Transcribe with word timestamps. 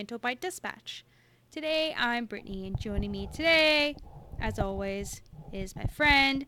Canto 0.00 0.16
Bight 0.16 0.40
Dispatch. 0.40 1.04
Today 1.50 1.94
I'm 1.94 2.24
Brittany, 2.24 2.66
and 2.66 2.80
joining 2.80 3.12
me 3.12 3.28
today, 3.34 3.94
as 4.40 4.58
always, 4.58 5.20
is 5.52 5.76
my 5.76 5.84
friend 5.84 6.46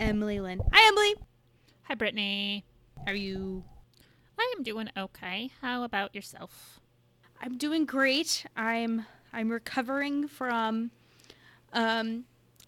Emily 0.00 0.40
Lynn. 0.40 0.60
Hi, 0.72 0.88
Emily. 0.88 1.14
Hi, 1.82 1.94
Brittany. 1.94 2.64
How 3.06 3.12
are 3.12 3.14
you? 3.14 3.62
I 4.36 4.52
am 4.56 4.64
doing 4.64 4.90
okay. 4.96 5.52
How 5.60 5.84
about 5.84 6.12
yourself? 6.12 6.80
I'm 7.40 7.56
doing 7.56 7.84
great. 7.84 8.46
I'm 8.56 9.06
I'm 9.32 9.48
recovering 9.48 10.26
from 10.26 10.90
um, 11.72 12.24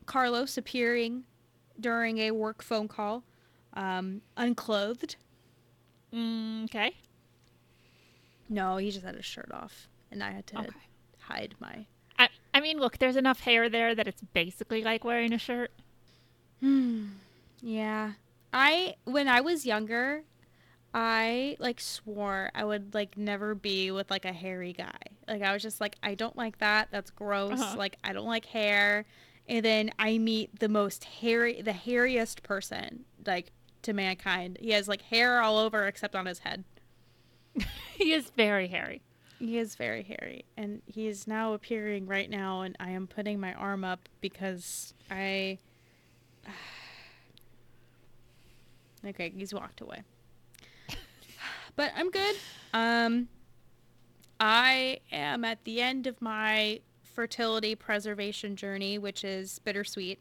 Carlos 0.06 0.56
appearing 0.56 1.24
during 1.80 2.18
a 2.18 2.30
work 2.30 2.62
phone 2.62 2.86
call, 2.86 3.24
um, 3.72 4.22
unclothed. 4.36 5.16
Mm, 6.14 6.66
okay. 6.66 6.92
No, 8.48 8.76
he 8.76 8.92
just 8.92 9.04
had 9.04 9.16
his 9.16 9.24
shirt 9.24 9.50
off, 9.52 9.88
and 10.14 10.22
I 10.24 10.30
had 10.30 10.46
to 10.48 10.58
Okay. 10.60 10.68
hide 11.20 11.54
my. 11.60 11.84
I, 12.18 12.28
I 12.54 12.60
mean, 12.60 12.78
look, 12.78 12.98
there's 12.98 13.16
enough 13.16 13.40
hair 13.40 13.68
there 13.68 13.94
that 13.94 14.08
it's 14.08 14.22
basically 14.32 14.82
like 14.82 15.04
wearing 15.04 15.32
a 15.32 15.38
shirt. 15.38 15.70
Hmm. 16.60 17.06
Yeah. 17.60 18.12
I 18.52 18.94
when 19.04 19.26
I 19.28 19.40
was 19.40 19.66
younger, 19.66 20.22
I 20.94 21.56
like 21.58 21.80
swore 21.80 22.50
I 22.54 22.64
would 22.64 22.94
like 22.94 23.16
never 23.18 23.54
be 23.54 23.90
with 23.90 24.10
like 24.10 24.24
a 24.24 24.32
hairy 24.32 24.72
guy. 24.72 24.96
Like 25.26 25.42
I 25.42 25.52
was 25.52 25.62
just 25.62 25.80
like 25.80 25.96
I 26.02 26.14
don't 26.14 26.36
like 26.36 26.58
that. 26.58 26.88
That's 26.90 27.10
gross. 27.10 27.60
Uh-huh. 27.60 27.76
Like 27.76 27.96
I 28.04 28.12
don't 28.12 28.26
like 28.26 28.46
hair. 28.46 29.04
And 29.48 29.64
then 29.64 29.90
I 29.98 30.18
meet 30.18 30.60
the 30.60 30.68
most 30.68 31.04
hairy 31.04 31.60
the 31.60 31.72
hairiest 31.72 32.42
person 32.44 33.04
like 33.26 33.50
to 33.82 33.92
mankind. 33.92 34.58
He 34.60 34.70
has 34.70 34.86
like 34.88 35.02
hair 35.02 35.40
all 35.42 35.58
over 35.58 35.86
except 35.86 36.14
on 36.14 36.26
his 36.26 36.38
head. 36.40 36.64
he 37.96 38.12
is 38.12 38.30
very 38.36 38.68
hairy. 38.68 39.02
He 39.44 39.58
is 39.58 39.74
very 39.74 40.02
hairy 40.02 40.46
and 40.56 40.80
he 40.86 41.06
is 41.06 41.26
now 41.26 41.52
appearing 41.52 42.06
right 42.06 42.30
now 42.30 42.62
and 42.62 42.74
I 42.80 42.92
am 42.92 43.06
putting 43.06 43.38
my 43.38 43.52
arm 43.52 43.84
up 43.84 44.08
because 44.22 44.94
I 45.10 45.58
Okay, 49.06 49.30
he's 49.36 49.52
walked 49.52 49.82
away. 49.82 50.02
but 51.76 51.92
I'm 51.94 52.10
good. 52.10 52.36
Um 52.72 53.28
I 54.40 55.00
am 55.12 55.44
at 55.44 55.62
the 55.64 55.82
end 55.82 56.06
of 56.06 56.22
my 56.22 56.80
fertility 57.02 57.74
preservation 57.74 58.56
journey, 58.56 58.96
which 58.96 59.24
is 59.24 59.58
bittersweet. 59.58 60.20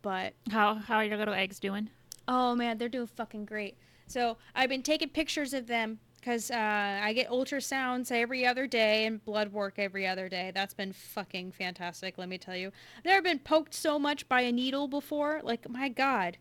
But 0.00 0.32
How 0.50 0.76
how 0.76 0.96
are 0.96 1.04
your 1.04 1.18
little 1.18 1.34
eggs 1.34 1.60
doing? 1.60 1.90
Oh 2.26 2.54
man, 2.54 2.78
they're 2.78 2.88
doing 2.88 3.06
fucking 3.06 3.44
great. 3.44 3.76
So 4.06 4.38
I've 4.54 4.70
been 4.70 4.82
taking 4.82 5.10
pictures 5.10 5.52
of 5.52 5.66
them 5.66 5.98
because 6.20 6.50
uh, 6.50 7.00
I 7.02 7.12
get 7.14 7.28
ultrasounds 7.30 8.12
every 8.12 8.46
other 8.46 8.66
day 8.66 9.06
and 9.06 9.24
blood 9.24 9.52
work 9.52 9.74
every 9.78 10.06
other 10.06 10.28
day. 10.28 10.52
That's 10.54 10.74
been 10.74 10.92
fucking 10.92 11.52
fantastic, 11.52 12.18
let 12.18 12.28
me 12.28 12.38
tell 12.38 12.56
you. 12.56 12.72
I've 12.98 13.04
never 13.04 13.22
been 13.22 13.38
poked 13.38 13.74
so 13.74 13.98
much 13.98 14.28
by 14.28 14.42
a 14.42 14.52
needle 14.52 14.86
before. 14.86 15.40
Like, 15.42 15.68
my 15.68 15.88
God. 15.88 16.36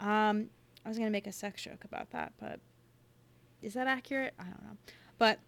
Um, 0.00 0.48
I 0.84 0.88
was 0.88 0.98
gonna 0.98 1.10
make 1.10 1.26
a 1.26 1.32
sex 1.32 1.62
joke 1.62 1.84
about 1.84 2.10
that, 2.10 2.32
but 2.40 2.58
is 3.62 3.74
that 3.74 3.86
accurate? 3.86 4.34
I 4.38 4.44
don't 4.44 4.62
know. 4.62 4.76
But 5.18 5.38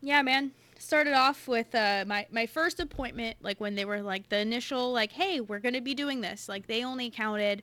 yeah, 0.00 0.22
man. 0.22 0.52
Started 0.78 1.14
off 1.14 1.46
with 1.46 1.72
uh, 1.76 2.04
my 2.08 2.26
my 2.32 2.44
first 2.44 2.80
appointment, 2.80 3.36
like 3.40 3.60
when 3.60 3.76
they 3.76 3.84
were 3.84 4.02
like 4.02 4.28
the 4.28 4.38
initial, 4.38 4.92
like, 4.92 5.12
hey, 5.12 5.40
we're 5.40 5.60
gonna 5.60 5.80
be 5.80 5.94
doing 5.94 6.20
this. 6.20 6.48
Like 6.48 6.66
they 6.66 6.84
only 6.84 7.08
counted 7.08 7.62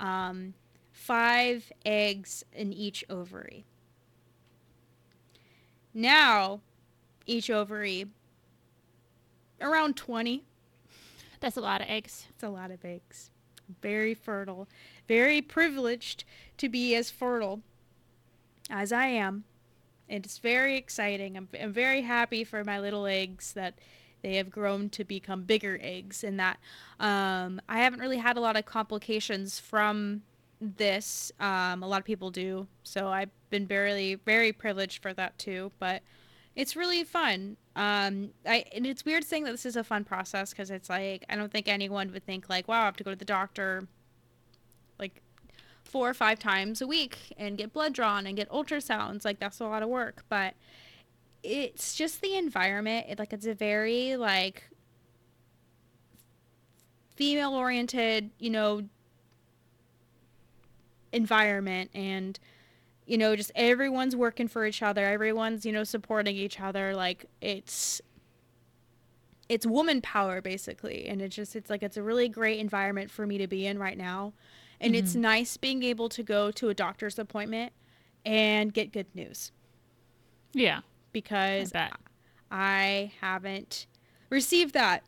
um, 0.00 0.52
five 0.90 1.70
eggs 1.84 2.44
in 2.52 2.72
each 2.72 3.04
ovary. 3.08 3.64
Now, 5.98 6.60
each 7.24 7.48
ovary 7.48 8.04
around 9.62 9.96
twenty. 9.96 10.44
That's 11.40 11.56
a 11.56 11.62
lot 11.62 11.80
of 11.80 11.88
eggs. 11.88 12.26
It's 12.28 12.42
a 12.42 12.50
lot 12.50 12.70
of 12.70 12.84
eggs. 12.84 13.30
Very 13.80 14.12
fertile. 14.12 14.68
Very 15.08 15.40
privileged 15.40 16.24
to 16.58 16.68
be 16.68 16.94
as 16.94 17.10
fertile 17.10 17.62
as 18.68 18.92
I 18.92 19.06
am. 19.06 19.44
And 20.06 20.22
it's 20.22 20.36
very 20.36 20.76
exciting. 20.76 21.34
I'm, 21.34 21.48
I'm 21.58 21.72
very 21.72 22.02
happy 22.02 22.44
for 22.44 22.62
my 22.62 22.78
little 22.78 23.06
eggs 23.06 23.54
that 23.54 23.78
they 24.20 24.36
have 24.36 24.50
grown 24.50 24.90
to 24.90 25.02
become 25.02 25.44
bigger 25.44 25.78
eggs 25.82 26.22
and 26.22 26.38
that 26.38 26.58
um, 27.00 27.58
I 27.70 27.78
haven't 27.78 28.00
really 28.00 28.18
had 28.18 28.36
a 28.36 28.40
lot 28.40 28.56
of 28.56 28.66
complications 28.66 29.58
from 29.58 30.24
this. 30.60 31.32
Um, 31.40 31.82
a 31.82 31.86
lot 31.86 31.98
of 31.98 32.04
people 32.04 32.30
do. 32.30 32.66
So 32.82 33.08
I've 33.08 33.30
been 33.50 33.66
very, 33.66 34.14
very 34.14 34.52
privileged 34.52 35.02
for 35.02 35.12
that 35.14 35.38
too. 35.38 35.72
But 35.78 36.02
it's 36.54 36.74
really 36.74 37.04
fun. 37.04 37.56
Um, 37.76 38.30
I 38.46 38.64
and 38.74 38.86
it's 38.86 39.04
weird 39.04 39.24
saying 39.24 39.44
that 39.44 39.52
this 39.52 39.66
is 39.66 39.76
a 39.76 39.84
fun 39.84 40.04
process 40.04 40.50
because 40.50 40.70
it's 40.70 40.88
like 40.88 41.24
I 41.28 41.36
don't 41.36 41.52
think 41.52 41.68
anyone 41.68 42.10
would 42.12 42.24
think 42.24 42.48
like, 42.48 42.66
wow, 42.66 42.82
I 42.82 42.84
have 42.86 42.96
to 42.96 43.04
go 43.04 43.10
to 43.10 43.16
the 43.16 43.26
doctor 43.26 43.86
like 44.98 45.20
four 45.84 46.08
or 46.08 46.14
five 46.14 46.38
times 46.38 46.80
a 46.80 46.86
week 46.86 47.18
and 47.36 47.58
get 47.58 47.72
blood 47.72 47.92
drawn 47.92 48.26
and 48.26 48.36
get 48.36 48.48
ultrasounds. 48.50 49.24
Like 49.24 49.38
that's 49.38 49.60
a 49.60 49.64
lot 49.64 49.82
of 49.82 49.90
work, 49.90 50.24
but 50.30 50.54
it's 51.42 51.94
just 51.94 52.22
the 52.22 52.34
environment. 52.36 53.06
It, 53.08 53.18
like 53.18 53.34
it's 53.34 53.46
a 53.46 53.54
very 53.54 54.16
like 54.16 54.64
female 57.14 57.54
oriented, 57.54 58.30
you 58.38 58.50
know, 58.50 58.82
environment 61.16 61.90
and 61.94 62.38
you 63.06 63.16
know 63.18 63.34
just 63.36 63.50
everyone's 63.54 64.14
working 64.14 64.48
for 64.48 64.64
each 64.66 64.82
other 64.82 65.04
everyone's 65.04 65.64
you 65.66 65.72
know 65.72 65.84
supporting 65.84 66.36
each 66.36 66.60
other 66.60 66.94
like 66.94 67.26
it's 67.40 68.00
it's 69.48 69.64
woman 69.66 70.00
power 70.02 70.40
basically 70.40 71.06
and 71.08 71.22
it's 71.22 71.34
just 71.36 71.54
it's 71.56 71.70
like 71.70 71.82
it's 71.82 71.96
a 71.96 72.02
really 72.02 72.28
great 72.28 72.58
environment 72.58 73.10
for 73.10 73.26
me 73.26 73.38
to 73.38 73.46
be 73.46 73.66
in 73.66 73.78
right 73.78 73.96
now 73.96 74.32
and 74.80 74.94
it's 74.94 75.14
Mhm. 75.14 75.20
nice 75.20 75.56
being 75.56 75.82
able 75.82 76.08
to 76.10 76.22
go 76.22 76.50
to 76.50 76.68
a 76.68 76.74
doctor's 76.74 77.18
appointment 77.18 77.72
and 78.24 78.74
get 78.74 78.92
good 78.92 79.06
news 79.14 79.52
Yeah. 80.52 80.80
because 81.12 81.70
bet. 81.72 81.92
I 82.50 83.12
haven't 83.20 83.86
received 84.30 84.74
that 84.74 85.04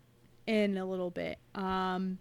in 0.46 0.78
a 0.78 0.84
little 0.86 1.10
bit. 1.10 1.38
Um, 1.54 2.18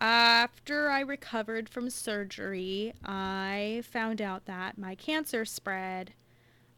after 0.00 0.90
I 0.90 1.00
recovered 1.00 1.68
from 1.68 1.90
surgery, 1.90 2.92
I 3.04 3.82
found 3.90 4.20
out 4.20 4.46
that 4.46 4.76
my 4.76 4.94
cancer 4.94 5.44
spread 5.44 6.12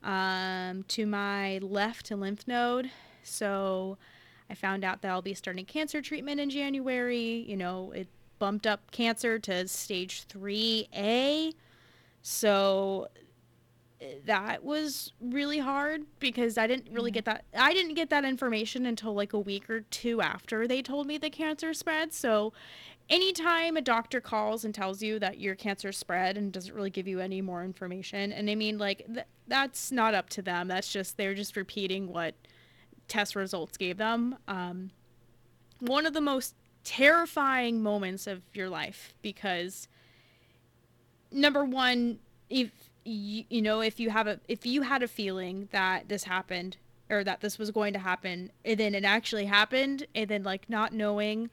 um, 0.03 0.85
to 0.89 1.07
my 1.07 1.59
left 1.59 2.11
lymph 2.11 2.47
node. 2.47 2.91
So 3.23 3.99
I 4.49 4.55
found 4.55 4.85
out 4.85 5.03
that 5.03 5.11
I'll 5.11 5.23
be 5.23 5.35
starting 5.35 5.65
cancer 5.65 6.01
treatment 6.01 6.41
in 6.41 6.51
January. 6.51 7.45
You 7.47 7.57
know, 7.57 7.93
it 7.93 8.09
bumped 8.39 8.67
up 8.67 8.91
cancer 8.91 9.39
to 9.41 9.67
stage 9.67 10.27
3A. 10.29 11.53
So 12.23 13.09
that 14.27 14.65
was 14.65 15.13
really 15.21 15.59
hard 15.59 16.03
because 16.21 16.57
I 16.57 16.67
didn't 16.67 16.93
really 16.93 17.11
get 17.11 17.25
that. 17.25 17.45
I 17.57 17.73
didn't 17.73 17.95
get 17.95 18.11
that 18.11 18.25
information 18.25 18.87
until 18.87 19.13
like 19.13 19.33
a 19.33 19.39
week 19.39 19.69
or 19.69 19.81
two 19.81 20.21
after 20.21 20.69
they 20.69 20.83
told 20.83 21.07
me 21.07 21.19
the 21.19 21.31
cancer 21.31 21.75
spread. 21.75 22.13
So, 22.13 22.53
anytime 23.11 23.77
a 23.77 23.81
doctor 23.81 24.21
calls 24.21 24.65
and 24.65 24.75
tells 24.75 25.03
you 25.03 25.19
that 25.19 25.39
your 25.39 25.55
cancer 25.55 25.93
spread 25.93 26.37
and 26.37 26.53
doesn't 26.53 26.75
really 26.75 26.91
give 26.91 27.09
you 27.09 27.21
any 27.21 27.41
more 27.41 27.65
information, 27.65 28.33
and 28.33 28.49
I 28.49 28.55
mean, 28.55 28.79
like, 28.79 29.07
th- 29.07 29.27
that's 29.47 29.91
not 29.91 30.15
up 30.15 30.29
to 30.31 30.43
them. 30.43 30.69
That's 30.69 30.93
just, 30.93 31.17
they're 31.17 31.35
just 31.35 31.57
repeating 31.57 32.09
what 32.09 32.35
test 33.09 33.35
results 33.35 33.77
gave 33.77 33.97
them. 33.97 34.37
Um, 34.47 34.91
one 35.81 36.07
of 36.07 36.13
the 36.13 36.21
most 36.21 36.55
terrifying 36.85 37.83
moments 37.83 38.27
of 38.27 38.43
your 38.55 38.69
life 38.69 39.13
because 39.21 39.89
number 41.31 41.65
one 41.65 42.19
if 42.49 42.71
you, 43.05 43.45
you 43.51 43.61
know 43.61 43.81
if 43.81 44.01
you 44.01 44.11
have 44.11 44.27
a 44.27 44.41
if 44.49 44.65
you 44.65 44.83
had 44.83 45.03
a 45.03 45.09
feeling 45.09 45.69
that 45.71 46.09
this 46.09 46.25
happened 46.25 46.77
or 47.11 47.23
that 47.25 47.41
this 47.41 47.59
was 47.59 47.71
going 47.71 47.93
to 47.93 47.99
happen 47.99 48.51
and 48.65 48.79
then 48.81 48.95
it 48.95 49.05
actually 49.05 49.45
happened 49.45 50.07
and 50.15 50.31
then 50.31 50.43
like 50.43 50.71
not 50.71 50.93
knowing 50.93 51.51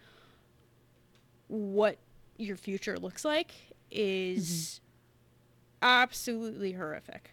what 1.47 1.97
your 2.37 2.57
future 2.57 2.97
looks 2.97 3.23
like 3.23 3.51
is 3.91 4.81
absolutely 5.81 6.73
horrific. 6.73 7.31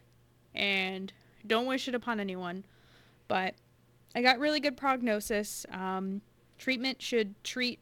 And 0.55 1.13
don't 1.47 1.67
wish 1.67 1.89
it 1.89 1.95
upon 1.95 2.21
anyone 2.21 2.65
but 3.33 3.55
i 4.15 4.21
got 4.21 4.39
really 4.39 4.61
good 4.61 4.77
prognosis. 4.77 5.65
Um, 5.71 6.21
treatment 6.59 7.01
should 7.01 7.43
treat 7.43 7.79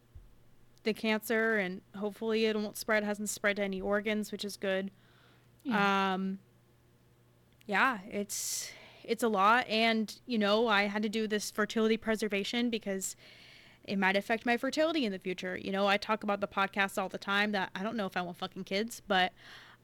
the 0.84 0.94
cancer 0.94 1.58
and 1.58 1.80
hopefully 1.96 2.46
it 2.46 2.54
won't 2.56 2.76
spread 2.76 3.02
hasn't 3.02 3.28
spread 3.28 3.56
to 3.56 3.62
any 3.62 3.80
organs 3.80 4.30
which 4.30 4.44
is 4.44 4.56
good. 4.56 4.92
Yeah. 5.64 6.14
um 6.14 6.38
yeah 7.66 7.98
it's 8.08 8.70
it's 9.02 9.24
a 9.24 9.28
lot. 9.28 9.66
And 9.68 10.14
you 10.24 10.38
know 10.38 10.68
i 10.68 10.84
had 10.84 11.02
to 11.02 11.08
do 11.08 11.26
this 11.26 11.50
fertility 11.50 11.96
preservation 11.96 12.70
because 12.70 13.16
it 13.90 13.98
might 13.98 14.16
affect 14.16 14.46
my 14.46 14.56
fertility 14.56 15.04
in 15.04 15.12
the 15.12 15.18
future 15.18 15.56
you 15.56 15.72
know 15.72 15.86
i 15.86 15.96
talk 15.96 16.22
about 16.22 16.40
the 16.40 16.48
podcast 16.48 16.96
all 16.96 17.08
the 17.08 17.18
time 17.18 17.52
that 17.52 17.70
i 17.74 17.82
don't 17.82 17.96
know 17.96 18.06
if 18.06 18.16
i 18.16 18.22
want 18.22 18.36
fucking 18.36 18.64
kids 18.64 19.02
but 19.06 19.32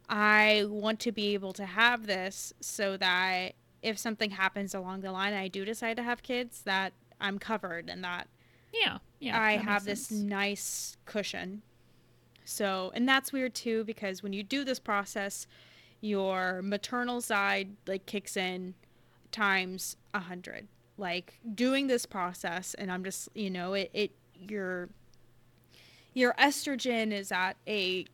i 0.09 0.65
want 0.69 1.01
to 1.01 1.13
be 1.13 1.35
able 1.35 1.53
to 1.53 1.67
have 1.67 2.07
this 2.07 2.53
so 2.61 2.97
that 2.97 3.53
if 3.83 3.99
something 3.99 4.31
happens 4.31 4.75
along 4.75 5.01
the 5.01 5.13
line 5.13 5.33
and 5.33 5.41
i 5.43 5.49
do 5.49 5.65
decide 5.65 5.97
to 5.97 6.03
have 6.03 6.23
kids 6.23 6.63
that 6.63 6.93
i'm 7.21 7.39
covered 7.39 7.89
and 7.89 8.03
that 8.05 8.29
yeah. 8.73 8.99
Yeah. 9.19 9.41
I 9.41 9.57
that 9.57 9.65
have 9.65 9.85
this 9.85 10.09
sense. 10.09 10.21
nice 10.21 10.97
cushion. 11.05 11.63
So, 12.45 12.93
and 12.95 13.09
that's 13.09 13.33
weird 13.33 13.55
too 13.55 13.85
because 13.85 14.23
when 14.23 14.33
you 14.33 14.43
do 14.43 14.65
this 14.65 14.79
process, 14.79 15.47
your 16.01 16.61
maternal 16.63 17.21
side 17.21 17.77
like 17.87 18.07
kicks 18.07 18.37
in 18.37 18.75
times 19.33 19.97
a 20.15 20.21
hundred. 20.21 20.69
Like 20.99 21.39
doing 21.55 21.87
this 21.87 22.07
process, 22.07 22.75
and 22.75 22.91
I'm 22.91 23.05
just 23.05 23.29
you 23.35 23.51
know 23.51 23.75
it 23.75 23.91
it 23.93 24.13
your 24.35 24.89
your 26.15 26.33
estrogen 26.35 27.13
is 27.13 27.31
at 27.31 27.57
a 27.67 28.07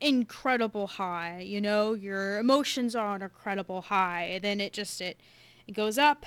incredible 0.00 0.86
high. 0.86 1.40
You 1.40 1.60
know 1.60 1.94
your 1.94 2.38
emotions 2.38 2.96
are 2.96 3.06
on 3.06 3.22
a 3.22 3.28
credible 3.28 3.82
high. 3.82 4.24
And 4.32 4.42
then 4.44 4.60
it 4.60 4.72
just 4.72 5.00
it 5.00 5.20
it 5.66 5.72
goes 5.72 5.98
up, 5.98 6.24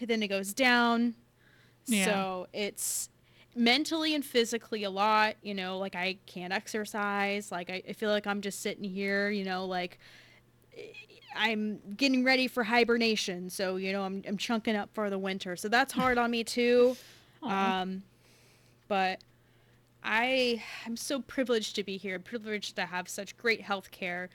then 0.00 0.22
it 0.22 0.28
goes 0.28 0.52
down. 0.52 1.14
Yeah. 1.86 2.04
So 2.04 2.46
it's 2.52 3.08
mentally 3.56 4.14
and 4.14 4.22
physically 4.24 4.84
a 4.84 4.90
lot 4.90 5.34
you 5.40 5.54
know 5.54 5.78
like 5.78 5.94
i 5.96 6.18
can't 6.26 6.52
exercise 6.52 7.50
like 7.50 7.70
I, 7.70 7.82
I 7.88 7.94
feel 7.94 8.10
like 8.10 8.26
i'm 8.26 8.42
just 8.42 8.60
sitting 8.60 8.84
here 8.84 9.30
you 9.30 9.44
know 9.44 9.64
like 9.64 9.98
i'm 11.36 11.78
getting 11.96 12.24
ready 12.24 12.48
for 12.48 12.64
hibernation 12.64 13.50
so 13.50 13.76
you 13.76 13.92
know 13.92 14.02
i'm, 14.02 14.22
I'm 14.26 14.36
chunking 14.36 14.76
up 14.76 14.90
for 14.92 15.10
the 15.10 15.18
winter. 15.18 15.56
So 15.56 15.68
that's 15.68 15.92
hard 15.92 16.18
on 16.18 16.30
me 16.30 16.44
too. 16.44 16.96
Um 17.42 18.02
but 18.88 19.20
i 20.02 20.60
i'm 20.84 20.96
so 20.96 21.20
privileged 21.20 21.76
to 21.76 21.84
be 21.84 21.96
here 21.96 22.18
privileged 22.18 22.74
to 22.76 22.86
have 22.86 23.08
such 23.08 23.36
great 23.36 23.60
health 23.60 23.90
care 23.90 24.30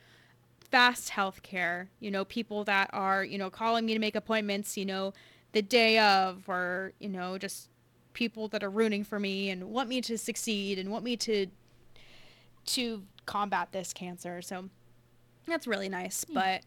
fast 0.69 1.09
health 1.09 1.41
care 1.41 1.89
you 1.99 2.11
know 2.11 2.23
people 2.23 2.63
that 2.63 2.89
are 2.93 3.25
you 3.25 3.37
know 3.37 3.49
calling 3.49 3.85
me 3.85 3.93
to 3.93 3.99
make 3.99 4.15
appointments 4.15 4.77
you 4.77 4.85
know 4.85 5.13
the 5.51 5.61
day 5.61 5.97
of 5.99 6.47
or 6.47 6.93
you 6.99 7.09
know 7.09 7.37
just 7.37 7.69
people 8.13 8.47
that 8.49 8.63
are 8.63 8.69
rooting 8.69 9.03
for 9.03 9.19
me 9.19 9.49
and 9.49 9.63
want 9.63 9.89
me 9.89 10.01
to 10.01 10.17
succeed 10.17 10.77
and 10.79 10.89
want 10.89 11.03
me 11.03 11.15
to 11.17 11.47
to 12.65 13.03
combat 13.25 13.69
this 13.71 13.93
cancer. 13.93 14.41
So 14.41 14.69
that's 15.47 15.65
really 15.65 15.89
nice 15.89 16.23
but 16.23 16.61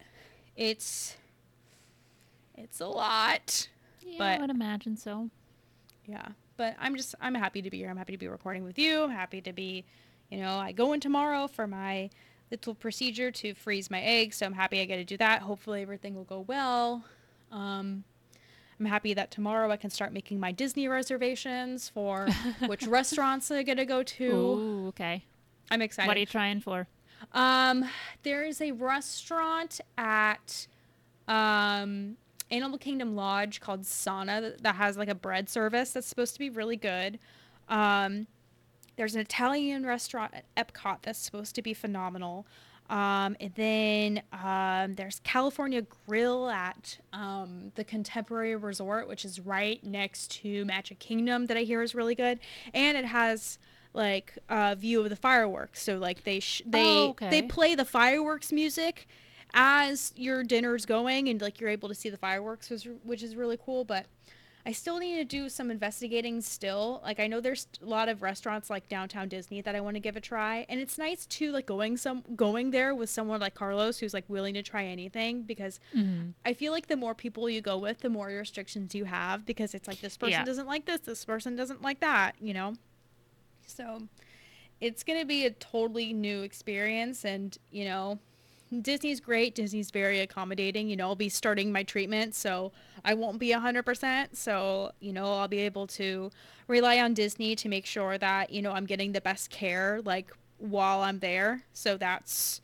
it's 0.57 1.17
it's 2.57 2.81
a 2.81 2.87
lot 2.87 3.69
yeah, 4.03 4.19
but- 4.19 4.39
I 4.39 4.41
would 4.41 4.51
imagine 4.51 4.97
so. 4.97 5.31
yeah 6.07 6.27
but 6.57 6.77
i'm 6.79 6.95
just 6.97 7.15
i'm 7.21 7.35
happy 7.35 7.63
to 7.63 7.71
be 7.71 7.79
here 7.79 7.91
i'm 7.91 7.97
happy 7.97 8.13
to 8.13 8.19
be 8.19 8.29
recording 8.29 8.63
with 8.65 8.79
you 8.79 9.03
i'm 9.03 9.11
happy 9.11 9.41
to 9.41 9.53
be 9.53 9.85
you 10.31 10.39
know 10.39 10.57
i 10.59 10.71
go 10.73 10.93
in 10.93 11.01
tomorrow 11.01 11.49
for 11.49 11.67
my 11.67 12.11
little 12.51 12.75
procedure 12.75 13.31
to 13.33 13.55
freeze 13.55 13.91
my 13.91 14.01
eggs 14.01 14.37
so 14.37 14.47
i'm 14.47 14.53
happy 14.53 14.81
i 14.81 14.85
get 14.85 14.97
to 14.97 15.05
do 15.05 15.17
that 15.17 15.43
hopefully 15.43 15.83
everything 15.83 16.15
will 16.15 16.25
go 16.25 16.41
well 16.41 17.05
um 17.51 18.05
i'm 18.79 18.87
happy 18.87 19.15
that 19.15 19.31
tomorrow 19.33 19.71
i 19.71 19.77
can 19.77 19.91
start 19.91 20.13
making 20.13 20.39
my 20.39 20.53
disney 20.53 20.87
reservations 20.87 21.89
for 21.89 22.29
which 22.67 22.87
restaurants 22.87 23.51
i'm 23.51 23.65
gonna 23.65 23.85
go 23.85 24.03
to 24.05 24.25
Ooh, 24.31 24.87
okay. 24.89 25.25
i'm 25.73 25.83
excited 25.83 26.07
What 26.07 26.17
are 26.17 26.21
you 26.21 26.27
trying 26.27 26.61
for? 26.61 26.87
Um, 27.33 27.85
there 28.23 28.45
is 28.45 28.61
a 28.61 28.73
restaurant 28.73 29.81
at 29.97 30.67
um 31.27 32.17
Animal 32.51 32.79
Kingdom 32.79 33.17
Lodge 33.17 33.61
called 33.61 33.83
Sanaa 33.83 34.41
that, 34.41 34.63
that 34.63 34.75
has 34.77 34.97
like 34.97 35.09
a 35.09 35.15
bread 35.15 35.49
service 35.49 35.93
that's 35.93 36.07
supposed 36.07 36.35
to 36.35 36.39
be 36.39 36.51
really 36.51 36.77
good. 36.77 37.19
Um, 37.69 38.27
there's 38.97 39.15
an 39.15 39.21
Italian 39.21 39.85
restaurant 39.85 40.35
at 40.35 40.45
Epcot 40.57 40.99
that's 41.03 41.19
supposed 41.19 41.55
to 41.57 41.63
be 41.63 41.75
phenomenal. 41.75 42.47
Um, 42.91 43.35
and 43.41 43.53
then 43.55 44.23
um, 44.33 44.95
there's 44.95 45.21
California 45.25 45.83
Grill 46.07 46.51
at 46.51 46.99
um, 47.13 47.73
the 47.77 47.83
Contemporary 47.83 48.55
Resort, 48.55 49.09
which 49.09 49.25
is 49.25 49.41
right 49.41 49.83
next 49.83 50.31
to 50.43 50.65
Magic 50.67 50.99
Kingdom, 50.99 51.47
that 51.47 51.57
I 51.57 51.63
hear 51.63 51.83
is 51.83 51.95
really 51.95 52.15
good. 52.15 52.39
And 52.75 52.97
it 52.97 53.07
has 53.07 53.59
like 53.95 54.37
a 54.49 54.77
view 54.77 55.01
of 55.01 55.09
the 55.09 55.17
fireworks. 55.17 55.83
So 55.83 55.97
like 55.99 56.25
they 56.25 56.41
sh- 56.41 56.63
they 56.67 56.83
Oh, 56.85 57.09
okay. 57.11 57.31
they 57.31 57.43
play 57.43 57.75
the 57.75 57.85
fireworks 57.87 58.53
music 58.53 59.07
as 59.55 60.13
your 60.17 60.43
dinner's 60.43 60.85
going, 60.85 61.29
and 61.29 61.41
like 61.41 61.61
you're 61.61 61.71
able 61.71 61.89
to 61.89 61.95
see 61.95 62.11
the 62.11 62.17
fireworks, 62.19 62.71
which, 62.71 62.89
which 63.05 63.23
is 63.23 63.37
really 63.37 63.57
cool. 63.65 63.85
But 63.85 64.07
I 64.67 64.73
still 64.73 64.99
need 64.99 65.17
to 65.17 65.25
do 65.25 65.49
some 65.51 65.71
investigating 65.71 66.41
still. 66.41 67.01
Like 67.05 67.21
I 67.21 67.27
know 67.27 67.41
there's 67.41 67.69
a 67.83 67.85
lot 67.87 68.09
of 68.09 68.23
restaurants 68.23 68.69
like 68.71 68.89
downtown 68.89 69.29
Disney 69.29 69.61
that 69.61 69.77
I 69.77 69.81
want 69.81 69.95
to 69.97 70.01
give 70.01 70.17
a 70.17 70.21
try. 70.23 70.65
And 70.71 70.81
it's 70.81 70.97
nice 70.99 71.27
too 71.27 71.53
like 71.53 71.67
going 71.67 71.97
some 71.99 72.25
going 72.35 72.71
there 72.71 72.95
with 72.95 73.11
someone 73.11 73.41
like 73.41 73.55
Carlos 73.55 73.99
who's 73.99 74.15
like 74.15 74.25
willing 74.27 74.55
to 74.55 74.63
try 74.63 74.85
anything 74.87 75.43
because 75.43 75.79
Mm-hmm. 75.95 76.31
I 76.47 76.55
feel 76.55 76.73
like 76.73 76.87
the 76.89 76.97
more 76.97 77.15
people 77.15 77.49
you 77.49 77.61
go 77.61 77.77
with, 77.79 78.01
the 78.01 78.09
more 78.09 78.27
restrictions 78.29 78.95
you 78.95 79.05
have 79.05 79.45
because 79.47 79.75
it's 79.75 79.87
like 79.87 80.01
this 80.01 80.17
person 80.17 80.33
Yeah. 80.33 80.45
doesn't 80.47 80.67
like 80.67 80.87
this, 80.87 81.01
this 81.03 81.25
person 81.27 81.55
doesn't 81.57 81.83
like 81.83 82.01
that, 82.01 82.35
you 82.41 82.55
know. 82.55 82.75
So 83.67 84.03
it's 84.81 85.03
going 85.03 85.21
to 85.21 85.27
be 85.27 85.47
a 85.47 85.51
totally 85.51 86.13
new 86.13 86.43
experience 86.43 87.25
and, 87.25 87.57
you 87.71 87.85
know, 87.85 88.19
Disney's 88.83 89.21
great. 89.21 89.55
Disney's 89.55 89.91
very 89.91 90.21
accommodating. 90.21 90.89
You 90.89 90.97
know, 90.97 91.09
I'll 91.09 91.17
be 91.17 91.29
starting 91.29 91.71
my 91.71 91.83
treatment, 91.83 92.35
so 92.35 92.73
I 93.05 93.15
won't 93.15 93.39
be 93.39 93.51
100%. 93.51 94.37
So, 94.37 94.93
you 95.01 95.13
know, 95.13 95.39
I'll 95.39 95.49
be 95.49 95.61
able 95.61 95.87
to 95.89 96.31
rely 96.67 96.99
on 96.99 97.15
Disney 97.15 97.55
to 97.57 97.69
make 97.69 97.87
sure 97.87 98.19
that, 98.19 98.51
you 98.51 98.63
know, 98.63 98.73
I'm 98.73 98.87
getting 98.87 99.13
the 99.13 99.21
best 99.21 99.51
care, 99.51 100.01
like, 100.05 100.33
while 100.59 101.03
I'm 101.03 101.19
there. 101.19 101.63
So 101.73 101.97
that's 101.97 102.61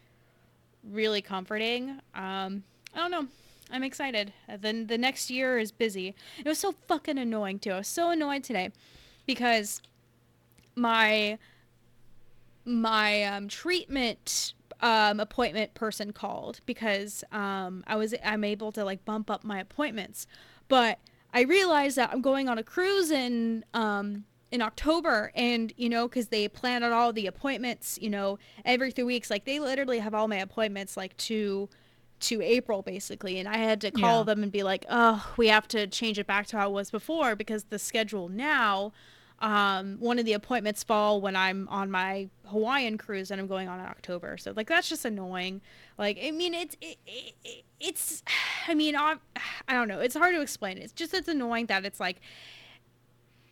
really 0.90 1.22
comforting. 1.22 2.00
Um, 2.14 2.64
I 2.94 2.98
don't 2.98 3.10
know. 3.10 3.26
I'm 3.70 3.84
excited. 3.84 4.32
Then 4.58 4.88
the 4.88 4.98
next 4.98 5.30
year 5.30 5.58
is 5.58 5.70
busy. 5.70 6.14
It 6.38 6.48
was 6.48 6.58
so 6.58 6.74
fucking 6.88 7.18
annoying, 7.18 7.60
too. 7.60 7.70
I 7.70 7.78
was 7.78 7.88
so 7.88 8.10
annoyed 8.10 8.42
today 8.42 8.72
because 9.26 9.80
my 10.76 11.38
my 12.64 13.24
um, 13.24 13.48
treatment 13.48 14.54
um, 14.80 15.20
appointment 15.20 15.74
person 15.74 16.12
called 16.12 16.60
because 16.66 17.24
um, 17.32 17.84
I 17.86 17.96
was 17.96 18.14
I'm 18.24 18.44
able 18.44 18.72
to 18.72 18.84
like 18.84 19.04
bump 19.04 19.30
up 19.30 19.44
my 19.44 19.60
appointments, 19.60 20.26
but 20.68 20.98
I 21.32 21.42
realized 21.42 21.96
that 21.96 22.10
I'm 22.12 22.22
going 22.22 22.48
on 22.48 22.58
a 22.58 22.62
cruise 22.62 23.10
in 23.10 23.64
um, 23.74 24.24
in 24.50 24.62
October, 24.62 25.32
and 25.34 25.72
you 25.76 25.88
know 25.88 26.08
because 26.08 26.28
they 26.28 26.48
plan 26.48 26.82
out 26.82 26.92
all 26.92 27.12
the 27.12 27.26
appointments, 27.26 27.98
you 28.00 28.10
know, 28.10 28.38
every 28.64 28.90
three 28.90 29.04
weeks. 29.04 29.30
Like 29.30 29.44
they 29.44 29.60
literally 29.60 29.98
have 29.98 30.14
all 30.14 30.28
my 30.28 30.36
appointments 30.38 30.96
like 30.96 31.16
to 31.18 31.68
to 32.20 32.42
April 32.42 32.82
basically, 32.82 33.38
and 33.38 33.48
I 33.48 33.56
had 33.58 33.80
to 33.82 33.90
call 33.90 34.24
Yeah. 34.24 34.24
them 34.24 34.42
and 34.42 34.52
be 34.52 34.62
like, 34.62 34.84
oh, 34.90 35.32
we 35.36 35.48
have 35.48 35.66
to 35.68 35.86
change 35.86 36.18
it 36.18 36.26
back 36.26 36.46
to 36.48 36.58
how 36.58 36.68
it 36.68 36.72
was 36.72 36.90
before 36.90 37.34
because 37.34 37.64
the 37.64 37.78
schedule 37.78 38.28
now 38.28 38.92
um, 39.40 39.96
one 40.00 40.18
of 40.18 40.26
the 40.26 40.34
appointments 40.34 40.82
fall 40.84 41.20
when 41.20 41.34
I'm 41.34 41.66
on 41.68 41.90
my 41.90 42.28
Hawaiian 42.46 42.98
cruise 42.98 43.30
and 43.30 43.40
I'm 43.40 43.46
going 43.46 43.68
on 43.68 43.80
in 43.80 43.86
October. 43.86 44.36
So 44.36 44.52
like 44.54 44.68
that's 44.68 44.88
just 44.88 45.04
annoying. 45.04 45.62
Like 45.96 46.18
I 46.22 46.30
mean 46.30 46.52
it's 46.54 46.76
it, 46.80 46.98
it, 47.06 47.64
it's 47.80 48.22
I 48.68 48.74
mean 48.74 48.96
I, 48.96 49.16
I 49.66 49.72
don't 49.72 49.88
know. 49.88 50.00
It's 50.00 50.14
hard 50.14 50.34
to 50.34 50.42
explain. 50.42 50.78
It's 50.78 50.92
just 50.92 51.14
it's 51.14 51.28
annoying 51.28 51.66
that 51.66 51.84
it's 51.86 52.00
like 52.00 52.20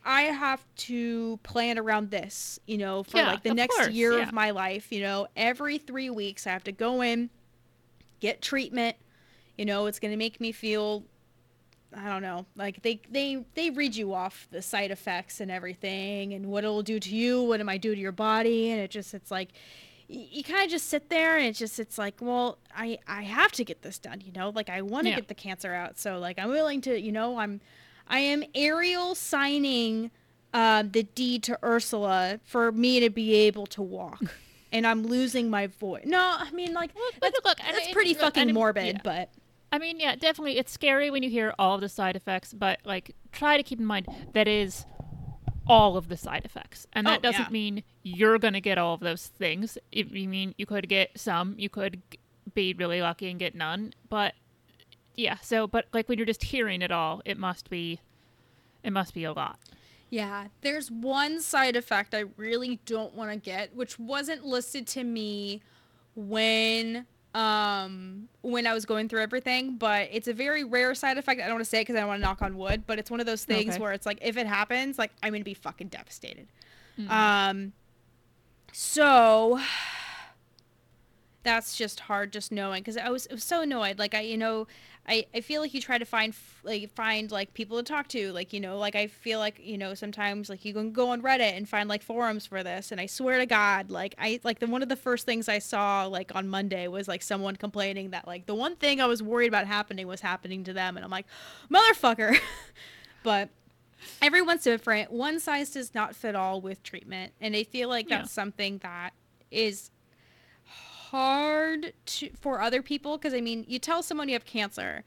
I 0.05 0.23
have 0.23 0.65
to 0.77 1.39
plan 1.43 1.79
around 1.79 2.11
this, 2.11 2.59
you 2.67 2.79
know, 2.79 3.03
for 3.03 3.19
Yeah, 3.19 3.27
like 3.29 3.43
the 3.43 3.55
next 3.55 3.77
course, 3.77 3.89
year 3.91 4.17
yeah. 4.19 4.23
of 4.25 4.33
my 4.33 4.51
life, 4.51 4.91
you 4.93 5.01
know, 5.01 5.27
every 5.37 5.77
3 5.77 6.09
weeks 6.11 6.47
I 6.47 6.51
have 6.51 6.65
to 6.65 6.73
go 6.73 7.03
in, 7.03 7.31
get 8.21 8.41
treatment. 8.41 8.97
You 9.59 9.65
know, 9.67 9.87
it's 9.87 9.99
going 9.99 10.13
to 10.13 10.17
make 10.17 10.41
me 10.41 10.53
feel 10.53 11.05
I 11.97 12.09
don't 12.09 12.23
know. 12.23 12.47
Like 12.57 12.83
they 12.83 13.01
they 13.11 13.45
they 13.55 13.71
read 13.71 13.97
you 13.97 14.13
off 14.13 14.47
the 14.51 14.61
side 14.63 14.91
effects 14.91 15.41
and 15.41 15.51
everything 15.51 16.35
and 16.35 16.47
what 16.47 16.65
it'll 16.65 16.83
do 16.83 17.01
to 17.01 17.15
you, 17.15 17.43
what 17.43 17.61
it 17.61 17.65
might 17.65 17.81
do 17.83 17.95
to 17.95 18.01
your 18.01 18.13
body 18.13 18.71
and 18.71 18.81
it 18.81 18.91
just 18.91 19.15
it's 19.15 19.31
like 19.31 19.51
you 20.11 20.43
kind 20.43 20.65
of 20.65 20.71
just 20.71 20.89
sit 20.89 21.11
there 21.11 21.37
and 21.37 21.47
it's 21.47 21.59
just 21.59 21.79
it's 21.79 21.99
like, 21.99 22.15
well, 22.21 22.59
I 22.75 22.99
I 23.07 23.23
have 23.23 23.53
to 23.53 23.65
get 23.65 23.83
this 23.83 23.99
done, 23.99 24.21
you 24.25 24.33
know? 24.33 24.51
Like 24.55 24.71
I 24.71 24.83
want 24.83 25.05
to 25.05 25.11
Yeah. 25.11 25.17
get 25.17 25.29
the 25.29 25.35
cancer 25.35 25.73
out. 25.75 25.99
So 25.99 26.19
like 26.19 26.39
I'm 26.39 26.49
willing 26.51 26.81
to, 26.83 26.99
you 26.99 27.13
know, 27.13 27.39
I'm 27.39 27.61
I 28.07 28.21
am 28.21 28.43
Ariel 28.55 29.15
signing 29.15 30.11
uh, 30.55 30.83
the 30.91 31.03
deed 31.03 31.43
to 31.45 31.59
Ursula 31.63 32.41
for 32.45 32.73
me 32.73 33.01
to 33.01 33.11
be 33.11 33.35
able 33.35 33.67
to 33.67 33.83
walk. 33.83 34.23
and 34.73 34.87
I'm 34.87 35.03
losing 35.07 35.51
my 35.51 35.67
voice. 35.67 36.05
No, 36.07 36.37
I 36.39 36.51
mean 36.53 36.73
like 36.73 36.91
but 36.95 37.33
that's, 37.33 37.45
look, 37.45 37.59
and 37.65 37.77
that's 37.77 37.93
pretty 37.93 38.15
fucking 38.15 38.53
morbid, 38.53 38.97
yeah. 38.97 39.01
but 39.05 39.31
I 39.71 39.79
mean, 39.79 40.01
yeah, 40.01 40.17
definitely. 40.17 40.57
It's 40.59 40.73
scary 40.73 41.11
when 41.11 41.23
you 41.23 41.31
hear 41.31 41.55
all 41.59 41.75
of 41.75 41.81
the 41.81 41.89
side 41.89 42.17
effects, 42.17 42.55
but 42.55 42.79
like, 42.85 43.15
try 43.33 43.57
to 43.57 43.63
keep 43.63 43.79
in 43.79 43.85
mind 43.87 44.07
that 44.33 44.49
is 44.49 44.87
all 45.67 45.99
of 45.99 46.09
the 46.09 46.17
side 46.17 46.47
effects, 46.47 46.87
and 46.95 47.07
that 47.07 47.19
Oh, 47.19 47.23
doesn't 47.23 47.43
yeah. 47.43 47.51
mean 47.51 47.83
you're 48.03 48.39
gonna 48.39 48.61
get 48.61 48.79
all 48.79 48.95
of 48.95 49.01
those 49.01 49.27
things. 49.27 49.77
If 49.93 50.11
you 50.13 50.27
mean 50.29 50.55
you 50.57 50.65
could 50.65 50.89
get 50.89 51.11
some, 51.21 51.55
you 51.59 51.69
could 51.69 52.01
be 52.55 52.73
really 52.73 53.03
lucky 53.03 53.29
and 53.31 53.39
get 53.39 53.55
none. 53.55 53.93
But 54.09 54.33
yeah, 55.15 55.37
so 55.43 55.67
but 55.67 55.85
like 55.93 56.09
when 56.09 56.17
you're 56.19 56.25
just 56.27 56.45
hearing 56.45 56.81
it 56.81 56.91
all, 56.91 57.21
it 57.27 57.37
must 57.39 57.69
be, 57.69 58.01
it 58.83 58.93
must 58.93 59.13
be 59.13 59.25
a 59.25 59.33
lot. 59.33 59.59
Yeah, 60.09 60.47
there's 60.63 60.91
one 60.91 61.43
side 61.43 61.77
effect 61.77 62.15
I 62.15 62.25
really 62.39 62.81
don't 62.87 63.13
want 63.15 63.31
to 63.31 63.37
get, 63.37 63.77
which 63.77 63.99
wasn't 63.99 64.47
listed 64.47 64.87
to 64.87 65.05
me 65.05 65.61
when 66.17 67.05
um 67.35 68.29
when 68.43 68.67
I 68.67 68.73
was 68.75 68.87
going 68.87 69.09
through 69.09 69.23
everything, 69.23 69.77
but 69.77 70.09
it's 70.11 70.29
a 70.29 70.33
very 70.33 70.65
rare 70.65 70.95
side 70.95 71.19
effect. 71.19 71.41
I 71.41 71.45
don't 71.45 71.55
want 71.55 71.65
to 71.65 71.69
say 71.71 71.79
it 71.79 71.83
because 71.83 71.97
I 71.97 72.01
don't 72.01 72.09
want 72.09 72.21
to 72.21 72.27
knock 72.27 72.41
on 72.43 72.57
wood, 72.57 72.85
but 72.87 72.99
it's 72.99 73.11
one 73.11 73.21
of 73.21 73.27
those 73.27 73.45
things 73.45 73.75
Okay. 73.75 73.83
where 73.83 73.93
it's 73.93 74.07
like 74.07 74.19
if 74.23 74.37
it 74.37 74.47
happens, 74.47 74.99
like 74.99 75.13
I'm 75.23 75.33
gonna 75.33 75.45
be 75.45 75.55
fucking 75.55 75.89
devastated. 75.89 76.49
Mhm. 76.99 77.11
Um, 77.11 77.73
so 78.73 79.61
that's 81.43 81.77
just 81.77 82.01
hard 82.01 82.33
just 82.33 82.53
knowing 82.53 82.81
because 82.83 82.97
I 82.97 83.11
was, 83.11 83.27
I 83.31 83.35
was 83.35 83.45
so 83.45 83.63
annoyed. 83.63 83.99
Like 83.99 84.15
I, 84.15 84.21
you 84.21 84.37
know, 84.37 84.67
I, 85.09 85.25
I 85.35 85.41
feel 85.41 85.63
like 85.63 85.73
you 85.73 85.81
try 85.81 85.97
to 85.97 86.05
find 86.05 86.35
like 86.63 86.91
find 86.95 87.31
like 87.31 87.55
people 87.55 87.79
to 87.79 87.83
talk 87.83 88.09
to. 88.09 88.31
Like 88.33 88.53
you 88.53 88.61
know, 88.61 88.77
like 88.77 88.95
I 88.95 89.07
feel 89.07 89.39
like 89.39 89.59
you 89.63 89.79
know 89.79 89.95
sometimes 89.95 90.51
like 90.51 90.65
you 90.65 90.75
can 90.75 90.93
go 90.93 91.09
on 91.11 91.23
Reddit 91.23 91.57
and 91.57 91.67
find 91.69 91.89
like 91.89 92.03
forums 92.03 92.45
for 92.47 92.63
this. 92.63 92.93
And 92.93 93.01
I 93.01 93.07
swear 93.07 93.39
to 93.39 93.47
God, 93.47 93.91
like 93.91 94.15
I 94.19 94.39
like 94.45 94.59
the 94.59 94.67
one 94.67 94.83
of 94.83 94.89
the 94.89 94.97
first 94.97 95.25
things 95.25 95.49
I 95.49 95.61
saw 95.61 96.05
like 96.07 96.35
on 96.35 96.49
Monday 96.49 96.89
was 96.89 97.09
like 97.09 97.23
someone 97.23 97.57
complaining 97.57 98.11
that 98.11 98.27
like 98.27 98.45
the 98.47 98.55
one 98.55 98.77
thing 98.77 99.01
I 99.01 99.07
was 99.07 99.23
worried 99.23 99.49
about 99.49 99.67
happening 99.67 100.07
was 100.07 100.21
happening 100.21 100.63
to 100.65 100.73
them, 100.75 100.97
and 100.97 101.05
I'm 101.05 101.11
like, 101.11 101.27
motherfucker. 101.71 102.39
but 103.23 103.49
everyone's 104.23 104.63
different. 104.63 105.11
One 105.11 105.41
size 105.41 105.71
does 105.71 105.95
not 105.95 106.15
fit 106.15 106.37
all 106.37 106.61
with 106.61 106.83
treatment, 106.83 107.33
and 107.41 107.57
I 107.57 107.65
feel 107.65 107.89
like 107.89 108.11
Yeah. 108.11 108.19
that's 108.19 108.33
something 108.33 108.79
that 108.79 109.11
is 109.51 109.91
hard 111.11 111.93
to 112.07 112.31
for 112.41 112.61
other 112.61 112.83
people 112.83 113.17
because 113.17 113.35
I 113.35 113.41
mean, 113.41 113.65
you 113.69 113.79
tell 113.79 114.03
someone 114.03 114.29
you 114.29 114.35
have 114.35 114.45
cancer, 114.45 115.05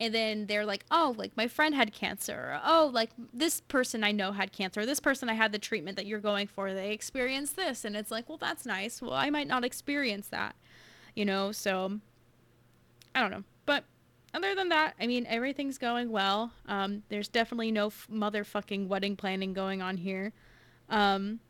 and 0.00 0.14
then 0.14 0.46
they're 0.46 0.66
like, 0.66 0.84
"Oh, 0.90 1.14
like 1.16 1.36
my 1.36 1.48
friend 1.48 1.74
had 1.74 1.92
cancer," 1.92 2.34
or, 2.34 2.60
"Oh, 2.64 2.90
like 2.92 3.10
this 3.32 3.60
person 3.60 4.04
I 4.04 4.12
know 4.12 4.32
had 4.32 4.52
cancer," 4.52 4.80
or, 4.80 4.86
"This 4.86 5.00
person 5.00 5.28
I 5.28 5.34
had 5.34 5.52
the 5.52 5.58
treatment 5.58 5.96
that 5.96 6.06
you're 6.06 6.20
going 6.20 6.46
for, 6.46 6.72
they 6.72 6.92
experienced 6.92 7.56
this," 7.56 7.84
and 7.84 7.96
it's 7.96 8.10
like, 8.10 8.28
"Well, 8.28 8.38
that's 8.38 8.66
nice. 8.66 9.02
Well, 9.02 9.14
I 9.14 9.30
might 9.30 9.48
not 9.48 9.64
experience 9.64 10.28
that," 10.28 10.54
you 11.14 11.24
know. 11.24 11.52
So 11.52 12.00
I 13.14 13.20
don't 13.20 13.30
know, 13.30 13.44
but 13.66 13.84
other 14.34 14.54
than 14.54 14.70
that, 14.70 14.94
I 14.98 15.06
mean, 15.06 15.26
everything's 15.26 15.78
going 15.78 16.10
well. 16.10 16.52
Um, 16.66 17.02
there's 17.08 17.28
definitely 17.28 17.70
no 17.70 17.88
f- 17.88 18.08
motherfucking 18.10 18.88
wedding 18.88 19.16
planning 19.16 19.52
going 19.52 19.82
on 19.82 19.98
here. 19.98 20.32
Um, 20.88 21.40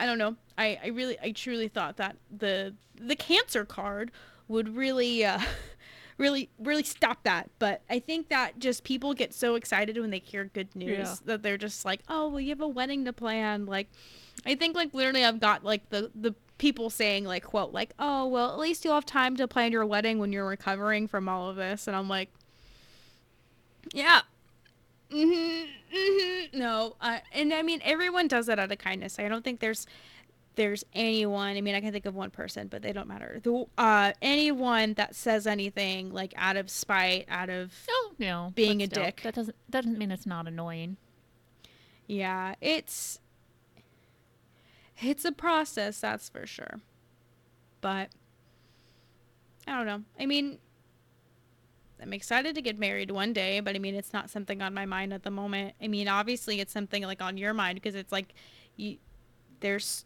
I 0.00 0.06
don't 0.06 0.18
know. 0.18 0.36
I, 0.56 0.78
I 0.82 0.86
really, 0.88 1.18
I 1.22 1.32
truly 1.32 1.68
thought 1.68 1.96
that 1.96 2.16
the 2.36 2.74
the 3.00 3.16
cancer 3.16 3.64
card 3.64 4.10
would 4.48 4.76
really, 4.76 5.24
uh, 5.24 5.40
really, 6.18 6.50
really 6.58 6.82
stop 6.82 7.22
that. 7.24 7.50
But 7.58 7.82
I 7.90 7.98
think 7.98 8.28
that 8.28 8.58
just 8.58 8.82
people 8.84 9.14
get 9.14 9.32
so 9.34 9.54
excited 9.54 9.96
when 9.98 10.10
they 10.10 10.18
hear 10.20 10.44
good 10.46 10.74
news 10.74 10.98
Yeah. 10.98 11.14
that 11.26 11.42
they're 11.42 11.58
just 11.58 11.84
like, 11.84 12.00
oh, 12.08 12.28
well, 12.28 12.40
you 12.40 12.48
have 12.50 12.60
a 12.60 12.68
wedding 12.68 13.04
to 13.04 13.12
plan. 13.12 13.66
Like, 13.66 13.88
I 14.46 14.54
think 14.54 14.74
like 14.76 14.94
literally 14.94 15.24
I've 15.24 15.40
got 15.40 15.64
like 15.64 15.88
the 15.90 16.10
the 16.14 16.34
people 16.58 16.90
saying 16.90 17.24
like 17.24 17.44
quote 17.44 17.72
like, 17.72 17.92
oh, 18.00 18.26
well, 18.26 18.50
at 18.52 18.58
least 18.58 18.84
you'll 18.84 18.94
have 18.94 19.06
time 19.06 19.36
to 19.36 19.46
plan 19.46 19.70
your 19.72 19.86
wedding 19.86 20.18
when 20.18 20.32
you're 20.32 20.46
recovering 20.46 21.06
from 21.06 21.28
all 21.28 21.48
of 21.48 21.56
this. 21.56 21.86
And 21.86 21.96
I'm 21.96 22.08
like, 22.08 22.30
yeah. 23.92 24.22
Hmm 25.10 25.16
mm-hmm, 25.94 26.58
No, 26.58 26.96
uh, 27.00 27.18
and 27.32 27.52
I 27.54 27.62
mean 27.62 27.80
everyone 27.84 28.28
does 28.28 28.46
that 28.46 28.58
out 28.58 28.70
of 28.72 28.78
kindness. 28.78 29.18
I 29.18 29.28
don't 29.28 29.42
think 29.44 29.60
there's 29.60 29.86
there's 30.56 30.84
anyone. 30.92 31.56
I 31.56 31.60
mean, 31.60 31.76
I 31.76 31.80
can 31.80 31.92
think 31.92 32.04
of 32.04 32.16
one 32.16 32.30
person, 32.30 32.66
but 32.66 32.82
they 32.82 32.92
don't 32.92 33.06
matter. 33.06 33.38
The 33.42 33.64
uh, 33.78 34.12
anyone 34.20 34.94
that 34.94 35.14
says 35.14 35.46
anything 35.46 36.12
like 36.12 36.34
out 36.36 36.56
of 36.56 36.68
spite, 36.68 37.26
out 37.28 37.48
of 37.48 37.72
Oh 37.88 38.12
no, 38.18 38.52
Being 38.56 38.82
a 38.82 38.86
still, 38.86 39.04
dick. 39.04 39.20
That 39.22 39.34
doesn't 39.34 39.54
that 39.68 39.84
doesn't 39.84 39.98
mean 39.98 40.10
it's 40.10 40.26
not 40.26 40.48
annoying. 40.48 40.96
yeah, 42.08 42.54
it's 42.60 43.20
it's 45.00 45.24
a 45.24 45.30
process, 45.32 46.00
that's 46.00 46.28
for 46.28 46.44
sure. 46.46 46.80
But 47.80 48.08
I 49.66 49.76
don't 49.76 49.86
know. 49.86 50.02
I 50.18 50.26
mean, 50.26 50.58
I'm 52.00 52.12
excited 52.12 52.54
to 52.54 52.62
get 52.62 52.78
married 52.78 53.10
one 53.10 53.32
day, 53.32 53.60
but 53.60 53.74
I 53.74 53.78
mean, 53.78 53.94
it's 53.94 54.12
not 54.12 54.30
something 54.30 54.62
on 54.62 54.72
my 54.74 54.86
mind 54.86 55.12
at 55.12 55.22
the 55.24 55.30
moment. 55.30 55.74
I 55.82 55.88
mean, 55.88 56.08
obviously, 56.08 56.60
it's 56.60 56.72
something 56.72 57.02
like 57.02 57.20
on 57.20 57.36
your 57.36 57.52
mind 57.54 57.76
because 57.76 57.94
it's 57.94 58.12
like 58.12 58.34
you 58.76 58.98
there's 59.60 60.04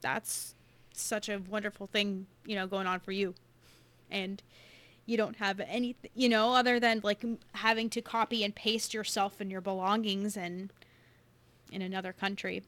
that's 0.00 0.54
such 0.94 1.28
a 1.28 1.38
wonderful 1.38 1.86
thing, 1.86 2.26
you 2.46 2.54
know, 2.54 2.66
going 2.66 2.86
on 2.86 3.00
for 3.00 3.12
you. 3.12 3.34
And 4.10 4.42
you 5.06 5.16
don't 5.18 5.36
have 5.36 5.60
any, 5.60 5.96
you 6.14 6.28
know, 6.28 6.54
other 6.54 6.80
than 6.80 7.00
like 7.02 7.22
having 7.52 7.90
to 7.90 8.00
copy 8.00 8.42
and 8.44 8.54
paste 8.54 8.94
yourself 8.94 9.40
and 9.40 9.50
your 9.50 9.60
belongings 9.60 10.36
and 10.36 10.72
in 11.72 11.82
another 11.82 12.12
country. 12.12 12.62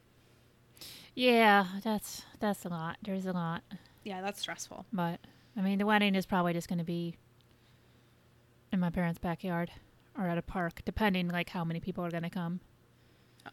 Yeah, 1.15 1.65
that's 1.83 2.23
that's 2.39 2.65
a 2.65 2.69
lot. 2.69 2.97
There's 3.01 3.25
a 3.25 3.31
lot, 3.33 3.63
Yeah, 4.03 4.21
that's 4.21 4.39
stressful. 4.39 4.85
but 4.93 5.19
I 5.55 5.61
mean, 5.61 5.79
the 5.79 5.85
wedding 5.87 6.13
is 6.13 6.27
probably 6.27 6.53
just 6.53 6.67
going 6.67 6.77
to 6.79 6.85
be 6.85 7.15
in 8.71 8.79
my 8.79 8.89
parents' 8.89 9.19
backyard 9.19 9.71
or 10.17 10.27
at 10.27 10.37
a 10.37 10.41
park, 10.41 10.81
depending 10.85 11.27
like 11.29 11.49
how 11.49 11.63
many 11.63 11.79
people 11.79 12.03
are 12.05 12.11
going 12.11 12.23
to 12.23 12.29
come. 12.29 12.59
Oh. 13.45 13.51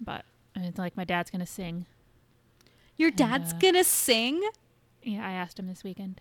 But 0.00 0.24
and 0.54 0.64
it's 0.64 0.78
like 0.78 0.96
my 0.96 1.04
dad's 1.04 1.30
going 1.30 1.40
to 1.40 1.46
sing. 1.46 1.86
Your 2.96 3.08
And, 3.08 3.16
dad's 3.16 3.52
uh, 3.52 3.58
gonna 3.58 3.84
sing? 3.84 4.42
Yeah, 5.02 5.26
I 5.26 5.32
asked 5.32 5.58
him 5.58 5.66
this 5.66 5.82
weekend. 5.82 6.20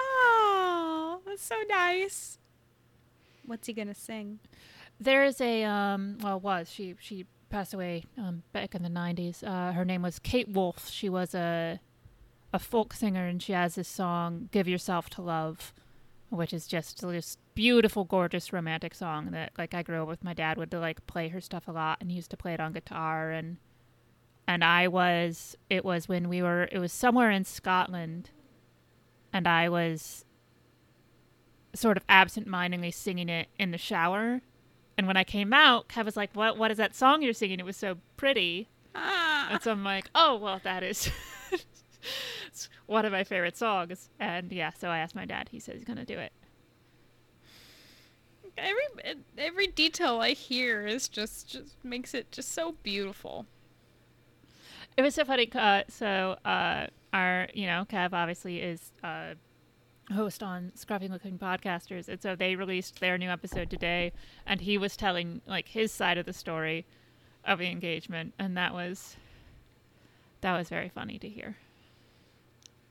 Oh, 0.00 1.20
that's 1.26 1.42
so 1.42 1.56
nice. 1.68 2.38
What's 3.44 3.66
he 3.66 3.72
gonna 3.72 3.94
sing? 3.94 4.40
There's 4.98 5.40
a 5.40 5.64
um 5.64 6.18
well 6.20 6.40
was 6.40 6.70
she 6.70 6.96
she 6.98 7.26
passed 7.48 7.74
away 7.74 8.04
um 8.18 8.42
back 8.52 8.74
in 8.74 8.82
the 8.82 8.88
90s. 8.88 9.44
Uh 9.46 9.72
her 9.72 9.84
name 9.84 10.02
was 10.02 10.18
Kate 10.18 10.48
Wolf. 10.48 10.88
She 10.90 11.08
was 11.08 11.34
a 11.34 11.80
a 12.52 12.58
folk 12.58 12.92
singer 12.94 13.26
and 13.26 13.42
she 13.42 13.52
has 13.52 13.74
this 13.74 13.88
song 13.88 14.48
Give 14.50 14.66
Yourself 14.66 15.08
to 15.10 15.22
Love 15.22 15.72
which 16.30 16.52
is 16.52 16.66
just 16.66 17.00
this 17.02 17.36
beautiful 17.56 18.04
gorgeous 18.04 18.52
romantic 18.52 18.94
song 18.94 19.30
that 19.32 19.50
like 19.58 19.74
I 19.74 19.82
grew 19.82 20.02
up 20.02 20.08
with 20.08 20.22
my 20.22 20.34
dad 20.34 20.58
would 20.58 20.72
like 20.72 21.04
play 21.08 21.28
her 21.28 21.40
stuff 21.40 21.66
a 21.66 21.72
lot 21.72 21.98
and 22.00 22.10
he 22.10 22.16
used 22.16 22.30
to 22.30 22.36
play 22.36 22.52
it 22.54 22.60
on 22.60 22.72
guitar 22.72 23.30
and 23.32 23.56
and 24.46 24.62
I 24.62 24.86
was 24.86 25.56
it 25.68 25.84
was 25.84 26.06
when 26.08 26.28
we 26.28 26.42
were 26.42 26.68
it 26.70 26.78
was 26.78 26.92
somewhere 26.92 27.30
in 27.30 27.44
Scotland 27.44 28.30
and 29.32 29.48
I 29.48 29.68
was 29.68 30.24
sort 31.74 31.96
of 31.96 32.04
absent-mindedly 32.08 32.90
singing 32.90 33.28
it 33.28 33.48
in 33.58 33.70
the 33.70 33.78
shower 33.78 34.42
and 34.98 35.06
when 35.06 35.16
I 35.18 35.24
came 35.24 35.52
out, 35.52 35.88
Kev 35.88 36.06
was 36.06 36.16
like, 36.16 36.30
"What? 36.32 36.56
What 36.56 36.70
is 36.70 36.78
that 36.78 36.94
song 36.94 37.20
you're 37.20 37.34
singing? 37.34 37.60
It 37.60 37.66
was 37.66 37.76
so 37.76 37.98
pretty." 38.16 38.70
Ah, 38.94 39.48
And 39.50 39.60
so 39.62 39.70
I'm 39.72 39.84
like, 39.84 40.08
"Oh, 40.14 40.36
well, 40.36 40.58
that 40.64 40.82
is 40.82 41.10
it's 42.46 42.70
one 42.86 43.04
of 43.04 43.12
my 43.12 43.22
favorite 43.22 43.58
songs." 43.58 44.08
And 44.18 44.50
yeah, 44.50 44.70
so 44.72 44.88
I 44.88 44.98
asked 44.98 45.14
my 45.14 45.26
dad. 45.26 45.50
He 45.50 45.60
says 45.60 45.74
he's 45.74 45.84
gonna 45.84 46.06
do 46.06 46.18
it. 46.18 46.32
Every 48.58 49.14
every 49.38 49.66
detail 49.68 50.20
I 50.20 50.30
hear 50.30 50.86
is 50.86 51.08
just 51.08 51.48
just 51.50 51.76
makes 51.84 52.14
it 52.14 52.32
just 52.32 52.52
so 52.52 52.74
beautiful. 52.82 53.46
it 54.96 55.02
was 55.02 55.14
so 55.14 55.24
funny. 55.24 55.50
Uh, 55.54 55.82
so 55.88 56.36
uh, 56.44 56.86
our, 57.12 57.48
you 57.54 57.66
know, 57.66 57.86
Kev 57.88 58.12
obviously 58.12 58.60
is 58.60 58.92
uh, 59.04 59.34
host 60.12 60.42
on 60.42 60.72
Scruffy 60.76 61.10
Looking 61.10 61.38
Podcasters, 61.38 62.08
and 62.08 62.20
so 62.22 62.34
they 62.36 62.56
released 62.56 63.00
their 63.00 63.18
new 63.18 63.30
episode 63.30 63.70
today, 63.70 64.12
and 64.46 64.60
he 64.60 64.78
was 64.78 64.96
telling 64.96 65.40
like 65.46 65.68
his 65.68 65.92
side 65.92 66.18
of 66.18 66.26
the 66.26 66.32
story 66.32 66.86
of 67.44 67.58
the 67.58 67.66
engagement, 67.66 68.34
and 68.38 68.56
that 68.56 68.72
was 68.72 69.16
that 70.40 70.56
was 70.56 70.68
very 70.68 70.88
funny 70.88 71.18
to 71.18 71.28
hear. 71.28 71.56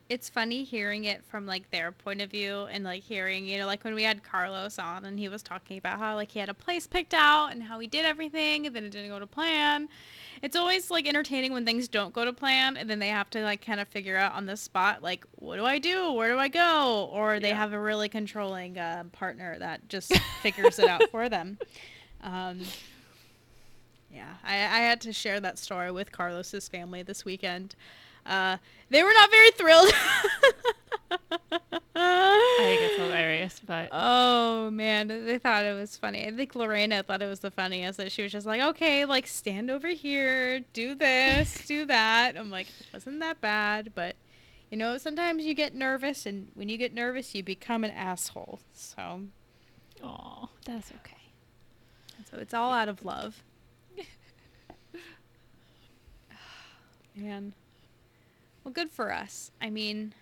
It's 0.07 0.29
funny 0.29 0.63
hearing 0.63 1.05
it 1.05 1.24
from 1.25 1.47
like 1.47 1.71
their 1.71 1.91
point 1.91 2.21
of 2.21 2.29
view 2.29 2.67
and 2.71 2.83
like 2.83 3.01
hearing 3.01 3.45
you 3.47 3.57
know 3.57 3.65
like 3.65 3.83
when 3.83 3.95
we 3.95 4.03
had 4.03 4.21
carlos 4.24 4.77
on 4.77 5.03
and 5.03 5.17
he 5.17 5.27
was 5.27 5.41
talking 5.41 5.79
about 5.79 5.97
how 5.97 6.13
like 6.13 6.29
he 6.31 6.38
had 6.38 6.47
a 6.47 6.53
place 6.53 6.85
picked 6.85 7.13
out 7.15 7.47
and 7.51 7.63
how 7.63 7.79
he 7.79 7.88
did 7.88 8.05
everything 8.05 8.67
and 8.67 8.75
then 8.75 8.83
it 8.83 8.91
didn't 8.91 9.09
go 9.09 9.17
to 9.17 9.25
plan. 9.25 9.89
It's 10.43 10.55
always 10.55 10.91
like 10.91 11.07
entertaining 11.07 11.53
when 11.53 11.65
things 11.65 11.88
don't 11.88 12.13
go 12.13 12.24
to 12.24 12.33
plan 12.33 12.77
and 12.77 12.88
then 12.88 13.00
they 13.00 13.07
have 13.07 13.31
to 13.31 13.41
like 13.41 13.65
kind 13.65 13.79
of 13.79 13.88
figure 13.88 14.15
out 14.17 14.33
on 14.33 14.45
the 14.45 14.55
spot 14.57 15.01
like 15.01 15.25
what 15.38 15.55
do 15.55 15.65
i 15.65 15.79
do? 15.79 16.12
Where 16.12 16.31
do 16.31 16.38
i 16.38 16.50
go? 16.50 17.09
Or 17.12 17.39
they 17.39 17.50
Yeah. 17.50 17.55
have 17.55 17.74
a 17.74 17.79
really 17.79 18.07
controlling 18.09 18.77
uh, 18.77 19.05
partner 19.12 19.57
that 19.57 19.89
just 19.89 20.15
figures 20.43 20.77
it 20.77 20.88
out 20.88 21.03
for 21.12 21.29
them. 21.29 21.57
Um, 22.21 22.59
yeah 24.13 24.33
I, 24.43 24.53
I 24.55 24.79
had 24.81 25.01
to 25.01 25.13
share 25.13 25.39
that 25.39 25.57
story 25.57 25.91
with 25.91 26.12
carlos's 26.12 26.67
family 26.67 27.01
this 27.01 27.25
weekend 27.25 27.75
uh, 28.25 28.58
they 28.89 29.03
were 29.03 29.13
not 29.13 29.32
very 29.32 29.51
thrilled. 29.51 29.91
I 31.98 32.58
think 32.60 32.82
it's 32.82 32.96
hilarious, 32.98 33.62
but 33.65 33.89
Oh 33.91 34.70
man, 34.72 35.08
they 35.08 35.38
thought 35.38 35.65
it 35.65 35.74
was 35.74 35.96
funny. 35.96 36.27
I 36.27 36.32
think 36.32 36.55
Lorena 36.55 37.03
thought 37.03 37.22
it 37.22 37.27
was 37.27 37.39
the 37.39 37.51
funniest 37.51 37.98
that 37.98 38.12
she 38.12 38.24
was 38.24 38.32
just 38.32 38.46
like, 38.46 38.62
okay, 38.62 39.05
like 39.05 39.27
stand 39.27 39.70
over 39.72 39.89
here, 39.89 40.60
do 40.74 40.96
this, 40.96 41.53
do 41.67 41.86
that. 41.86 42.38
I'm 42.38 42.50
like, 42.50 42.67
it 42.67 42.88
wasn't 42.94 43.20
that 43.22 43.39
bad, 43.41 43.94
but 43.96 44.15
you 44.70 44.77
know, 44.77 44.98
sometimes 44.98 45.46
you 45.46 45.53
get 45.53 45.75
nervous, 45.75 46.25
and 46.25 46.48
when 46.55 46.70
you 46.70 46.77
get 46.77 46.94
nervous, 46.94 47.36
you 47.36 47.44
become 47.44 47.84
an 47.84 47.91
asshole. 47.91 48.60
So, 48.74 49.22
oh, 50.03 50.50
that's 50.65 50.91
okay. 50.91 51.32
so 52.29 52.38
it's 52.39 52.53
all 52.53 52.74
out 52.74 52.89
of 52.89 53.05
love. 53.05 53.44
Man, 57.15 57.53
well, 58.65 58.74
good 58.74 58.91
for 58.91 59.13
us. 59.13 59.51
I 59.62 59.69
mean, 59.69 60.13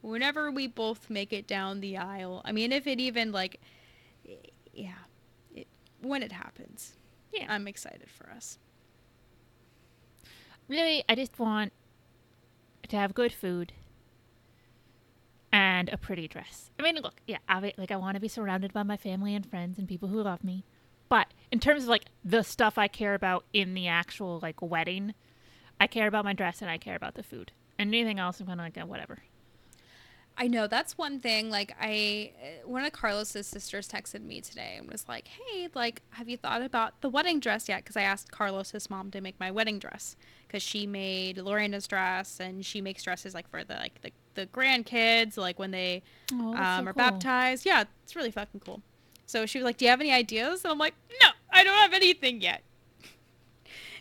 whenever 0.00 0.50
we 0.50 0.66
both 0.66 1.08
make 1.10 1.32
it 1.32 1.46
down 1.46 1.80
the 1.80 1.98
aisle, 1.98 2.40
I 2.44 2.50
mean, 2.52 2.72
if 2.72 2.86
it 2.86 2.98
even 2.98 3.30
like, 3.30 3.60
yeah, 4.72 4.94
it, 5.54 5.68
when 6.00 6.22
it 6.22 6.32
happens, 6.32 6.96
Yeah. 7.32 7.46
I'm 7.48 7.68
excited 7.68 8.10
for 8.10 8.30
us. 8.30 8.58
really, 10.68 11.04
I 11.08 11.14
just 11.14 11.38
want 11.38 11.72
to 12.88 12.96
have 12.96 13.14
good 13.14 13.32
food 13.32 13.72
and 15.52 15.88
a 15.90 15.98
pretty 15.98 16.26
dress. 16.26 16.70
I 16.78 16.82
mean, 16.82 16.96
look, 16.96 17.20
yeah, 17.26 17.38
I, 17.48 17.72
like 17.76 17.90
I 17.90 17.96
want 17.96 18.14
to 18.14 18.20
be 18.20 18.28
surrounded 18.28 18.72
by 18.72 18.82
my 18.82 18.96
family 18.96 19.34
and 19.34 19.44
friends 19.46 19.78
and 19.78 19.86
people 19.86 20.08
who 20.08 20.22
love 20.22 20.42
me. 20.42 20.64
But 21.10 21.28
in 21.52 21.60
terms 21.60 21.82
of 21.84 21.90
like 21.90 22.06
the 22.24 22.42
stuff 22.42 22.78
I 22.78 22.88
care 22.88 23.14
about 23.14 23.44
in 23.52 23.74
the 23.74 23.86
actual 23.86 24.40
like 24.42 24.62
wedding, 24.62 25.14
I 25.80 25.86
care 25.86 26.06
about 26.06 26.24
my 26.24 26.32
dress 26.32 26.62
and 26.62 26.70
I 26.70 26.78
care 26.78 26.96
about 26.96 27.14
the 27.14 27.22
food. 27.22 27.52
And 27.78 27.88
anything 27.94 28.18
else, 28.18 28.40
I'm 28.40 28.46
kind 28.46 28.60
of 28.60 28.64
like, 28.66 28.78
uh, 28.78 28.86
whatever. 28.86 29.18
I 30.36 30.48
know 30.48 30.66
that's 30.66 30.98
one 30.98 31.20
thing. 31.20 31.48
Like 31.48 31.76
I, 31.80 32.32
uh, 32.42 32.68
one 32.68 32.84
of 32.84 32.92
Carlos's 32.92 33.46
sisters 33.46 33.88
texted 33.88 34.22
me 34.24 34.40
today 34.40 34.74
and 34.78 34.90
was 34.90 35.06
like, 35.08 35.28
"Hey, 35.28 35.68
like, 35.74 36.02
have 36.10 36.28
you 36.28 36.36
thought 36.36 36.60
about 36.60 37.00
the 37.02 37.08
wedding 37.08 37.38
dress 37.38 37.68
yet?" 37.68 37.84
Because 37.84 37.96
I 37.96 38.02
asked 38.02 38.32
Carlos's 38.32 38.90
mom 38.90 39.12
to 39.12 39.20
make 39.20 39.38
my 39.38 39.52
wedding 39.52 39.78
dress 39.78 40.16
because 40.48 40.60
she 40.60 40.86
made 40.88 41.38
Lorena's 41.38 41.86
dress 41.86 42.40
and 42.40 42.66
she 42.66 42.80
makes 42.80 43.04
dresses 43.04 43.32
like 43.32 43.48
for 43.48 43.62
the 43.62 43.74
like 43.74 44.00
the, 44.02 44.10
the 44.34 44.46
grandkids, 44.46 45.36
like 45.36 45.58
when 45.60 45.70
they 45.70 46.02
Oh, 46.32 46.54
um, 46.56 46.88
are 46.88 46.92
baptized. 46.92 47.64
Yeah, 47.64 47.84
it's 48.02 48.16
really 48.16 48.32
fucking 48.32 48.58
cool. 48.58 48.82
So 49.26 49.46
she 49.46 49.58
was 49.58 49.64
like, 49.64 49.76
"Do 49.76 49.84
you 49.84 49.90
have 49.92 50.00
any 50.00 50.10
ideas?" 50.12 50.64
And 50.64 50.72
I'm 50.72 50.78
like, 50.78 50.94
"No, 51.22 51.28
I 51.52 51.62
don't 51.62 51.76
have 51.76 51.92
anything 51.92 52.40
yet." 52.40 52.62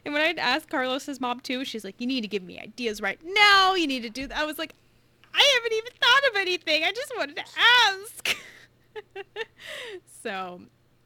And 0.06 0.14
when 0.14 0.22
I 0.22 0.40
asked 0.42 0.70
Carlos's 0.70 1.22
mom 1.22 1.40
too, 1.40 1.64
she's 1.66 1.84
like, 1.84 1.96
"You 2.00 2.08
need 2.08 2.22
to 2.22 2.28
give 2.28 2.44
me 2.44 2.60
ideas 2.60 3.02
right 3.02 3.20
now. 3.24 3.76
You 3.76 3.88
need 3.88 4.04
to 4.04 4.10
do 4.10 4.28
that." 4.28 4.38
I 4.38 4.46
was 4.46 4.58
like, 4.58 4.74
"I 5.34 5.54
haven't 5.56 5.78
even 5.78 5.94
thought 6.00 6.30
of 6.32 6.36
anything. 6.42 6.84
I 6.84 6.92
just 6.92 7.12
wanted 7.18 7.38
to 7.38 7.46
ask." 7.58 8.38
so, 10.24 10.62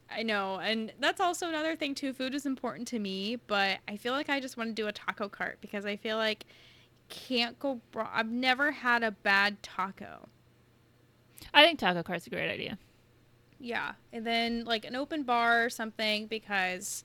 I 0.10 0.24
know, 0.24 0.60
and 0.60 0.92
that's 1.00 1.20
also 1.20 1.48
another 1.48 1.76
thing 1.76 1.94
too. 1.94 2.14
Food 2.14 2.34
is 2.34 2.46
important 2.46 2.88
to 2.90 3.00
me, 3.00 3.38
but 3.48 3.80
I 3.88 3.98
feel 3.98 4.14
like 4.14 4.30
I 4.30 4.40
just 4.40 4.58
want 4.58 4.70
to 4.70 4.74
do 4.74 4.88
a 4.88 4.92
taco 4.92 5.30
cart 5.30 5.60
because 5.62 5.86
I 5.86 5.96
feel 5.96 6.18
like 6.18 6.46
can't 7.10 7.58
go 7.60 7.80
wrong. 7.94 8.10
I've 8.12 8.30
never 8.30 8.72
had 8.72 9.04
a 9.04 9.12
bad 9.12 9.62
taco. 9.64 10.28
I 11.54 11.64
think 11.64 11.80
taco 11.80 12.04
cart's 12.04 12.28
a 12.28 12.30
great 12.30 12.50
idea. 12.50 12.78
Yeah, 13.60 13.94
and 14.14 14.26
then 14.26 14.66
like 14.66 14.86
an 14.86 14.96
open 14.96 15.24
bar 15.24 15.66
or 15.66 15.70
something 15.70 16.28
because 16.28 17.04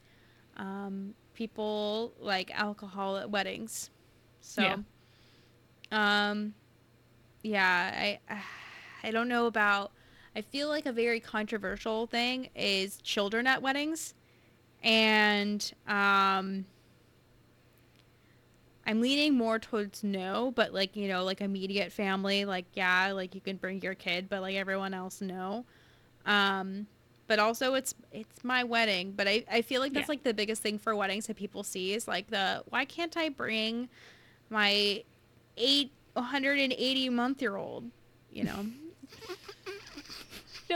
um, 0.56 1.14
people 1.34 2.12
like 2.18 2.50
alcohol 2.58 3.16
at 3.16 3.30
weddings. 3.30 3.90
So, 4.40 4.62
Yeah. 4.62 4.76
um, 6.30 6.54
yeah, 7.42 8.18
I 8.28 8.36
I 9.02 9.10
don't 9.10 9.28
know 9.28 9.46
about. 9.46 9.92
I 10.34 10.40
feel 10.40 10.68
like 10.68 10.86
a 10.86 10.92
very 10.92 11.20
controversial 11.20 12.06
thing 12.06 12.48
is 12.54 12.98
children 13.02 13.46
at 13.46 13.60
weddings, 13.60 14.14
and 14.82 15.72
um, 15.86 16.64
I'm 18.86 19.00
leaning 19.00 19.36
more 19.36 19.58
towards 19.58 20.02
no, 20.02 20.52
but 20.54 20.72
like 20.72 20.96
you 20.96 21.08
know, 21.08 21.24
like 21.24 21.40
immediate 21.40 21.92
family, 21.92 22.44
like 22.44 22.66
yeah, 22.74 23.12
like 23.12 23.34
you 23.34 23.40
can 23.40 23.56
bring 23.56 23.80
your 23.82 23.94
kid, 23.94 24.28
but 24.28 24.40
like 24.40 24.56
everyone 24.56 24.94
else, 24.94 25.20
no. 25.20 25.64
Um, 26.26 26.86
but 27.32 27.38
also 27.38 27.72
it's 27.72 27.94
it's 28.12 28.44
my 28.44 28.62
wedding, 28.62 29.12
but 29.16 29.26
I 29.26 29.42
I 29.50 29.62
feel 29.62 29.80
like 29.80 29.94
that's 29.94 30.08
Yeah. 30.08 30.12
like 30.12 30.22
the 30.22 30.34
biggest 30.34 30.60
thing 30.60 30.78
for 30.78 30.94
weddings 30.94 31.28
that 31.28 31.36
people 31.36 31.62
see 31.64 31.94
is 31.94 32.06
like 32.06 32.26
the 32.28 32.62
why 32.68 32.84
can't 32.84 33.16
I 33.16 33.30
bring 33.30 33.88
my 34.50 35.02
eight 35.56 35.92
180 36.12 37.08
month 37.08 37.40
year 37.40 37.56
old, 37.56 37.90
you 38.30 38.44
know? 38.44 38.66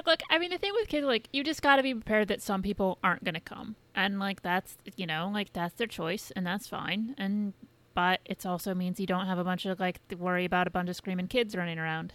Look, 0.07 0.21
I 0.31 0.39
mean, 0.39 0.51
the 0.51 0.59
thing 0.59 0.73
with 0.75 0.89
kids, 0.89 1.07
like, 1.07 1.29
you 1.33 1.43
just 1.45 1.63
got 1.63 1.77
to 1.77 1.83
be 1.83 1.95
prepared 1.95 2.29
that 2.29 2.43
some 2.43 2.61
people 2.63 2.99
aren't 3.03 3.25
going 3.25 3.35
to 3.35 3.41
come. 3.41 3.77
And, 3.95 4.19
like, 4.19 4.43
that's, 4.43 4.77
you 4.97 5.07
know, 5.07 5.31
like, 5.33 5.53
that's 5.55 5.75
their 5.75 5.87
choice, 5.87 6.31
and 6.37 6.47
that's 6.47 6.69
fine. 6.69 7.15
And, 7.17 7.55
but 7.95 8.21
it 8.27 8.45
also 8.45 8.75
means 8.75 9.01
you 9.01 9.07
don't 9.07 9.25
have 9.27 9.39
a 9.39 9.45
bunch 9.45 9.65
of, 9.65 9.81
like, 9.81 10.01
worry 10.19 10.45
about 10.45 10.67
a 10.67 10.71
bunch 10.71 10.91
of 10.91 10.97
screaming 10.97 11.29
kids 11.29 11.57
running 11.57 11.79
around. 11.79 12.13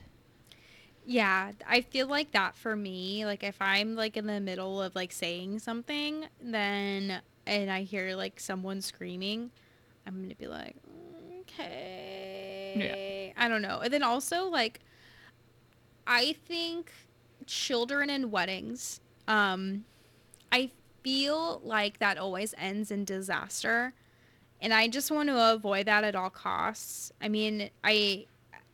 Yeah, 1.06 1.52
I 1.68 1.82
feel 1.82 2.08
like 2.08 2.32
that 2.32 2.56
for 2.56 2.76
me. 2.76 3.26
Like 3.26 3.44
if 3.44 3.56
I'm 3.62 3.96
like 3.96 4.18
in 4.18 4.28
the 4.28 4.40
middle 4.40 4.82
of 4.82 4.96
like 4.96 5.12
saying 5.12 5.60
something, 5.60 6.26
then 6.42 7.22
and 7.46 7.72
I 7.72 7.84
hear 7.84 8.16
like 8.16 8.40
someone 8.40 8.82
screaming, 8.82 9.52
I'm 10.06 10.22
gonna 10.22 10.36
be 10.36 10.48
like, 10.48 10.76
okay. 11.42 13.34
I 13.36 13.48
don't 13.48 13.62
know. 13.62 13.80
And 13.84 13.92
then 13.92 14.04
also 14.04 14.46
like, 14.46 14.80
I 16.06 16.34
think 16.46 16.92
children 17.46 18.10
and 18.10 18.32
weddings, 18.32 19.00
um, 19.28 19.86
I 20.52 20.70
feel 21.04 21.62
like 21.64 22.00
that 22.00 22.18
always 22.18 22.54
ends 22.58 22.92
in 22.92 23.06
disaster, 23.06 23.94
and 24.62 24.74
I 24.74 24.88
just 24.88 25.10
want 25.10 25.30
to 25.30 25.54
avoid 25.54 25.88
that 25.88 26.04
at 26.04 26.16
all 26.16 26.30
costs. 26.30 27.12
I 27.22 27.30
mean, 27.30 27.70
I, 27.84 28.28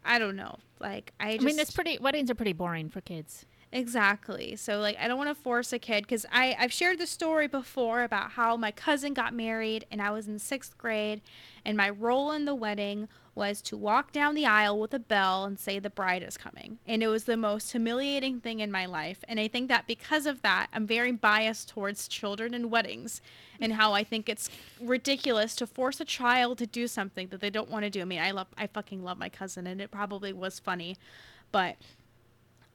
I 0.04 0.20
don't 0.20 0.36
know. 0.36 0.60
Like 0.80 1.14
I, 1.20 1.34
I, 1.34 1.38
mean, 1.38 1.60
it's 1.60 1.72
pretty, 1.72 1.98
weddings 2.00 2.30
are 2.32 2.36
pretty 2.36 2.54
boring 2.54 2.90
for 2.90 3.02
kids. 3.02 3.46
Exactly. 3.72 4.56
So 4.56 4.80
like 4.80 4.96
I 4.98 5.08
don't 5.08 5.18
want 5.18 5.30
to 5.30 5.36
force 5.36 5.74
a 5.74 5.80
kid 5.80 6.08
cuz 6.08 6.26
I 6.32 6.56
I've 6.58 6.72
shared 6.72 7.00
the 7.00 7.08
story 7.08 7.48
before 7.48 8.04
about 8.04 8.32
how 8.32 8.56
my 8.56 8.72
cousin 8.72 9.14
got 9.14 9.34
married 9.34 9.86
and 9.92 10.02
I 10.02 10.12
was 10.12 10.28
in 10.28 10.38
6th 10.38 10.78
grade 10.78 11.22
and 11.68 11.76
my 11.76 11.90
role 11.90 12.32
in 12.32 12.46
the 12.46 12.56
wedding 12.56 13.10
was 13.36 13.62
to 13.62 13.76
walk 13.76 14.14
down 14.14 14.36
the 14.36 14.46
aisle 14.46 14.80
with 14.80 14.94
a 14.94 15.00
bell 15.00 15.44
and 15.44 15.60
say 15.60 15.80
the 15.80 15.90
bride 15.90 16.24
is 16.24 16.38
coming. 16.38 16.80
And 16.88 17.04
it 17.04 17.08
was 17.10 17.26
the 17.26 17.36
most 17.36 17.74
humiliating 17.74 18.40
thing 18.40 18.62
in 18.62 18.72
my 18.72 18.86
life. 18.86 19.20
And 19.28 19.38
I 19.38 19.50
think 19.50 19.68
that 19.68 19.86
because 19.86 20.26
of 20.26 20.42
that, 20.44 20.68
I'm 20.72 20.88
very 20.88 21.12
biased 21.12 21.68
towards 21.68 22.08
children 22.08 22.54
and 22.54 22.72
weddings 22.72 23.22
and 23.60 23.74
how 23.74 23.92
I 23.92 24.06
think 24.06 24.30
it's 24.30 24.50
ridiculous 24.80 25.58
to 25.58 25.68
force 25.68 26.00
a 26.00 26.06
child 26.06 26.58
to 26.60 26.66
do 26.66 26.88
something 26.88 27.28
that 27.28 27.42
they 27.42 27.50
don't 27.50 27.70
want 27.70 27.84
to 27.84 27.90
do. 27.90 28.02
I 28.02 28.06
mean, 28.06 28.22
I 28.22 28.32
love 28.32 28.48
I 28.58 28.68
fucking 28.68 29.04
love 29.04 29.18
my 29.18 29.30
cousin 29.30 29.68
and 29.68 29.82
it 29.82 29.92
probably 29.92 30.32
was 30.32 30.60
funny. 30.60 30.96
But 31.52 31.76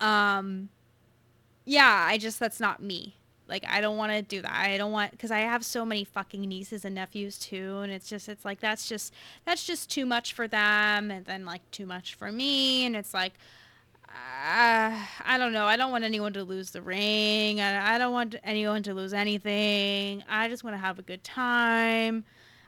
um 0.03 0.69
yeah, 1.65 2.05
I 2.07 2.19
just 2.19 2.39
that's 2.39 2.61
not 2.61 2.83
me. 2.83 3.17
Like 3.49 3.65
I 3.69 3.81
don't 3.81 3.97
want 3.97 4.13
to 4.13 4.23
do 4.23 4.43
that. 4.43 4.53
I 4.53 4.77
don't 4.77 4.93
want 4.93 5.19
cuz 5.19 5.31
I 5.31 5.41
have 5.41 5.65
so 5.65 5.85
many 5.85 6.05
fucking 6.05 6.41
nieces 6.43 6.85
and 6.85 6.95
nephews 6.95 7.39
too 7.39 7.79
and 7.79 7.93
it's 7.93 8.09
just 8.09 8.29
it's 8.29 8.45
like 8.45 8.61
that's 8.61 8.89
just 8.89 9.13
that's 9.45 9.65
just 9.67 9.91
too 9.91 10.07
much 10.07 10.33
for 10.33 10.49
them 10.49 11.11
and 11.11 11.27
then 11.27 11.45
like 11.45 11.69
too 11.71 11.87
much 11.87 12.15
for 12.15 12.33
me 12.33 12.85
and 12.87 12.97
it's 12.97 13.13
like 13.13 13.35
uh, 14.13 14.93
I 15.25 15.39
don't 15.39 15.55
know. 15.55 15.65
I 15.65 15.77
don't 15.77 15.91
want 15.91 16.05
anyone 16.05 16.35
to 16.35 16.45
lose 16.45 16.71
the 16.71 16.83
ring. 16.83 17.61
I, 17.63 17.95
I 17.95 17.99
don't 17.99 18.13
want 18.13 18.35
anyone 18.45 18.83
to 18.83 18.93
lose 18.93 19.15
anything. 19.15 20.23
I 20.29 20.49
just 20.49 20.65
want 20.65 20.75
to 20.75 20.79
have 20.79 20.99
a 20.99 21.03
good 21.03 21.25
time. 21.25 22.25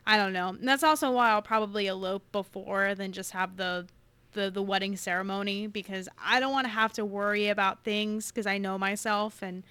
I 0.06 0.16
don't 0.16 0.32
know. 0.32 0.50
And 0.50 0.66
that's 0.66 0.82
also 0.82 1.10
why 1.10 1.30
I'll 1.30 1.42
probably 1.42 1.86
elope 1.86 2.30
before 2.32 2.94
than 2.94 3.12
just 3.12 3.32
have 3.32 3.56
the 3.56 3.86
the 4.32 4.50
the 4.50 4.62
wedding 4.62 4.96
ceremony 4.96 5.66
because 5.66 6.08
I 6.22 6.40
don't 6.40 6.52
want 6.52 6.64
to 6.64 6.70
have 6.70 6.92
to 6.94 7.04
worry 7.04 7.48
about 7.48 7.84
things 7.84 8.30
because 8.30 8.46
I 8.46 8.58
know 8.58 8.76
myself 8.78 9.42
and 9.42 9.62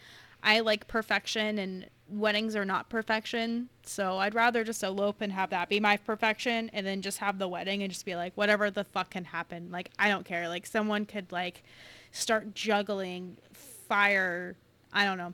I 0.43 0.60
like 0.60 0.88
perfection 0.88 1.58
and 1.58 1.89
weddings 2.10 2.56
are 2.56 2.65
not 2.65 2.89
perfection. 2.89 3.69
So 3.84 4.17
I'd 4.17 4.36
rather 4.36 4.63
just 4.63 4.84
elope 4.84 5.21
and 5.21 5.32
have 5.32 5.49
that 5.51 5.69
be 5.69 5.79
my 5.79 5.97
perfection 5.97 6.69
and 6.73 6.86
then 6.86 7.01
just 7.01 7.19
have 7.19 7.39
the 7.39 7.47
wedding 7.47 7.82
and 7.82 7.91
just 7.91 8.06
be 8.06 8.15
like 8.15 8.34
whatever 8.36 8.69
the 8.69 8.84
fuck 8.84 9.12
can 9.12 9.23
happen. 9.23 9.71
Like 9.71 9.89
I 9.97 10.10
don't 10.10 10.25
care. 10.25 10.49
Like 10.49 10.65
someone 10.65 11.06
could 11.06 11.32
like 11.32 11.63
start 12.12 12.53
juggling 12.53 13.38
fire. 13.53 14.56
I 14.91 15.06
don't 15.06 15.17
know. 15.17 15.34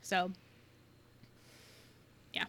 So 0.00 0.30
yeah. 2.32 2.44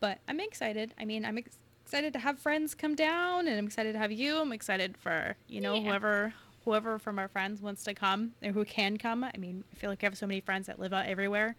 But 0.00 0.18
I'm 0.28 0.40
excited. 0.40 0.92
I 0.98 1.06
mean, 1.06 1.24
I'm 1.24 1.38
ex- 1.38 1.58
excited 1.90 2.12
to 2.12 2.20
have 2.20 2.38
friends 2.38 2.72
come 2.72 2.94
down 2.94 3.48
and 3.48 3.58
I'm 3.58 3.66
excited 3.66 3.94
to 3.94 3.98
have 3.98 4.12
you. 4.12 4.38
I'm 4.38 4.52
excited 4.52 4.96
for, 4.96 5.34
you 5.48 5.60
know, 5.60 5.74
Yeah. 5.74 5.80
whoever 5.82 6.32
whoever 6.64 6.98
from 7.00 7.18
our 7.18 7.26
friends 7.26 7.60
wants 7.60 7.82
to 7.82 7.94
come 7.94 8.32
or 8.44 8.52
who 8.52 8.64
can 8.64 8.96
come. 8.96 9.24
I 9.24 9.32
mean, 9.38 9.64
I 9.72 9.76
feel 9.76 9.90
like 9.90 10.04
I 10.04 10.06
have 10.06 10.16
so 10.16 10.24
many 10.26 10.40
friends 10.40 10.68
that 10.68 10.78
live 10.78 10.92
out 10.92 11.06
everywhere. 11.06 11.56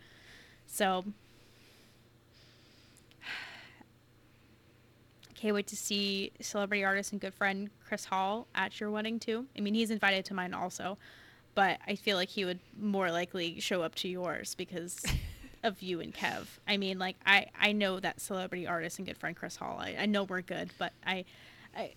So 0.68 1.04
can't 5.36 5.54
wait 5.54 5.68
to 5.68 5.76
see 5.76 6.32
celebrity 6.40 6.86
artist 6.86 7.12
and 7.12 7.20
good 7.20 7.34
friend 7.34 7.70
Chris 7.86 8.06
Hall 8.06 8.48
at 8.56 8.80
your 8.80 8.90
wedding 8.90 9.20
too. 9.20 9.48
I 9.58 9.60
mean, 9.60 9.74
he's 9.74 9.92
invited 9.92 10.24
to 10.26 10.34
mine 10.34 10.54
also, 10.54 10.98
but 11.56 11.78
I 11.86 11.96
feel 11.96 12.16
like 12.16 12.30
he 12.30 12.46
would 12.46 12.60
more 12.80 13.12
likely 13.12 13.60
show 13.60 13.82
up 13.82 13.96
to 13.96 14.08
yours 14.08 14.56
because 14.56 15.04
of 15.64 15.82
you 15.82 16.00
and 16.00 16.14
Kev. 16.14 16.46
I 16.68 16.78
mean, 16.78 17.00
like 17.00 17.18
I 17.26 17.48
I 17.60 17.72
know 17.72 18.00
that 18.00 18.22
celebrity 18.22 18.68
artist 18.68 18.98
and 18.98 19.08
good 19.08 19.18
friend 19.18 19.36
Chris 19.36 19.56
Hall. 19.56 19.78
I, 19.80 19.96
I 20.00 20.06
know 20.06 20.24
we're 20.24 20.42
good, 20.42 20.72
but 20.78 20.94
I 21.06 21.26
I. 21.76 21.94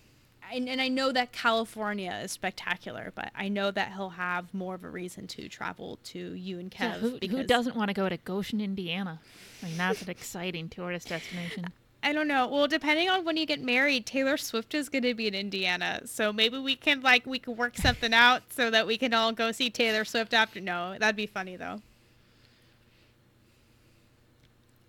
I, 0.47 0.57
and 0.57 0.79
I 0.79 0.89
know 0.89 1.11
that 1.11 1.31
California 1.31 2.19
is 2.23 2.31
spectacular, 2.31 3.11
but 3.15 3.31
I 3.35 3.47
know 3.47 3.71
that 3.71 3.93
he'll 3.93 4.09
have 4.11 4.53
more 4.53 4.75
of 4.75 4.83
a 4.83 4.89
reason 4.91 5.25
to 5.29 5.49
travel 5.49 5.97
to 6.03 6.19
you 6.35 6.59
and 6.59 6.69
Kev. 6.69 6.79
Yeah, 6.79 6.99
who, 6.99 7.37
who 7.37 7.43
doesn't 7.43 7.75
want 7.75 7.87
to 7.87 7.95
go 7.95 8.07
to 8.07 8.17
Goshen, 8.17 8.61
Indiana? 8.61 9.19
I 9.63 9.65
mean, 9.65 9.77
that's 9.77 10.03
an 10.03 10.11
exciting 10.11 10.69
tourist 10.69 11.09
destination. 11.09 11.65
I 12.03 12.13
don't 12.13 12.27
know. 12.27 12.47
Well, 12.47 12.67
depending 12.67 13.09
on 13.09 13.25
when 13.25 13.37
you 13.37 13.47
get 13.47 13.59
married, 13.59 14.05
Taylor 14.05 14.37
Swift 14.37 14.75
is 14.75 14.87
going 14.87 15.01
to 15.01 15.15
be 15.15 15.27
in 15.27 15.33
Indiana, 15.33 16.01
so 16.05 16.31
maybe 16.31 16.59
we 16.59 16.75
can 16.75 17.01
like 17.01 17.25
we 17.25 17.39
can 17.39 17.55
work 17.55 17.75
something 17.75 18.13
out 18.13 18.43
so 18.49 18.69
that 18.69 18.85
we 18.85 18.99
can 18.99 19.15
all 19.15 19.31
go 19.31 19.51
see 19.51 19.71
Taylor 19.71 20.05
Swift 20.05 20.31
after. 20.35 20.61
No, 20.61 20.95
that'd 20.99 21.15
be 21.15 21.25
funny 21.25 21.55
though. 21.55 21.81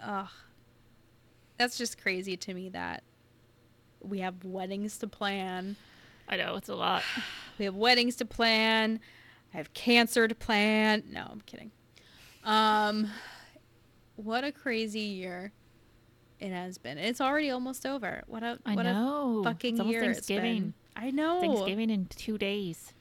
Ugh, 0.01 0.29
that's 1.59 1.79
just 1.79 2.01
crazy 2.01 2.37
to 2.37 2.55
me 2.55 2.69
that 2.71 3.03
we 4.01 4.21
have 4.21 4.45
weddings 4.45 4.99
to 4.99 5.07
plan. 5.07 5.77
I 6.29 6.37
know 6.37 6.57
it's 6.57 6.69
a 6.69 6.75
lot. 6.75 7.03
We 7.59 7.65
have 7.65 7.75
weddings 7.75 8.17
to 8.17 8.27
plan. 8.27 9.01
I 9.55 9.57
have 9.57 9.73
cancer 9.73 10.29
to 10.29 10.35
plan. 10.35 11.05
No, 11.11 11.27
I'm 11.33 11.41
kidding. 11.41 11.71
Um, 12.45 13.11
what 14.17 14.45
a 14.45 14.53
crazy 14.53 15.01
year 15.01 15.53
it 16.39 16.51
has 16.51 16.77
been. 16.77 16.99
It's 16.99 17.19
already 17.23 17.49
almost 17.49 17.87
over. 17.87 18.23
What 18.27 18.43
a 18.43 18.59
I 18.67 18.75
what 18.75 18.83
know. 18.83 19.39
a 19.41 19.45
fucking 19.45 19.79
it's 19.79 19.87
year 19.89 20.03
it's 20.11 20.27
been. 20.27 20.41
Thanksgiving. 20.43 20.75
I 20.95 21.11
know. 21.11 21.41
Thanksgiving 21.41 21.89
in 21.89 22.05
two 22.07 22.37
days. 22.37 22.93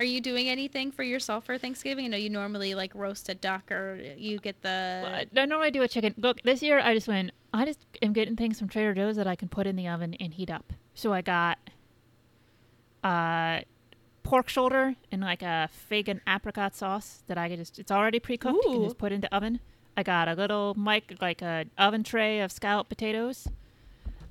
Are 0.00 0.04
you 0.04 0.20
doing 0.20 0.48
anything 0.48 0.92
for 0.92 1.02
yourself 1.02 1.44
for 1.44 1.58
Thanksgiving? 1.58 2.04
I 2.04 2.08
know 2.08 2.16
you 2.16 2.30
normally 2.30 2.76
like 2.76 2.94
roast 2.94 3.28
a 3.28 3.34
duck 3.34 3.72
or 3.72 4.00
you 4.16 4.38
get 4.38 4.62
the. 4.62 5.00
Well, 5.02 5.42
I 5.42 5.46
normally 5.46 5.72
do 5.72 5.82
a 5.82 5.88
chicken. 5.88 6.14
Look, 6.16 6.40
this 6.42 6.62
year 6.62 6.78
I 6.78 6.94
just 6.94 7.08
went. 7.08 7.32
I 7.52 7.64
just 7.64 7.84
am 8.00 8.12
getting 8.12 8.36
things 8.36 8.60
from 8.60 8.68
Trader 8.68 8.94
Joe's 8.94 9.16
that 9.16 9.26
I 9.26 9.34
can 9.34 9.48
put 9.48 9.66
in 9.66 9.74
the 9.74 9.88
oven 9.88 10.14
and 10.14 10.34
heat 10.34 10.50
up. 10.50 10.72
So 10.94 11.12
I 11.12 11.22
got 11.22 11.58
uh 13.02 13.60
pork 14.22 14.48
shoulder 14.48 14.94
and 15.10 15.22
like 15.22 15.42
a 15.42 15.68
fig 15.72 16.08
and 16.08 16.20
apricot 16.28 16.76
sauce 16.76 17.24
that 17.26 17.36
I 17.36 17.48
could 17.48 17.58
just. 17.58 17.80
It's 17.80 17.90
already 17.90 18.20
pre-cooked. 18.20 18.64
You 18.66 18.70
can 18.70 18.84
just 18.84 18.98
put 18.98 19.10
in 19.10 19.20
the 19.20 19.34
oven. 19.34 19.58
I 19.96 20.04
got 20.04 20.28
a 20.28 20.34
little 20.34 20.74
mic 20.76 21.16
like 21.20 21.42
a 21.42 21.64
oven 21.76 22.04
tray 22.04 22.38
of 22.40 22.52
scalloped 22.52 22.88
potatoes. 22.88 23.48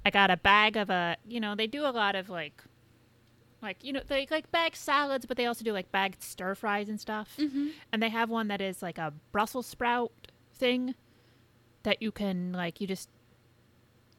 I 0.06 0.12
got 0.12 0.32
a 0.32 0.38
bag 0.38 0.77
of 0.77 0.89
a. 0.89 1.17
You 1.27 1.41
know 1.41 1.56
they 1.56 1.67
do 1.67 1.86
a 1.86 1.91
lot 1.91 2.15
of 2.15 2.30
like. 2.30 2.63
Like 3.62 3.84
you 3.84 3.91
know, 3.93 4.02
they 4.06 4.28
like 4.30 4.52
bag 4.52 4.76
salads, 4.76 5.26
but 5.26 5.36
they 5.38 5.46
also 5.46 5.63
do 5.63 5.74
like 5.74 5.91
bagged 5.91 6.22
stir 6.22 6.54
fries 6.56 6.89
and 6.89 7.00
stuff 7.02 7.36
Mhm. 7.38 7.72
and 7.91 8.02
they 8.04 8.10
have 8.10 8.30
one 8.30 8.48
that 8.50 8.62
is 8.62 8.82
like 8.84 8.98
a 8.98 9.13
Brussels 9.32 9.65
sprout 9.65 10.12
thing 10.54 10.93
that 11.84 12.02
you 12.02 12.12
can 12.12 12.52
like 12.54 12.80
you 12.82 12.88
just 12.88 13.10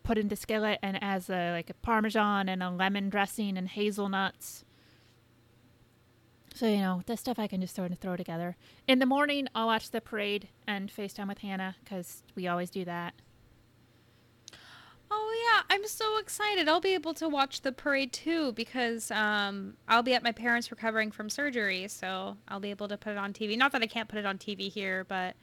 put 0.03 0.19
into 0.19 0.35
skillet 0.37 0.79
and 0.83 0.99
as 1.03 1.29
a 1.31 1.53
like 1.53 1.69
a 1.71 1.75
parmesan 1.75 2.49
and 2.49 2.63
a 2.63 2.71
lemon 2.71 3.09
dressing 3.11 3.57
and 3.59 3.69
hazelnuts. 3.69 4.65
So 6.55 6.67
you 6.67 6.79
know 6.79 7.03
this 7.07 7.21
stuff 7.21 7.39
I 7.39 7.47
can 7.47 7.61
just 7.61 7.77
sort 7.77 7.93
of 7.93 7.99
throw 7.99 8.17
together. 8.17 8.57
In 8.89 8.99
the 8.99 9.07
morning, 9.07 9.47
I'll 9.55 9.67
watch 9.67 9.91
the 9.91 10.01
parade 10.01 10.49
and 10.67 10.91
FaceTime 10.91 11.29
with 11.29 11.39
Hannah 11.39 11.77
because 11.85 12.23
we 12.35 12.49
always 12.49 12.71
do 12.71 12.85
that. 12.87 13.15
Oh 15.11 15.51
yeah, 15.51 15.63
I'm 15.75 15.87
so 15.87 16.19
excited. 16.19 16.69
I'll 16.69 16.81
be 16.81 16.93
able 16.95 17.15
to 17.15 17.29
watch 17.29 17.63
the 17.63 17.73
parade 17.73 18.13
too 18.13 18.53
because 18.53 19.11
um 19.11 19.75
I'll 19.89 20.03
be 20.03 20.15
at 20.15 20.23
my 20.23 20.33
parents 20.33 20.71
recovering 20.71 21.11
from 21.11 21.31
surgery, 21.31 21.89
so 21.89 22.37
I'll 22.47 22.61
be 22.61 22.71
able 22.71 22.89
to 22.89 22.99
put 22.99 23.13
it 23.13 23.19
on 23.19 23.33
TV. 23.33 23.57
Not 23.57 23.73
that 23.73 23.83
I 23.83 23.87
can't 23.87 24.09
put 24.09 24.19
it 24.19 24.27
on 24.27 24.37
TV 24.39 24.71
here, 24.71 25.05
but 25.05 25.35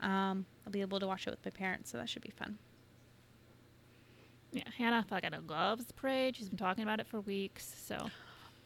um 0.00 0.44
I'll 0.66 0.72
be 0.72 0.82
able 0.82 1.00
to 1.00 1.06
watch 1.06 1.26
it 1.26 1.30
with 1.30 1.44
my 1.44 1.50
parents, 1.50 1.90
so 1.90 1.98
that 1.98 2.08
should 2.08 2.22
be 2.22 2.30
fun. 2.36 2.58
Yeah, 4.52 4.62
Hannah 4.76 5.04
fucking 5.08 5.30
loves 5.46 5.84
the 5.86 5.94
parade. 5.94 6.36
She's 6.36 6.48
been 6.48 6.58
talking 6.58 6.82
about 6.82 7.00
it 7.00 7.06
for 7.06 7.20
weeks. 7.20 7.74
So 7.86 8.10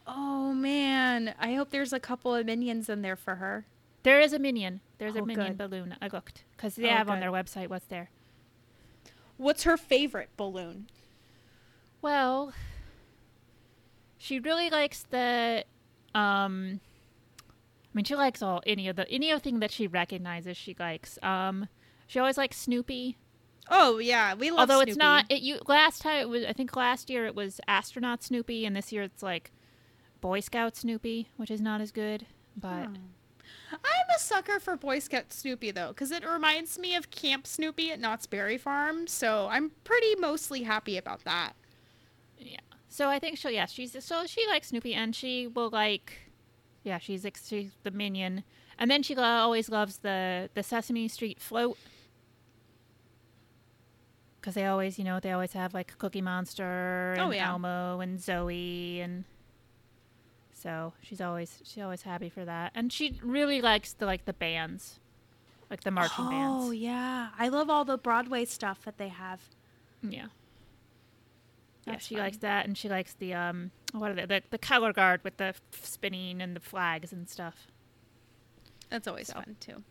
Oh 0.05 0.53
man, 0.53 1.33
I 1.39 1.53
hope 1.53 1.69
there's 1.69 1.93
a 1.93 1.99
couple 1.99 2.35
of 2.35 2.45
minions 2.45 2.89
in 2.89 3.01
there 3.01 3.15
for 3.15 3.35
her. 3.35 3.65
there 4.03 4.19
is 4.19 4.33
a 4.33 4.39
minion. 4.39 4.81
There's 4.97 5.15
Oh, 5.15 5.19
a 5.19 5.25
minion 5.25 5.53
good. 5.55 5.57
balloon. 5.57 5.95
I 6.01 6.07
looked 6.07 6.43
because 6.55 6.75
they 6.75 6.89
Oh, 6.89 6.89
have 6.89 7.09
on 7.09 7.19
their 7.21 7.31
website 7.31 7.69
what's 7.69 7.85
there. 7.85 8.09
What's 9.37 9.63
her 9.63 9.77
favorite 9.77 10.29
balloon? 10.37 10.87
Well, 12.01 12.53
she 14.17 14.39
really 14.39 14.69
likes 14.69 15.03
the 15.09 15.65
um 16.15 16.79
I 17.45 17.91
mean 17.93 18.05
she 18.05 18.15
likes 18.15 18.41
all 18.41 18.61
any 18.65 18.87
of 18.87 18.95
the 18.95 19.09
any 19.09 19.31
of 19.31 19.39
the 19.39 19.43
thing 19.43 19.59
that 19.59 19.71
she 19.71 19.87
recognizes 19.87 20.57
she 20.57 20.75
likes. 20.79 21.17
Um 21.23 21.67
she 22.07 22.19
always 22.19 22.37
likes 22.37 22.57
Snoopy. 22.57 23.17
Oh 23.69 23.97
yeah, 23.97 24.33
we 24.33 24.51
love. 24.51 24.67
Snoopy. 24.67 24.71
Although 24.71 24.81
it's 24.81 24.97
not 24.97 25.25
it 25.29 25.41
you 25.41 25.59
last 25.67 26.01
time 26.01 26.21
it 26.21 26.29
was 26.29 26.43
I 26.45 26.53
think 26.53 26.75
last 26.75 27.09
year 27.09 27.25
it 27.25 27.35
was 27.35 27.59
astronaut 27.67 28.23
Snoopy 28.23 28.65
and 28.65 28.75
this 28.75 28.91
year 28.91 29.03
it's 29.03 29.23
like 29.23 29.51
Boy 30.21 30.39
Scout 30.39 30.75
Snoopy, 30.75 31.29
which 31.37 31.51
is 31.51 31.61
not 31.61 31.81
as 31.81 31.91
good. 31.91 32.25
But 32.55 32.85
Hmm. 32.87 32.95
I'm 33.71 34.15
a 34.15 34.19
sucker 34.19 34.59
for 34.59 34.75
Boy 34.75 34.99
Scout 34.99 35.33
Snoopy 35.33 35.71
though, 35.71 35.89
because 35.89 36.11
it 36.11 36.25
reminds 36.27 36.77
me 36.77 36.95
of 36.95 37.09
Camp 37.09 37.47
Snoopy 37.47 37.91
at 37.91 37.99
Knott's 37.99 38.27
Berry 38.27 38.57
Farm. 38.57 39.07
So 39.07 39.47
I'm 39.49 39.71
pretty 39.83 40.15
mostly 40.15 40.63
happy 40.63 40.97
about 40.97 41.23
that. 41.23 41.53
yeah. 42.37 42.57
So 42.89 43.09
I 43.09 43.17
think 43.17 43.37
she'll 43.37 43.51
yeah, 43.51 43.65
she's 43.65 43.95
so 44.03 44.25
she 44.27 44.45
likes 44.47 44.67
Snoopy 44.67 44.93
and 44.93 45.15
she 45.15 45.47
will 45.47 45.69
like 45.71 46.13
yeah, 46.83 46.99
she's 46.99 47.25
she's 47.47 47.71
the 47.83 47.91
minion. 47.91 48.43
And 48.77 48.91
then 48.91 49.01
she 49.03 49.15
always 49.15 49.69
loves 49.69 49.99
the 49.99 50.49
the 50.53 50.61
Sesame 50.63 51.07
Street 51.07 51.39
float. 51.39 51.77
Cuz 54.41 54.55
they 54.55 54.65
always, 54.65 54.99
you 54.99 55.05
know, 55.05 55.19
they 55.19 55.31
always 55.31 55.53
have 55.53 55.73
like 55.73 55.97
Cookie 55.97 56.21
Monster 56.21 57.15
oh, 57.17 57.21
and 57.23 57.31
Oh, 57.31 57.35
yeah. 57.35 57.49
Elmo 57.49 57.99
and 58.01 58.21
Zoe 58.21 58.99
and 58.99 59.23
so 60.63 60.93
she's 61.01 61.19
always 61.19 61.61
she's 61.65 61.83
always 61.83 62.03
happy 62.03 62.29
for 62.29 62.45
that. 62.45 62.71
And 62.73 62.91
she 62.91 63.19
really 63.21 63.61
likes 63.61 63.91
the 63.93 64.05
like 64.05 64.23
the 64.25 64.33
bands. 64.33 64.99
Like 65.69 65.81
the 65.81 65.91
marching 65.91 66.25
oh 66.25 66.29
bands. 66.29 66.65
Oh 66.67 66.71
yeah, 66.71 67.29
I 67.37 67.49
love 67.49 67.69
all 67.69 67.83
the 67.83 67.97
Broadway 67.97 68.45
stuff 68.45 68.83
that 68.85 68.97
they 68.97 69.09
have. 69.09 69.41
Yeah. 70.01 70.27
Yeah, 71.85 71.97
she 71.97 72.15
fun. 72.15 72.23
likes 72.23 72.37
that, 72.37 72.65
and 72.65 72.77
she 72.77 72.87
likes 72.87 73.13
the 73.13 73.33
um, 73.33 73.71
what 73.91 74.09
are 74.11 74.13
they? 74.13 74.25
The, 74.25 74.41
the 74.51 74.57
color 74.57 74.93
guard 74.93 75.21
with 75.23 75.35
the 75.37 75.45
f- 75.45 75.61
spinning 75.81 76.41
and 76.41 76.55
the 76.55 76.59
flags 76.61 77.11
and 77.11 77.27
stuff. 77.29 77.67
That's 78.89 79.07
always 79.07 79.27
So. 79.27 79.33
fun 79.33 79.57
too. 79.59 79.83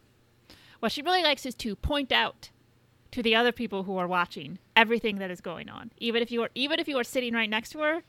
What 0.81 0.91
she 0.93 1.03
really 1.03 1.23
likes 1.23 1.45
is 1.45 1.55
to 1.57 1.77
point 1.77 2.13
out 2.13 2.51
to 3.11 3.23
the 3.23 3.35
other 3.35 3.53
people 3.53 3.83
who 3.83 3.99
are 3.99 4.07
watching 4.09 4.59
everything 4.75 5.19
that 5.19 5.31
is 5.31 5.41
going 5.43 5.69
on, 5.69 5.91
even 5.99 6.23
if 6.23 6.31
you 6.31 6.43
are 6.43 6.51
even 6.55 6.81
if 6.81 6.89
you 6.89 6.97
are 6.97 7.05
sitting 7.05 7.35
right 7.35 7.51
next 7.51 7.71
to 7.71 7.81
her. 7.81 8.03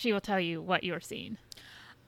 She 0.00 0.14
will 0.14 0.20
tell 0.20 0.40
you 0.40 0.62
what 0.62 0.82
you 0.82 0.94
are 0.94 1.00
seeing. 1.00 1.36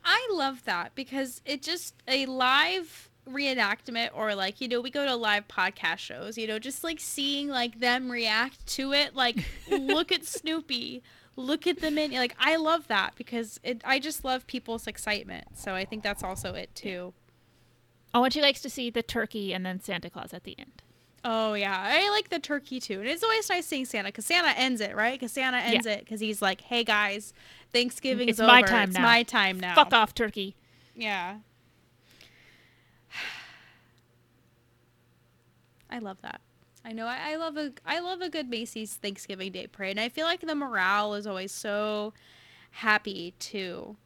I 0.03 0.27
love 0.33 0.65
that 0.65 0.95
because 0.95 1.43
it 1.45 1.61
just 1.61 1.95
a 2.09 2.25
live 2.25 3.11
reenactment 3.29 4.09
or 4.15 4.35
like 4.35 4.61
you 4.63 4.67
know 4.67 4.81
we 4.81 4.91
go 4.91 5.05
to 5.05 5.15
live 5.15 5.47
podcast 5.47 5.99
shows 5.99 6.37
you 6.37 6.45
know 6.49 6.59
just 6.59 6.83
like 6.83 6.99
seeing 6.99 7.47
like 7.47 7.79
them 7.79 8.11
react 8.11 8.67
to 8.67 8.93
it 8.93 9.15
like 9.15 9.37
look 9.71 10.11
at 10.11 10.25
Snoopy 10.25 11.05
look 11.37 11.69
at 11.69 11.81
the 11.81 11.89
minion 11.93 12.21
like 12.21 12.35
I 12.41 12.57
love 12.57 12.89
that 12.89 13.15
because 13.15 13.61
it 13.63 13.81
I 13.85 14.01
just 14.01 14.25
love 14.25 14.45
people's 14.49 14.89
excitement 14.89 15.45
so 15.55 15.73
I 15.73 15.85
think 15.85 16.03
that's 16.03 16.25
also 16.25 16.55
it 16.55 16.75
too 16.75 17.13
Oh, 18.15 18.25
and 18.25 18.33
she 18.33 18.43
likes 18.43 18.61
to 18.63 18.71
see 18.71 18.91
the 18.91 19.03
turkey 19.03 19.55
and 19.55 19.65
then 19.65 19.81
Santa 19.81 20.11
Claus 20.11 20.35
at 20.35 20.45
the 20.45 20.55
end. 20.59 20.83
Oh 21.25 21.55
yeah, 21.55 21.75
I 21.75 22.11
like 22.11 22.31
the 22.31 22.41
turkey 22.41 22.81
too, 22.81 22.99
and 22.99 23.09
it's 23.09 23.23
always 23.23 23.49
nice 23.49 23.65
seeing 23.65 23.85
Santa 23.85 24.09
because 24.09 24.27
Santa 24.27 24.51
ends 24.59 24.81
it 24.81 24.97
right. 24.97 25.19
Because 25.19 25.31
Santa 25.33 25.59
ends 25.59 25.87
it 25.87 26.01
because 26.01 26.19
he's 26.19 26.43
like, 26.43 26.61
"Hey 26.63 26.83
guys, 26.83 27.33
Thanksgiving's 27.73 28.31
It's 28.31 28.41
my 28.41 28.61
over. 28.61 28.69
time 28.69 28.89
it's 28.91 28.99
now. 28.99 29.03
my 29.03 29.23
time 29.23 29.61
now." 29.61 29.75
Fuck 29.75 29.93
off, 29.93 30.15
turkey. 30.15 30.57
Yeah. 30.95 31.39
I 35.91 35.99
love 35.99 36.19
that. 36.23 36.41
I 36.85 36.93
know 36.93 37.07
I, 37.07 37.33
I 37.33 37.37
love 37.37 37.57
a 37.57 37.73
I 37.87 38.01
love 38.01 38.21
a 38.21 38.29
good 38.29 38.49
Macy's 38.49 38.95
Thanksgiving 38.95 39.53
Day 39.53 39.67
parade. 39.67 39.93
And 39.93 40.01
I 40.01 40.09
feel 40.09 40.27
like 40.27 40.41
the 40.41 40.55
morale 40.55 41.15
is 41.15 41.27
always 41.27 41.53
so 41.53 42.13
happy 42.73 43.35
too. 43.39 43.97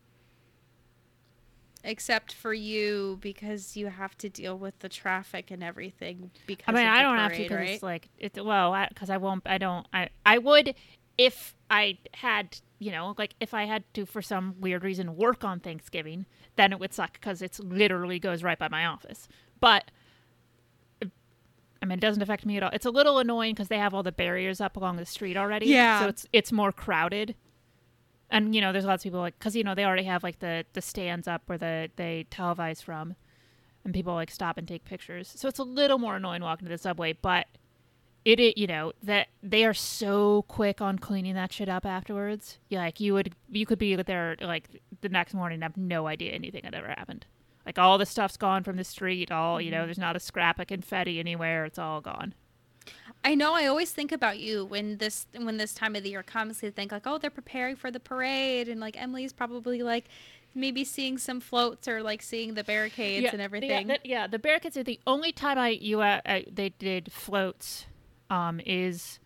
Except 1.82 2.32
for 2.32 2.52
you 2.52 3.18
because 3.20 3.76
you 3.76 3.86
have 3.86 4.18
to 4.18 4.28
deal 4.28 4.58
with 4.58 4.78
the 4.80 4.88
traffic 4.88 5.52
and 5.52 5.62
everything 5.62 6.32
because 6.46 6.64
I 6.66 6.72
mean, 6.72 6.86
I 6.86 7.00
don't 7.00 7.16
have 7.16 7.30
to 7.30 7.36
parade, 7.36 7.48
because 7.48 7.58
right? 7.58 7.70
it's 7.70 7.82
like 7.82 8.08
it's 8.18 8.40
well, 8.40 8.76
because 8.88 9.08
I, 9.08 9.18
won't. 9.18 9.44
I 9.46 9.58
don't. 9.58 9.86
I 9.92 10.08
I 10.26 10.38
would 10.38 10.74
if 11.16 11.54
I 11.70 11.98
had 12.14 12.58
you 12.78 12.90
know 12.90 13.14
like 13.18 13.34
if 13.40 13.54
I 13.54 13.64
had 13.64 13.82
to 13.94 14.06
for 14.06 14.22
some 14.22 14.54
weird 14.60 14.84
reason 14.84 15.16
work 15.16 15.44
on 15.44 15.60
Thanksgiving, 15.60 16.26
then 16.56 16.72
it 16.72 16.80
would 16.80 16.92
suck 16.92 17.14
because 17.14 17.42
it 17.42 17.58
literally 17.58 18.18
goes 18.18 18.42
right 18.42 18.58
by 18.58 18.68
my 18.68 18.86
office. 18.86 19.28
But 19.60 19.90
I 21.82 21.86
mean, 21.86 21.98
it 21.98 22.00
doesn't 22.00 22.22
affect 22.22 22.44
me 22.44 22.56
at 22.56 22.62
all. 22.62 22.70
It's 22.72 22.86
a 22.86 22.90
little 22.90 23.18
annoying 23.18 23.54
because 23.54 23.68
they 23.68 23.78
have 23.78 23.94
all 23.94 24.02
the 24.02 24.12
barriers 24.12 24.60
up 24.60 24.76
along 24.76 24.96
the 24.96 25.06
street 25.06 25.36
already. 25.36 25.66
Yeah. 25.66 26.00
So 26.00 26.08
it's 26.08 26.26
it's 26.32 26.52
more 26.52 26.72
crowded. 26.72 27.34
And 28.30 28.54
you 28.54 28.60
know, 28.60 28.72
there's 28.72 28.84
lots 28.84 29.02
of 29.02 29.04
people 29.04 29.20
like 29.20 29.38
because 29.38 29.54
you 29.54 29.62
know 29.62 29.74
they 29.74 29.84
already 29.84 30.04
have 30.04 30.22
like 30.22 30.40
the 30.40 30.64
the 30.72 30.82
stands 30.82 31.28
up 31.28 31.42
where 31.46 31.58
the 31.58 31.90
they 31.96 32.26
televise 32.30 32.82
from, 32.82 33.14
and 33.84 33.94
people 33.94 34.14
like 34.14 34.30
stop 34.30 34.58
and 34.58 34.66
take 34.66 34.84
pictures. 34.84 35.32
So 35.36 35.48
it's 35.48 35.58
a 35.58 35.64
little 35.64 35.98
more 35.98 36.16
annoying 36.16 36.42
walking 36.42 36.66
to 36.66 36.70
the 36.72 36.78
subway, 36.78 37.12
but 37.12 37.46
it, 38.26 38.40
it 38.40 38.58
you 38.58 38.66
know 38.66 38.92
that 39.04 39.28
they 39.42 39.64
are 39.64 39.72
so 39.72 40.42
quick 40.48 40.80
on 40.80 40.98
cleaning 40.98 41.34
that 41.34 41.52
shit 41.52 41.68
up 41.68 41.86
afterwards. 41.86 42.58
Yeah, 42.68 42.80
like 42.80 42.98
you 42.98 43.14
would 43.14 43.32
you 43.50 43.64
could 43.64 43.78
be 43.78 43.94
there 43.94 44.36
like 44.40 44.82
the 45.00 45.08
next 45.08 45.32
morning 45.32 45.56
and 45.56 45.62
have 45.62 45.76
no 45.76 46.08
idea 46.08 46.32
anything 46.32 46.64
had 46.64 46.74
ever 46.74 46.88
happened. 46.88 47.24
Like 47.64 47.78
all 47.78 47.98
the 47.98 48.06
stuff's 48.06 48.36
gone 48.36 48.64
from 48.64 48.76
the 48.76 48.84
street. 48.84 49.30
All 49.30 49.60
you 49.60 49.70
know, 49.70 49.84
there's 49.84 49.96
not 49.98 50.16
a 50.16 50.20
scrap 50.20 50.58
of 50.58 50.66
confetti 50.66 51.20
anywhere. 51.20 51.64
It's 51.64 51.78
all 51.78 52.00
gone. 52.00 52.34
I 53.24 53.34
know. 53.36 53.54
I 53.54 53.66
always 53.66 53.92
think 53.92 54.10
about 54.12 54.38
you 54.40 54.64
when 54.64 54.98
this 54.98 55.26
when 55.36 55.56
this 55.56 55.72
time 55.72 55.94
of 55.94 56.02
the 56.02 56.10
year 56.10 56.22
comes. 56.24 56.62
I 56.64 56.70
think 56.70 56.90
like, 56.90 57.06
oh, 57.06 57.18
they're 57.18 57.30
preparing 57.30 57.76
for 57.76 57.92
the 57.92 58.00
parade, 58.00 58.68
and 58.68 58.80
like 58.80 59.00
Emily's 59.00 59.32
probably 59.32 59.82
like 59.82 60.06
maybe 60.52 60.84
seeing 60.84 61.16
some 61.18 61.38
floats 61.40 61.86
or 61.86 62.02
like 62.02 62.22
seeing 62.22 62.54
the 62.54 62.64
barricades 62.64 63.28
and 63.30 63.38
the- 63.38 63.44
everything. 63.44 63.86
the- 63.86 64.00
yeah, 64.02 64.26
the 64.26 64.38
barricades 64.38 64.76
are 64.76 64.82
the 64.82 64.98
only 65.06 65.30
time 65.30 65.58
I 65.58 65.68
you 65.70 66.00
uh, 66.00 66.20
uh, 66.26 66.40
they 66.50 66.70
did 66.70 67.12
floats. 67.12 67.86
Um, 68.28 68.60
is 68.66 69.20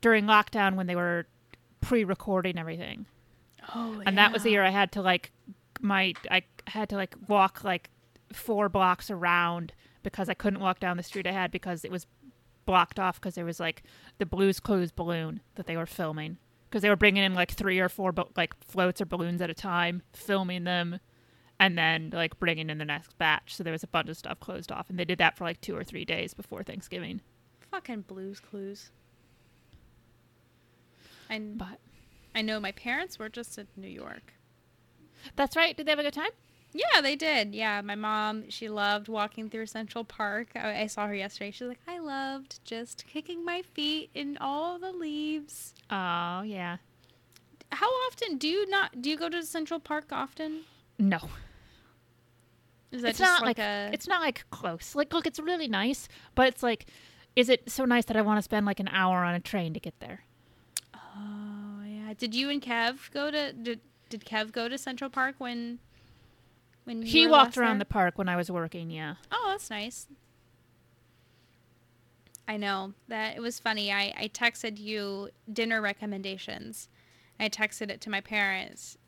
during 0.00 0.24
lockdown 0.24 0.76
when 0.76 0.86
they 0.86 0.96
were 0.96 1.26
pre-recording 1.80 2.58
everything. 2.58 3.06
oh, 3.74 4.00
and 4.06 4.16
that 4.18 4.32
was 4.32 4.44
the 4.44 4.50
year 4.50 4.64
I 4.64 4.70
had 4.70 4.92
to 4.92 5.02
like 5.02 5.32
my 5.80 6.14
I 6.30 6.42
had 6.66 6.88
to 6.90 6.96
like 6.96 7.14
walk 7.28 7.64
like 7.64 7.90
four 8.32 8.68
blocks 8.68 9.10
around 9.10 9.72
because 10.02 10.28
I 10.28 10.34
couldn't 10.34 10.60
walk 10.60 10.80
down 10.80 10.96
the 10.96 11.02
street 11.02 11.26
I 11.26 11.32
had 11.32 11.50
because 11.50 11.84
it 11.84 11.90
was 11.90 12.06
blocked 12.66 12.98
off 12.98 13.20
because 13.20 13.34
there 13.34 13.44
was 13.44 13.60
like 13.60 13.82
the 14.18 14.26
Blues 14.26 14.60
Clues 14.60 14.92
balloon 14.92 15.40
that 15.56 15.66
they 15.66 15.76
were 15.76 15.86
filming 15.86 16.38
because 16.68 16.82
they 16.82 16.88
were 16.88 16.96
bringing 16.96 17.22
in 17.22 17.34
like 17.34 17.52
three 17.52 17.78
or 17.78 17.88
four 17.88 18.12
bo- 18.12 18.30
like 18.36 18.54
floats 18.64 19.00
or 19.00 19.06
balloons 19.06 19.40
at 19.40 19.50
a 19.50 19.54
time, 19.54 20.02
filming 20.12 20.64
them, 20.64 20.98
and 21.60 21.78
then 21.78 22.10
like 22.12 22.38
bringing 22.38 22.70
in 22.70 22.78
the 22.78 22.84
next 22.84 23.16
batch. 23.18 23.54
So 23.54 23.62
there 23.62 23.72
was 23.72 23.84
a 23.84 23.88
bunch 23.88 24.08
of 24.08 24.16
stuff 24.16 24.40
closed 24.40 24.72
off, 24.72 24.90
and 24.90 24.98
they 24.98 25.04
did 25.04 25.18
that 25.18 25.36
for 25.36 25.44
like 25.44 25.60
two 25.60 25.76
or 25.76 25.84
three 25.84 26.04
days 26.04 26.34
before 26.34 26.62
Thanksgiving. 26.62 27.20
Fucking 27.74 28.02
Blues 28.02 28.38
Clues. 28.38 28.90
And 31.28 31.58
But 31.58 31.80
I 32.34 32.42
know 32.42 32.60
my 32.60 32.72
parents 32.72 33.18
were 33.18 33.28
just 33.28 33.58
in 33.58 33.66
New 33.76 33.88
York. 33.88 34.34
that's 35.34 35.56
right. 35.56 35.76
Did 35.76 35.86
they 35.86 35.90
have 35.90 35.98
a 35.98 36.04
good 36.04 36.14
time? 36.14 36.30
Yeah, 36.72 37.00
they 37.00 37.16
did. 37.16 37.54
Yeah, 37.54 37.80
my 37.80 37.94
mom, 37.94 38.50
she 38.50 38.68
loved 38.68 39.08
walking 39.08 39.48
through 39.48 39.66
Central 39.66 40.04
Park. 40.04 40.48
I, 40.54 40.82
I 40.82 40.86
saw 40.86 41.06
her 41.06 41.14
yesterday. 41.14 41.50
She's 41.50 41.68
like, 41.68 41.80
I 41.88 41.98
loved 41.98 42.60
just 42.64 43.06
kicking 43.06 43.44
my 43.44 43.62
feet 43.62 44.10
in 44.14 44.36
all 44.40 44.78
the 44.78 44.92
leaves. 44.92 45.74
Oh 45.90 46.42
yeah. 46.42 46.76
How 47.70 47.88
often 48.06 48.38
do 48.38 48.46
you 48.48 48.68
not 48.68 49.02
do 49.02 49.10
you 49.10 49.16
go 49.16 49.28
to 49.28 49.42
Central 49.42 49.80
Park 49.80 50.06
often? 50.12 50.62
No. 50.98 51.18
Is 52.92 53.02
that 53.02 53.10
it's 53.10 53.18
just 53.18 53.30
not 53.30 53.42
like, 53.42 53.58
like, 53.58 53.66
a 53.66 53.90
it's 53.92 54.06
not 54.06 54.20
like 54.20 54.44
close. 54.50 54.94
Like 54.94 55.12
look, 55.12 55.26
it's 55.26 55.40
really 55.40 55.68
nice, 55.68 56.08
but 56.34 56.48
it's 56.48 56.62
like 56.62 56.86
is 57.36 57.48
it 57.48 57.70
so 57.70 57.84
nice 57.84 58.04
that 58.06 58.16
I 58.16 58.22
want 58.22 58.38
to 58.38 58.42
spend 58.42 58.66
like 58.66 58.80
an 58.80 58.88
hour 58.88 59.24
on 59.24 59.34
a 59.34 59.40
train 59.40 59.74
to 59.74 59.80
get 59.80 59.98
there? 60.00 60.24
Oh 60.94 61.82
yeah. 61.86 62.14
Did 62.16 62.34
you 62.34 62.50
and 62.50 62.62
Kev 62.62 63.10
go 63.12 63.30
to 63.30 63.52
did, 63.52 63.80
did 64.08 64.24
Kev 64.24 64.52
go 64.52 64.68
to 64.68 64.78
Central 64.78 65.10
Park 65.10 65.36
when 65.38 65.78
when 66.84 67.02
you 67.02 67.08
He 67.08 67.26
walked 67.26 67.56
around 67.56 67.78
there? 67.78 67.80
the 67.80 67.84
park 67.86 68.18
when 68.18 68.28
I 68.28 68.36
was 68.36 68.50
working, 68.50 68.90
yeah. 68.90 69.14
Oh, 69.32 69.48
that's 69.50 69.70
nice. 69.70 70.06
I 72.46 72.56
know 72.58 72.92
that 73.08 73.36
it 73.36 73.40
was 73.40 73.58
funny. 73.58 73.90
I, 73.90 74.12
I 74.18 74.28
texted 74.28 74.78
you 74.78 75.30
dinner 75.50 75.80
recommendations. 75.80 76.88
I 77.40 77.48
texted 77.48 77.90
it 77.90 78.02
to 78.02 78.10
my 78.10 78.20
parents. 78.20 78.98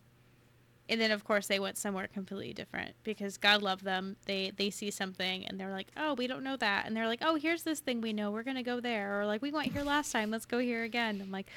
And 0.88 1.00
then 1.00 1.10
of 1.10 1.24
course 1.24 1.48
they 1.48 1.58
went 1.58 1.76
somewhere 1.76 2.06
completely 2.06 2.52
different 2.52 2.92
because 3.02 3.36
God 3.38 3.60
love 3.62 3.82
them. 3.82 4.16
They 4.26 4.52
they 4.56 4.70
see 4.70 4.90
something 4.90 5.44
and 5.46 5.58
they're 5.58 5.72
like, 5.72 5.88
"Oh, 5.96 6.14
we 6.14 6.26
don't 6.28 6.44
know 6.44 6.56
that." 6.56 6.86
And 6.86 6.96
they're 6.96 7.08
like, 7.08 7.18
"Oh, 7.22 7.34
here's 7.34 7.64
this 7.64 7.80
thing 7.80 8.00
we 8.00 8.12
know. 8.12 8.30
We're 8.30 8.44
going 8.44 8.56
to 8.56 8.62
go 8.62 8.78
there." 8.80 9.20
Or 9.20 9.26
like, 9.26 9.42
"We 9.42 9.50
went 9.50 9.72
here 9.72 9.82
last 9.82 10.12
time. 10.12 10.30
Let's 10.30 10.46
go 10.46 10.58
here 10.60 10.84
again." 10.84 11.20
I'm 11.20 11.32
like, 11.32 11.48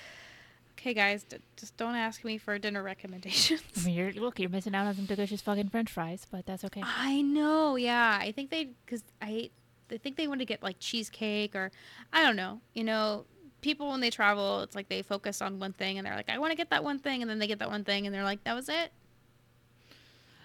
"Okay, 0.79 0.95
guys, 0.95 1.23
d- 1.25 1.37
just 1.57 1.77
don't 1.77 1.93
ask 1.95 2.23
me 2.23 2.39
for 2.39 2.57
dinner 2.57 2.81
recommendations." 2.93 3.61
I 3.77 3.85
mean, 3.85 3.95
you're 3.95 4.11
look, 4.13 4.39
you're 4.39 4.49
missing 4.49 4.73
out 4.73 4.87
on 4.87 4.95
some 4.95 5.05
delicious 5.05 5.41
fucking 5.41 5.69
French 5.69 5.91
fries, 5.91 6.25
but 6.31 6.47
that's 6.47 6.63
okay. 6.65 6.81
I 6.83 7.21
know, 7.21 7.75
yeah. 7.75 8.17
I 8.19 8.31
think 8.31 8.49
they, 8.49 8.69
because 8.85 9.03
I, 9.21 9.51
I 9.91 9.97
think 9.97 10.15
they 10.15 10.27
want 10.27 10.39
to 10.39 10.45
get 10.45 10.63
like 10.63 10.77
cheesecake 10.79 11.55
or, 11.55 11.71
I 12.11 12.23
don't 12.23 12.35
know. 12.35 12.61
You 12.73 12.83
know, 12.83 13.25
people 13.61 13.89
when 13.91 13.99
they 13.99 14.09
travel, 14.09 14.61
it's 14.61 14.75
like 14.75 14.89
they 14.89 15.03
focus 15.03 15.39
on 15.41 15.59
one 15.59 15.73
thing 15.73 15.99
and 15.99 16.07
they're 16.07 16.15
like, 16.15 16.29
I 16.29 16.39
want 16.39 16.51
to 16.51 16.57
get 16.57 16.71
that 16.71 16.83
one 16.83 16.97
thing, 16.97 17.21
and 17.21 17.29
then 17.29 17.37
they 17.37 17.47
get 17.47 17.59
that 17.59 17.69
one 17.69 17.83
thing 17.83 18.07
and 18.07 18.15
they're 18.15 18.23
like, 18.23 18.43
that 18.45 18.55
was 18.55 18.69
it. 18.69 18.91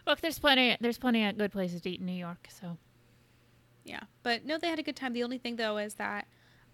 Look, 0.07 0.21
there's 0.21 0.39
plenty, 0.39 0.77
there's 0.81 0.99
plenty 0.99 1.25
of 1.27 1.39
good 1.39 1.53
places 1.53 1.81
to 1.83 1.91
eat 1.91 2.01
in 2.01 2.07
New 2.07 2.13
York. 2.13 2.49
So 2.51 2.77
Yeah, 3.85 4.01
but 4.23 4.45
no, 4.45 4.59
they 4.59 4.69
had 4.69 4.79
a 4.79 4.83
good 4.83 4.97
time. 4.97 5.13
The 5.13 5.25
only 5.25 5.39
thing 5.39 5.57
though 5.57 5.79
is 5.79 5.95
that, 5.95 6.27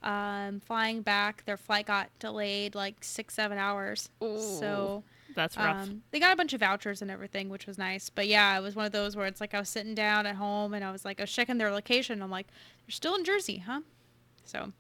um, 0.03 0.61
flying 0.61 1.03
back, 1.03 1.45
their 1.45 1.57
flight 1.59 1.87
got 1.87 2.09
delayed 2.19 2.75
like 2.75 2.97
six, 3.03 3.35
seven 3.35 3.59
hours. 3.59 4.09
Ooh, 4.23 4.39
So. 4.39 5.05
that's 5.35 5.57
rough. 5.57 5.89
Um, 5.89 6.03
they 6.11 6.19
got 6.19 6.33
a 6.33 6.37
bunch 6.37 6.55
of 6.55 6.61
vouchers 6.61 7.03
and 7.03 7.11
everything, 7.11 7.49
which 7.51 7.67
was 7.67 7.77
nice. 7.79 8.09
But 8.11 8.27
yeah, 8.27 8.57
it 8.59 8.63
was 8.63 8.75
one 8.75 8.87
of 8.87 8.93
those 8.93 9.15
where 9.15 9.27
it's 9.27 9.41
like 9.41 9.55
I 9.55 9.59
was 9.61 9.69
sitting 9.69 9.95
down 9.95 10.27
at 10.27 10.37
home 10.37 10.73
and 10.75 10.83
I 10.85 10.91
was 10.91 11.05
like, 11.05 11.21
I 11.21 11.25
was 11.25 11.31
checking 11.33 11.59
their 11.59 11.71
location. 11.71 12.23
I'm 12.23 12.31
like, 12.31 12.47
they're 12.87 12.93
still 12.93 13.15
in 13.15 13.25
Jersey, 13.25 13.59
huh? 13.59 13.83
So 14.45 14.73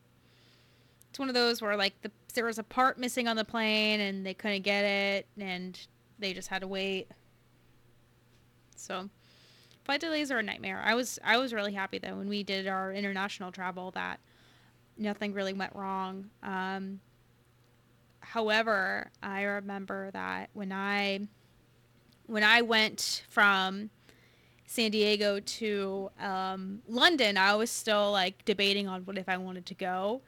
it's 1.10 1.18
one 1.18 1.28
of 1.28 1.34
those 1.34 1.60
where 1.60 1.76
like 1.76 2.00
the, 2.02 2.10
there 2.34 2.46
was 2.46 2.58
a 2.58 2.62
part 2.64 2.98
missing 2.98 3.28
on 3.28 3.36
the 3.36 3.44
plane 3.44 4.00
and 4.00 4.24
they 4.24 4.34
couldn't 4.34 4.62
get 4.62 4.84
it 4.84 5.26
and 5.38 5.78
they 6.18 6.32
just 6.32 6.48
had 6.48 6.62
to 6.62 6.66
wait. 6.68 7.08
So 8.80 9.08
flight 9.84 10.00
delays 10.00 10.30
are 10.30 10.38
a 10.38 10.42
nightmare. 10.42 10.82
I 10.84 10.94
was 10.94 11.18
I 11.24 11.36
was 11.38 11.52
really 11.52 11.72
happy 11.72 11.98
though 11.98 12.16
when 12.16 12.28
we 12.28 12.42
did 12.42 12.66
our 12.66 12.92
international 12.92 13.52
travel 13.52 13.90
that 13.92 14.20
nothing 14.96 15.32
really 15.32 15.52
went 15.52 15.74
wrong. 15.74 16.30
Um, 16.42 17.00
however, 18.20 19.10
I 19.22 19.42
remember 19.42 20.10
that 20.12 20.50
when 20.52 20.72
I 20.72 21.20
when 22.26 22.44
I 22.44 22.62
went 22.62 23.24
from 23.28 23.90
San 24.66 24.92
Diego 24.92 25.40
to 25.40 26.10
um, 26.20 26.80
London, 26.86 27.36
I 27.36 27.56
was 27.56 27.70
still 27.70 28.12
like 28.12 28.44
debating 28.44 28.86
on 28.86 29.02
what 29.02 29.18
if 29.18 29.28
I 29.28 29.36
wanted 29.36 29.66
to 29.66 29.74
go. 29.74 30.22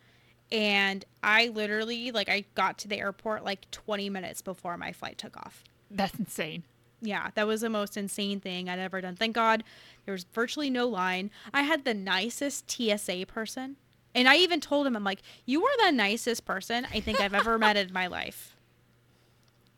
And 0.50 1.04
I 1.22 1.48
literally 1.48 2.10
like 2.10 2.28
I 2.28 2.44
got 2.54 2.76
to 2.78 2.88
the 2.88 2.98
airport 2.98 3.44
like 3.44 3.70
20 3.70 4.10
minutes 4.10 4.42
before 4.42 4.76
my 4.76 4.92
flight 4.92 5.16
took 5.16 5.36
off. 5.36 5.62
that's 5.90 6.18
insane. 6.18 6.64
Yeah, 7.02 7.30
that 7.34 7.46
was 7.46 7.60
the 7.60 7.68
most 7.68 7.96
insane 7.96 8.40
thing 8.40 8.68
I'd 8.68 8.78
ever 8.78 9.00
done. 9.00 9.16
Thank 9.16 9.34
God 9.34 9.64
there 10.06 10.12
was 10.12 10.24
virtually 10.32 10.70
no 10.70 10.86
line. 10.86 11.30
I 11.52 11.62
had 11.62 11.84
the 11.84 11.94
nicest 11.94 12.70
TSA 12.70 13.26
person. 13.26 13.76
And 14.14 14.28
I 14.28 14.36
even 14.36 14.60
told 14.60 14.86
him, 14.86 14.94
I'm 14.94 15.04
like, 15.04 15.22
you 15.46 15.64
are 15.64 15.86
the 15.86 15.90
nicest 15.90 16.44
person 16.44 16.86
I 16.92 17.00
think 17.00 17.20
I've 17.20 17.34
ever 17.34 17.58
met 17.58 17.76
in 17.76 17.92
my 17.92 18.06
life. 18.06 18.56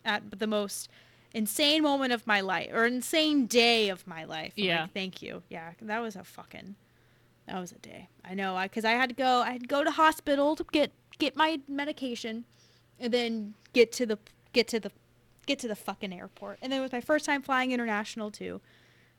At 0.05 0.39
the 0.39 0.47
most 0.47 0.91
insane 1.33 1.83
moment 1.83 2.13
of 2.13 2.27
my 2.27 2.41
life 2.41 2.71
or 2.73 2.85
insane 2.85 3.47
day 3.47 3.89
of 3.89 4.07
my 4.07 4.25
life. 4.25 4.53
I'm 4.59 4.65
Yeah. 4.65 4.83
Like, 4.83 4.93
Thank 4.93 5.23
you. 5.23 5.43
Yeah, 5.49 5.71
that 5.81 6.01
was 6.01 6.17
a 6.17 6.25
fucking, 6.25 6.75
that 7.47 7.59
was 7.59 7.73
a 7.73 7.79
day. 7.79 8.09
I 8.25 8.35
know. 8.35 8.57
I 8.57 8.67
Because 8.67 8.85
I 8.85 8.93
had 8.93 9.09
to 9.09 9.15
go, 9.15 9.43
I 9.43 9.53
had 9.53 9.63
to 9.63 9.67
go 9.67 9.83
to 9.83 9.91
hospital 9.91 10.57
to 10.57 10.67
get, 10.73 10.93
get 11.19 11.37
my 11.37 11.61
medication 11.69 12.45
and 12.99 13.13
then 13.13 13.55
get 13.73 13.93
to 13.93 14.05
the, 14.05 14.19
get 14.53 14.69
to 14.69 14.81
the 14.81 14.91
get 15.47 15.59
to 15.61 15.69
the 15.69 15.77
fucking 15.77 16.13
airport. 16.13 16.59
And 16.63 16.73
then 16.73 16.81
it 16.81 16.83
was 16.83 16.93
my 16.93 17.01
first 17.01 17.25
time 17.25 17.43
flying 17.43 17.73
international 17.73 18.31
too. 18.31 18.61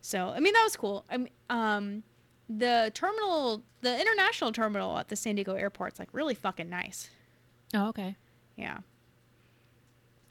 So 0.01 0.29
I 0.29 0.39
mean 0.39 0.53
that 0.53 0.63
was 0.63 0.75
cool. 0.75 1.05
I 1.09 1.17
mean, 1.17 1.29
um, 1.49 2.03
the 2.47 2.91
terminal, 2.93 3.63
the 3.81 3.99
international 3.99 4.51
terminal 4.51 4.97
at 4.97 5.07
the 5.07 5.15
San 5.15 5.35
Diego 5.35 5.53
airport's 5.55 5.99
like 5.99 6.09
really 6.11 6.35
fucking 6.35 6.69
nice. 6.69 7.09
Oh, 7.73 7.87
okay. 7.89 8.15
Yeah. 8.55 8.79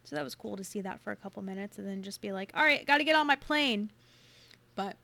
So 0.04 0.16
that 0.16 0.24
was 0.24 0.34
cool 0.34 0.56
to 0.56 0.64
see 0.64 0.80
that 0.82 1.00
for 1.00 1.12
a 1.12 1.16
couple 1.16 1.42
minutes 1.42 1.78
and 1.78 1.86
then 1.88 2.02
just 2.02 2.20
be 2.20 2.30
like, 2.30 2.52
all 2.54 2.62
right, 2.62 2.86
got 2.86 2.98
to 2.98 3.04
get 3.04 3.16
on 3.16 3.26
my 3.26 3.36
plane. 3.36 3.90
But. 4.74 4.96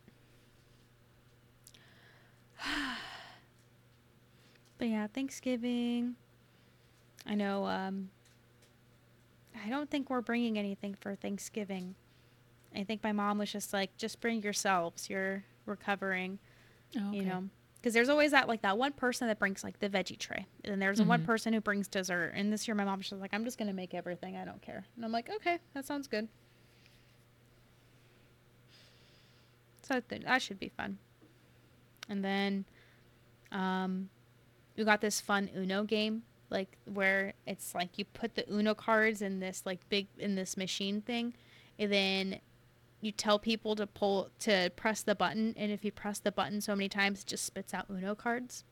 but 4.78 4.88
yeah, 4.88 5.06
Thanksgiving. 5.06 6.16
I 7.26 7.34
know, 7.34 7.66
um, 7.66 8.10
I 9.64 9.68
don't 9.68 9.90
think 9.90 10.10
we're 10.10 10.20
bringing 10.20 10.58
anything 10.58 10.94
for 10.94 11.14
Thanksgiving. 11.14 11.94
I 12.74 12.84
think 12.84 13.02
my 13.02 13.12
mom 13.12 13.38
was 13.38 13.50
just 13.50 13.72
like, 13.72 13.96
just 13.96 14.20
bring 14.20 14.42
yourselves. 14.42 15.10
You're 15.10 15.44
recovering, 15.66 16.38
Oh, 16.96 17.08
okay. 17.08 17.18
you 17.18 17.24
know. 17.24 17.44
Because 17.76 17.94
there's 17.94 18.08
always 18.10 18.30
that 18.32 18.46
like 18.46 18.60
that 18.62 18.76
one 18.76 18.92
person 18.92 19.26
that 19.28 19.38
brings 19.38 19.64
like 19.64 19.80
the 19.80 19.88
veggie 19.88 20.18
tray, 20.18 20.44
and 20.64 20.70
then 20.72 20.78
there's 20.80 20.98
the 20.98 21.04
one 21.04 21.24
person 21.24 21.54
who 21.54 21.62
brings 21.62 21.88
dessert. 21.88 22.32
And 22.36 22.52
this 22.52 22.68
year, 22.68 22.74
my 22.74 22.84
mom's 22.84 23.08
just 23.08 23.22
like, 23.22 23.32
"I'm 23.32 23.42
just 23.42 23.56
gonna 23.56 23.72
make 23.72 23.94
everything. 23.94 24.36
I 24.36 24.44
don't 24.44 24.60
care." 24.60 24.84
And 24.96 25.04
I'm 25.04 25.10
like, 25.12 25.30
"Okay, 25.30 25.58
that 25.72 25.86
sounds 25.86 26.06
good." 26.06 26.28
So 29.82 29.96
I 29.96 30.00
think 30.00 30.24
that 30.24 30.42
should 30.42 30.58
be 30.60 30.68
fun. 30.68 30.98
And 32.08 32.22
then, 32.24 32.66
um, 33.50 34.10
we 34.76 34.84
got 34.84 35.00
this 35.00 35.20
fun 35.20 35.48
Uno 35.56 35.84
game, 35.84 36.22
like 36.50 36.76
where 36.92 37.32
it's 37.46 37.74
like 37.74 37.98
you 37.98 38.04
put 38.04 38.34
the 38.34 38.44
Uno 38.52 38.74
cards 38.74 39.22
in 39.22 39.40
this 39.40 39.62
like 39.64 39.88
big 39.88 40.08
in 40.18 40.34
this 40.34 40.56
machine 40.56 41.00
thing, 41.00 41.34
and 41.78 41.92
then 41.92 42.40
you 43.00 43.12
tell 43.12 43.38
people 43.38 43.74
to 43.76 43.86
pull 43.86 44.30
to 44.40 44.70
press 44.76 45.02
the 45.02 45.14
button, 45.14 45.54
and 45.56 45.72
if 45.72 45.84
you 45.84 45.92
press 45.92 46.18
the 46.18 46.32
button 46.32 46.60
so 46.60 46.74
many 46.74 46.88
times, 46.88 47.20
it 47.20 47.26
just 47.26 47.44
spits 47.44 47.72
out 47.72 47.86
Uno 47.90 48.14
cards. 48.14 48.64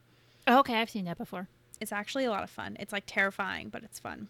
Oh, 0.47 0.59
okay, 0.61 0.75
I've 0.75 0.91
seen 0.91 1.05
that 1.07 1.19
before. 1.19 1.49
It's 1.81 1.93
actually 1.93 2.25
a 2.25 2.31
lot 2.31 2.43
of 2.43 2.51
fun. 2.51 2.77
It's 2.81 2.93
like 2.93 3.05
terrifying, 3.07 3.69
but 3.69 3.85
it's 3.85 3.99
fun. 3.99 4.29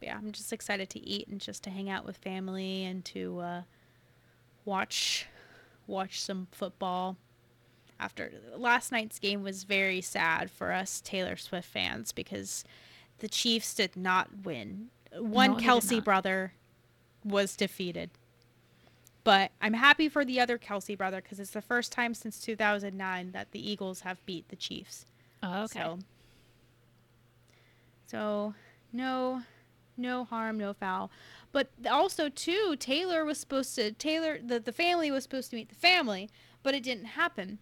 But 0.00 0.08
yeah, 0.08 0.16
I'm 0.16 0.32
just 0.32 0.52
excited 0.52 0.88
to 0.90 1.00
eat 1.00 1.28
and 1.28 1.40
just 1.40 1.62
to 1.64 1.70
hang 1.70 1.90
out 1.90 2.06
with 2.06 2.16
family 2.16 2.84
and 2.84 3.04
to 3.06 3.40
uh, 3.40 3.62
watch 4.64 5.26
watch 5.86 6.20
some 6.20 6.46
football. 6.52 7.16
After 8.00 8.32
last 8.56 8.92
night's 8.92 9.18
game 9.18 9.42
was 9.42 9.64
very 9.64 10.00
sad 10.00 10.50
for 10.50 10.72
us 10.72 11.00
Taylor 11.00 11.36
Swift 11.36 11.68
fans 11.68 12.12
because 12.12 12.64
the 13.18 13.28
Chiefs 13.28 13.74
did 13.74 13.96
not 13.96 14.28
win. 14.44 14.88
One 15.12 15.52
No, 15.52 15.56
Kelce 15.56 16.02
brother 16.02 16.52
was 17.24 17.56
defeated. 17.56 18.10
But 19.24 19.50
I'm 19.60 19.74
happy 19.74 20.08
for 20.08 20.24
the 20.24 20.40
other 20.40 20.58
Kelce 20.58 20.96
brother 20.96 21.20
because 21.20 21.40
it's 21.40 21.50
the 21.50 21.60
first 21.60 21.92
time 21.92 22.14
since 22.14 22.40
2009 22.40 23.32
that 23.32 23.50
the 23.50 23.70
Eagles 23.70 24.00
have 24.00 24.24
beat 24.24 24.48
the 24.48 24.56
Chiefs. 24.56 25.04
Oh, 25.42 25.64
okay. 25.64 25.80
So, 25.80 25.98
so 28.06 28.54
no, 28.92 29.42
no 29.96 30.24
harm, 30.24 30.56
no 30.56 30.72
foul. 30.72 31.10
But 31.50 31.70
also 31.90 32.28
too, 32.28 32.76
Taylor 32.78 33.24
was 33.24 33.38
supposed 33.38 33.74
to 33.74 33.92
Taylor 33.92 34.38
the 34.42 34.60
the 34.60 34.72
family 34.72 35.10
was 35.10 35.24
supposed 35.24 35.50
to 35.50 35.56
meet 35.56 35.68
the 35.68 35.74
family, 35.74 36.30
but 36.62 36.74
it 36.74 36.82
didn't 36.82 37.06
happen 37.06 37.58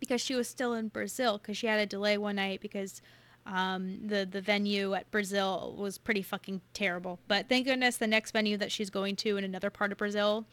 because 0.00 0.20
she 0.20 0.34
was 0.34 0.48
still 0.48 0.74
in 0.74 0.88
Brazil 0.88 1.38
because 1.38 1.56
she 1.56 1.66
had 1.66 1.78
a 1.78 1.86
delay 1.86 2.18
one 2.18 2.36
night 2.36 2.60
because 2.60 3.00
um, 3.46 4.06
the 4.06 4.26
the 4.26 4.40
venue 4.40 4.94
at 4.94 5.10
Brazil 5.10 5.74
was 5.78 5.98
pretty 5.98 6.22
fucking 6.22 6.60
terrible. 6.74 7.18
But 7.28 7.48
thank 7.48 7.66
goodness 7.66 7.96
the 7.96 8.06
next 8.06 8.32
venue 8.32 8.56
that 8.56 8.72
she's 8.72 8.90
going 8.90 9.16
to 9.16 9.36
in 9.36 9.44
another 9.44 9.70
part 9.70 9.92
of 9.92 9.98
Brazil, 9.98 10.46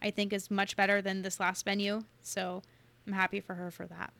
I 0.00 0.10
think 0.10 0.32
is 0.32 0.50
much 0.50 0.76
better 0.76 1.02
than 1.02 1.22
this 1.22 1.40
last 1.40 1.64
venue. 1.64 2.04
So 2.22 2.62
I'm 3.06 3.12
happy 3.12 3.40
for 3.40 3.54
her 3.54 3.70
for 3.70 3.86
that. 3.86 4.12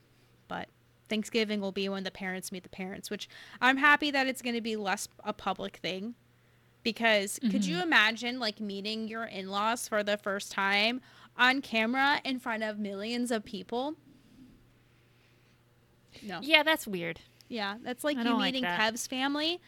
But 0.47 0.67
Thanksgiving 1.09 1.61
will 1.61 1.71
be 1.71 1.89
when 1.89 2.03
the 2.03 2.11
parents 2.11 2.51
meet 2.51 2.63
the 2.63 2.69
parents, 2.69 3.09
which 3.09 3.29
I'm 3.59 3.77
happy 3.77 4.11
that 4.11 4.27
it's 4.27 4.41
going 4.41 4.55
to 4.55 4.61
be 4.61 4.75
less 4.75 5.07
a 5.23 5.33
public 5.33 5.77
thing. 5.77 6.15
Because 6.83 7.37
could 7.51 7.63
you 7.63 7.79
imagine 7.79 8.39
like 8.39 8.59
meeting 8.59 9.07
your 9.07 9.25
in-laws 9.25 9.87
for 9.87 10.01
the 10.01 10.17
first 10.17 10.51
time 10.51 10.99
on 11.37 11.61
camera 11.61 12.19
in 12.25 12.39
front 12.39 12.63
of 12.63 12.79
millions 12.79 13.29
of 13.29 13.45
people? 13.45 13.95
No. 16.21 16.39
Yeah, 16.41 16.63
that's 16.63 16.87
weird. 16.87 17.19
Yeah, 17.47 17.75
that's 17.83 18.03
like 18.03 18.17
I 18.17 18.21
you 18.21 18.25
don't 18.25 18.39
like 18.39 18.53
meeting 18.53 18.63
that. 18.63 18.79
Kev's 18.79 19.07
family 19.07 19.59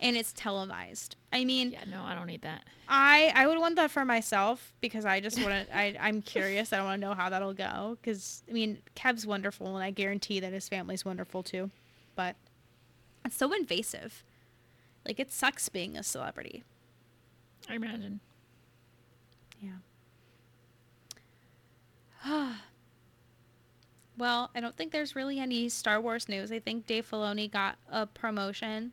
and 0.00 0.16
it's 0.16 0.32
televised. 0.32 1.16
I 1.32 1.44
mean, 1.44 1.70
Yeah, 1.72 1.84
no, 1.88 2.02
I 2.02 2.14
don't 2.14 2.26
need 2.26 2.42
that. 2.42 2.64
I 2.88 3.32
I 3.34 3.46
would 3.46 3.58
want 3.58 3.76
that 3.76 3.90
for 3.90 4.04
myself 4.04 4.72
because 4.80 5.04
I 5.04 5.20
just 5.20 5.40
want 5.42 5.68
to. 5.68 5.76
I 5.76 5.96
I'm 6.00 6.22
curious. 6.22 6.72
I 6.72 6.82
want 6.82 7.00
to 7.00 7.06
know 7.06 7.14
how 7.14 7.28
that'll 7.28 7.54
go 7.54 7.98
because 8.00 8.42
I 8.48 8.52
mean 8.52 8.78
Kev's 8.94 9.26
wonderful 9.26 9.74
and 9.76 9.84
I 9.84 9.90
guarantee 9.90 10.40
that 10.40 10.52
his 10.52 10.68
family's 10.68 11.04
wonderful 11.04 11.42
too, 11.42 11.70
but 12.16 12.36
it's 13.24 13.36
so 13.36 13.52
invasive. 13.52 14.24
Like 15.06 15.20
it 15.20 15.32
sucks 15.32 15.68
being 15.68 15.96
a 15.96 16.02
celebrity. 16.02 16.64
I 17.68 17.74
imagine. 17.74 18.20
Yeah. 19.60 19.72
well, 24.18 24.50
I 24.54 24.60
don't 24.60 24.76
think 24.76 24.92
there's 24.92 25.14
really 25.16 25.38
any 25.38 25.68
Star 25.68 26.00
Wars 26.00 26.28
news. 26.28 26.50
I 26.52 26.58
think 26.58 26.86
Dave 26.86 27.08
Filoni 27.08 27.50
got 27.50 27.76
a 27.90 28.06
promotion, 28.06 28.92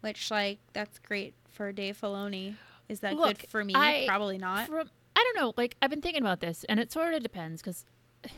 which 0.00 0.30
like 0.30 0.58
that's 0.72 0.98
great 0.98 1.34
for 1.52 1.72
Dave 1.72 1.98
Filoni. 2.00 2.56
Is 2.88 3.00
that 3.00 3.14
Look, 3.14 3.38
good 3.38 3.48
for 3.48 3.64
me? 3.64 3.74
I- 3.74 4.04
Probably 4.06 4.38
not. 4.38 4.66
From 4.66 4.90
I 5.14 5.32
don't 5.34 5.42
know, 5.42 5.52
like 5.56 5.76
I've 5.80 5.90
been 5.90 6.02
thinking 6.02 6.22
about 6.22 6.40
this, 6.40 6.64
and 6.64 6.80
it 6.80 6.90
sort 6.90 7.14
of 7.14 7.22
depends 7.22 7.62
because 7.62 7.84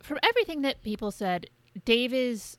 from 0.00 0.18
everything 0.22 0.62
that 0.62 0.82
people 0.82 1.10
said, 1.10 1.46
Dave 1.84 2.12
is 2.12 2.56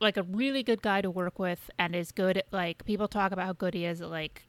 like 0.00 0.16
a 0.16 0.22
really 0.22 0.62
good 0.62 0.82
guy 0.82 1.00
to 1.02 1.10
work 1.10 1.38
with, 1.38 1.70
and 1.78 1.94
is 1.94 2.12
good 2.12 2.36
at 2.36 2.46
like 2.52 2.84
people 2.84 3.08
talk 3.08 3.32
about 3.32 3.46
how 3.46 3.52
good 3.52 3.74
he 3.74 3.84
is 3.84 4.00
at 4.00 4.10
like 4.10 4.46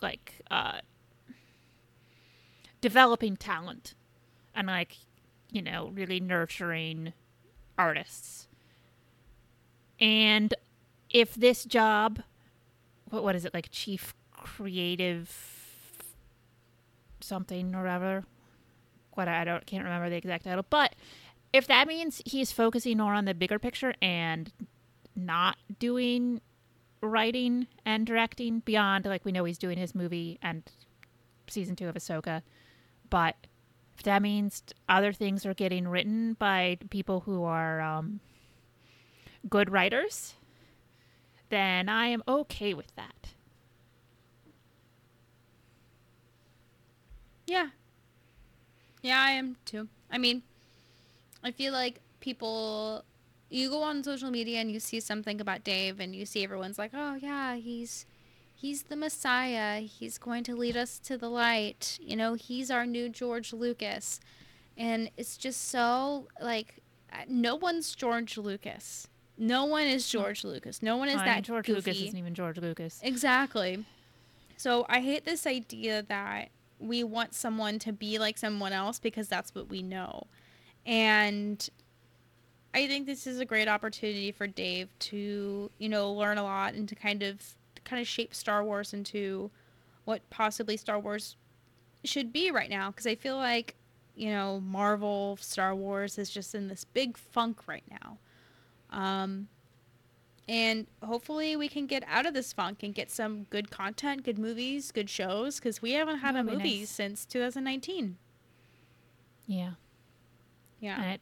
like 0.00 0.40
uh 0.50 0.80
developing 2.80 3.36
talent 3.36 3.94
and 4.54 4.66
like 4.66 4.96
you 5.52 5.62
know 5.62 5.90
really 5.94 6.20
nurturing 6.20 7.12
artists. 7.78 8.48
And 9.98 10.54
if 11.10 11.34
this 11.34 11.64
job, 11.64 12.22
what 13.10 13.22
what 13.22 13.34
is 13.34 13.44
it 13.44 13.54
like, 13.54 13.68
chief 13.70 14.14
creative 14.32 15.30
something 17.20 17.74
or 17.74 17.82
whatever? 17.82 18.24
What 19.14 19.28
I 19.28 19.44
don't 19.44 19.66
can't 19.66 19.84
remember 19.84 20.08
the 20.08 20.16
exact 20.16 20.44
title, 20.44 20.64
but 20.70 20.94
if 21.52 21.66
that 21.66 21.88
means 21.88 22.22
he's 22.24 22.52
focusing 22.52 22.98
more 22.98 23.12
on 23.12 23.24
the 23.24 23.34
bigger 23.34 23.58
picture 23.58 23.94
and 24.00 24.52
not 25.16 25.56
doing 25.78 26.40
writing 27.02 27.66
and 27.84 28.06
directing 28.06 28.60
beyond 28.60 29.04
like 29.04 29.24
we 29.24 29.32
know 29.32 29.44
he's 29.44 29.58
doing 29.58 29.78
his 29.78 29.94
movie 29.94 30.38
and 30.42 30.62
season 31.48 31.74
two 31.74 31.88
of 31.88 31.94
Ahsoka, 31.94 32.42
but 33.08 33.34
that 34.04 34.22
means 34.22 34.62
other 34.88 35.12
things 35.12 35.44
are 35.46 35.54
getting 35.54 35.88
written 35.88 36.34
by 36.34 36.78
people 36.90 37.20
who 37.20 37.44
are 37.44 37.80
um, 37.80 38.20
good 39.48 39.70
writers, 39.70 40.34
then 41.48 41.88
I 41.88 42.06
am 42.06 42.22
okay 42.28 42.74
with 42.74 42.94
that. 42.96 43.30
Yeah. 47.46 47.68
Yeah, 49.02 49.20
I 49.20 49.32
am 49.32 49.56
too. 49.64 49.88
I 50.10 50.18
mean, 50.18 50.42
I 51.42 51.50
feel 51.50 51.72
like 51.72 52.00
people 52.20 53.04
you 53.48 53.68
go 53.68 53.82
on 53.82 54.04
social 54.04 54.30
media 54.30 54.60
and 54.60 54.70
you 54.70 54.78
see 54.78 55.00
something 55.00 55.40
about 55.40 55.64
Dave 55.64 55.98
and 55.98 56.14
you 56.14 56.24
see 56.24 56.44
everyone's 56.44 56.78
like, 56.78 56.92
"Oh 56.94 57.14
yeah, 57.14 57.56
he's 57.56 58.06
he's 58.60 58.84
the 58.84 58.96
Messiah. 58.96 59.80
He's 59.80 60.18
going 60.18 60.44
to 60.44 60.54
lead 60.54 60.76
us 60.76 60.98
to 61.00 61.16
the 61.16 61.28
light. 61.28 61.98
You 62.00 62.16
know, 62.16 62.34
he's 62.34 62.70
our 62.70 62.86
new 62.86 63.08
George 63.08 63.52
Lucas." 63.52 64.20
And 64.76 65.10
it's 65.16 65.36
just 65.36 65.68
so 65.68 66.28
like 66.40 66.82
uh, 67.12 67.18
no 67.28 67.56
one's 67.56 67.94
George 67.94 68.36
Lucas. 68.38 69.08
No 69.36 69.64
one 69.64 69.86
is 69.86 70.08
George 70.08 70.44
Lucas. 70.44 70.82
No 70.82 70.96
one 70.96 71.08
is 71.08 71.16
I 71.16 71.18
mean, 71.18 71.26
that 71.26 71.42
George 71.42 71.66
goofy. 71.66 71.90
Lucas 71.90 72.02
isn't 72.02 72.18
even 72.18 72.34
George 72.34 72.58
Lucas. 72.58 73.00
Exactly. 73.02 73.84
So 74.56 74.84
I 74.88 75.00
hate 75.00 75.24
this 75.24 75.46
idea 75.46 76.02
that 76.02 76.50
we 76.78 77.04
want 77.04 77.34
someone 77.34 77.78
to 77.80 77.92
be 77.92 78.18
like 78.18 78.36
someone 78.36 78.72
else 78.72 78.98
because 78.98 79.28
that's 79.28 79.54
what 79.54 79.70
we 79.70 79.82
know. 79.82 80.26
And 80.84 81.66
I 82.74 82.86
think 82.86 83.06
this 83.06 83.26
is 83.26 83.40
a 83.40 83.44
great 83.44 83.68
opportunity 83.68 84.32
for 84.32 84.46
Dave 84.46 84.88
to, 85.00 85.70
you 85.78 85.88
know, 85.88 86.12
learn 86.12 86.38
a 86.38 86.42
lot 86.42 86.74
and 86.74 86.88
to 86.88 86.94
kind 86.94 87.22
of 87.22 87.42
kind 87.90 88.00
of 88.00 88.06
shape 88.08 88.34
Star 88.34 88.64
Wars 88.64 88.92
into 88.94 89.50
what 90.04 90.20
possibly 90.30 90.76
Star 90.76 90.98
Wars 90.98 91.36
should 92.04 92.32
be 92.32 92.50
right 92.50 92.70
now 92.70 92.90
because 92.90 93.06
I 93.06 93.14
feel 93.14 93.36
like, 93.36 93.74
you 94.14 94.30
know, 94.30 94.60
Marvel 94.60 95.36
Star 95.40 95.74
Wars 95.74 96.18
is 96.18 96.30
just 96.30 96.54
in 96.54 96.68
this 96.68 96.84
big 96.84 97.16
funk 97.16 97.66
right 97.66 97.84
now. 97.90 98.18
Um 98.90 99.48
And 100.48 100.86
hopefully 101.02 101.56
we 101.56 101.68
can 101.68 101.86
get 101.86 102.02
out 102.08 102.26
of 102.26 102.34
this 102.34 102.52
funk 102.52 102.82
and 102.82 102.94
get 102.94 103.10
some 103.10 103.44
good 103.50 103.70
content, 103.70 104.24
good 104.24 104.38
movies, 104.38 104.90
good 104.92 105.08
shows 105.10 105.60
because 105.60 105.80
we 105.82 105.92
haven't 105.92 106.18
had 106.18 106.34
a 106.34 106.42
That'd 106.42 106.58
movie 106.58 106.80
nice. 106.80 106.90
since 106.90 107.24
2019. 107.26 108.16
Yeah. 109.46 109.72
Yeah. 110.80 111.16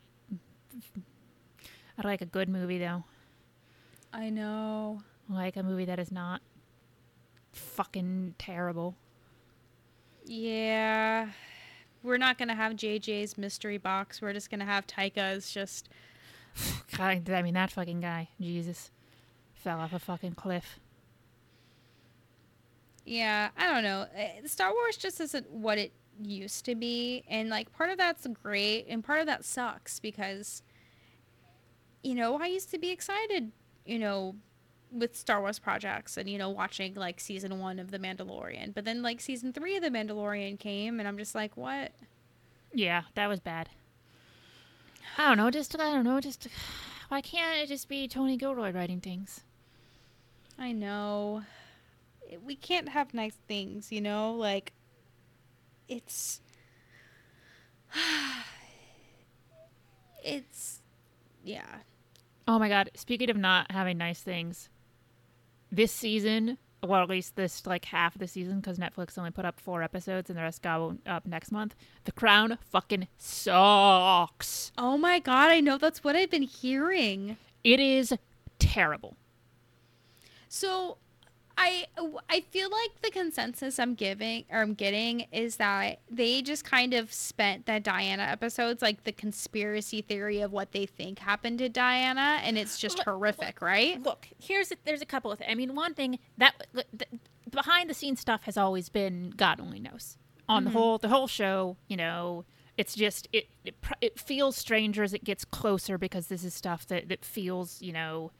I'd 1.98 2.04
like 2.04 2.20
a 2.22 2.26
good 2.26 2.48
movie 2.48 2.78
though. 2.78 3.04
I 4.12 4.30
know. 4.30 5.02
Like 5.28 5.56
a 5.56 5.62
movie 5.62 5.84
that 5.86 5.98
is 5.98 6.10
not 6.12 6.40
fucking 7.59 8.34
terrible. 8.38 8.96
Yeah. 10.24 11.28
We're 12.02 12.18
not 12.18 12.38
going 12.38 12.48
to 12.48 12.54
have 12.54 12.74
JJ's 12.74 13.36
mystery 13.36 13.78
box. 13.78 14.22
We're 14.22 14.32
just 14.32 14.50
going 14.50 14.61
to 14.61 14.66
have 14.66 14.86
Taika's 14.86 15.50
just 15.50 15.88
God, 16.96 17.28
I 17.30 17.42
mean 17.42 17.54
that 17.54 17.70
fucking 17.70 18.00
guy. 18.00 18.28
Jesus. 18.40 18.90
Fell 19.54 19.80
off 19.80 19.92
a 19.92 19.98
fucking 19.98 20.34
cliff. 20.34 20.78
Yeah, 23.04 23.48
I 23.56 23.66
don't 23.72 23.82
know. 23.82 24.06
Eh, 24.14 24.46
Star 24.46 24.72
Wars 24.72 24.96
just 24.96 25.20
isn't 25.20 25.50
what 25.50 25.78
it 25.78 25.92
used 26.20 26.64
to 26.66 26.74
be, 26.74 27.24
and 27.28 27.48
like 27.48 27.72
part 27.72 27.90
of 27.90 27.96
that's 27.96 28.26
great, 28.42 28.86
and 28.88 29.02
part 29.02 29.20
of 29.20 29.26
that 29.26 29.44
sucks 29.44 29.98
because, 29.98 30.62
you 32.02 32.14
know, 32.14 32.38
I 32.38 32.46
used 32.46 32.70
to 32.72 32.78
be 32.78 32.90
excited, 32.90 33.50
you 33.86 33.98
know, 33.98 34.36
with 34.91 35.16
Star 35.16 35.41
Wars 35.41 35.59
projects, 35.59 36.16
and 36.16 36.28
you 36.28 36.39
know, 36.39 36.51
watching 36.51 36.95
like 36.95 37.20
season 37.20 37.59
one 37.59 37.78
of 37.78 37.91
The 37.91 37.99
Mandalorian, 37.99 38.74
but 38.74 38.84
then 38.84 39.03
like 39.03 39.20
season 39.20 39.53
three 39.53 39.76
of 39.76 39.82
The 39.82 39.91
Mandalorian 39.91 40.59
came, 40.59 40.99
and 40.99 41.09
I'm 41.09 41.18
just 41.18 41.34
like, 41.34 41.57
what? 41.57 41.93
Yeah, 42.72 43.03
that 43.14 43.28
was 43.28 43.41
bad. 43.41 43.68
I 45.16 45.28
don't 45.28 45.36
know, 45.39 45.51
just 45.51 45.74
I 45.78 45.93
don't 45.93 46.05
know, 46.05 46.20
just 46.20 46.49
why 47.09 47.20
can't 47.20 47.62
it 47.62 47.68
just 47.68 47.89
be 47.89 48.07
Tony 48.07 48.36
Gilroy 48.36 48.70
writing 48.72 49.01
things? 49.01 49.41
I 50.59 50.72
know. 50.72 51.43
We 52.45 52.57
can't 52.57 52.91
have 52.91 53.14
nice 53.14 53.36
things, 53.47 53.91
you 53.91 54.01
know? 54.01 54.34
Like, 54.34 54.72
it's. 55.89 56.41
it's. 60.24 60.80
Yeah. 61.43 61.76
Oh 62.47 62.59
my 62.59 62.68
god, 62.68 62.91
speaking 62.95 63.30
of 63.30 63.36
not 63.36 63.70
having 63.70 63.99
nice 63.99 64.20
things, 64.20 64.68
this 65.70 65.92
season, 65.92 66.58
well, 66.82 67.02
at 67.02 67.08
least 67.08 67.36
this 67.36 67.66
like 67.66 67.84
half 67.86 68.14
of 68.14 68.20
the 68.20 68.28
season, 68.28 68.60
because 68.60 68.78
Netflix 68.78 69.18
only 69.18 69.30
put 69.30 69.44
up 69.44 69.58
four 69.60 69.82
episodes 69.82 70.30
and 70.30 70.38
the 70.38 70.42
rest 70.42 70.62
go 70.62 70.96
up 71.06 71.26
next 71.26 71.50
month. 71.50 71.74
The 72.04 72.12
Crown 72.12 72.58
fucking 72.70 73.08
sucks. 73.16 74.72
Oh 74.78 74.96
my 74.96 75.18
god, 75.18 75.50
I 75.50 75.60
know 75.60 75.78
that's 75.78 76.04
what 76.04 76.16
I've 76.16 76.30
been 76.30 76.42
hearing. 76.42 77.36
It 77.64 77.80
is 77.80 78.14
terrible. 78.58 79.16
So, 80.48 80.98
I 81.61 81.86
I 82.28 82.40
feel 82.52 82.70
like 82.70 83.02
the 83.02 83.11
consensus 83.11 83.80
I'm 83.80 83.94
giving 83.94 84.44
or 84.48 84.61
I'm 84.61 84.74
getting 84.74 85.26
is 85.32 85.56
that 85.56 85.98
they 86.09 86.40
just 86.40 86.64
kind 86.64 86.94
of 86.94 87.12
spent 87.12 87.66
the 87.66 87.80
Diana 87.80 88.22
episodes 88.22 88.80
like 88.80 89.02
the 89.02 89.11
conspiracy 89.11 90.00
theory 90.00 90.40
of 90.40 90.52
what 90.52 90.70
they 90.70 90.86
think 90.86 91.18
happened 91.18 91.59
to 91.59 91.68
Diana, 91.68 92.38
and 92.44 92.56
it's 92.56 92.78
just 92.78 92.98
Look- 92.98 93.06
horrific, 93.06 93.61
right? 93.61 94.00
Look, 94.00 94.28
here's 94.40 94.70
a, 94.70 94.76
there's 94.84 95.02
a 95.02 95.06
couple 95.06 95.32
of. 95.32 95.38
Th- 95.38 95.50
I 95.50 95.56
mean, 95.56 95.74
one 95.74 95.94
thing 95.94 96.20
that 96.38 96.54
the, 96.72 96.84
behind 97.50 97.90
the 97.90 97.94
scenes 97.94 98.20
stuff 98.20 98.44
has 98.44 98.56
always 98.56 98.88
been 98.88 99.30
God 99.36 99.61
only 99.61 99.80
knows. 99.80 100.16
On 100.48 100.62
the 100.62 100.70
mm-hmm. 100.70 100.78
whole, 100.78 100.98
the 100.98 101.09
whole 101.09 101.26
show, 101.26 101.76
you 101.88 101.96
know, 101.96 102.44
it's 102.76 102.94
just 102.94 103.26
it 103.32 103.48
it, 103.64 103.74
it 104.00 104.20
feels 104.20 104.56
stranger 104.56 105.02
as 105.02 105.12
it 105.12 105.24
gets 105.24 105.44
closer 105.44 105.98
because 105.98 106.28
this 106.28 106.44
is 106.44 106.54
stuff 106.54 106.86
that 106.86 107.09
that 107.09 107.24
feels 107.24 107.82
you 107.82 107.92
know 107.92 108.30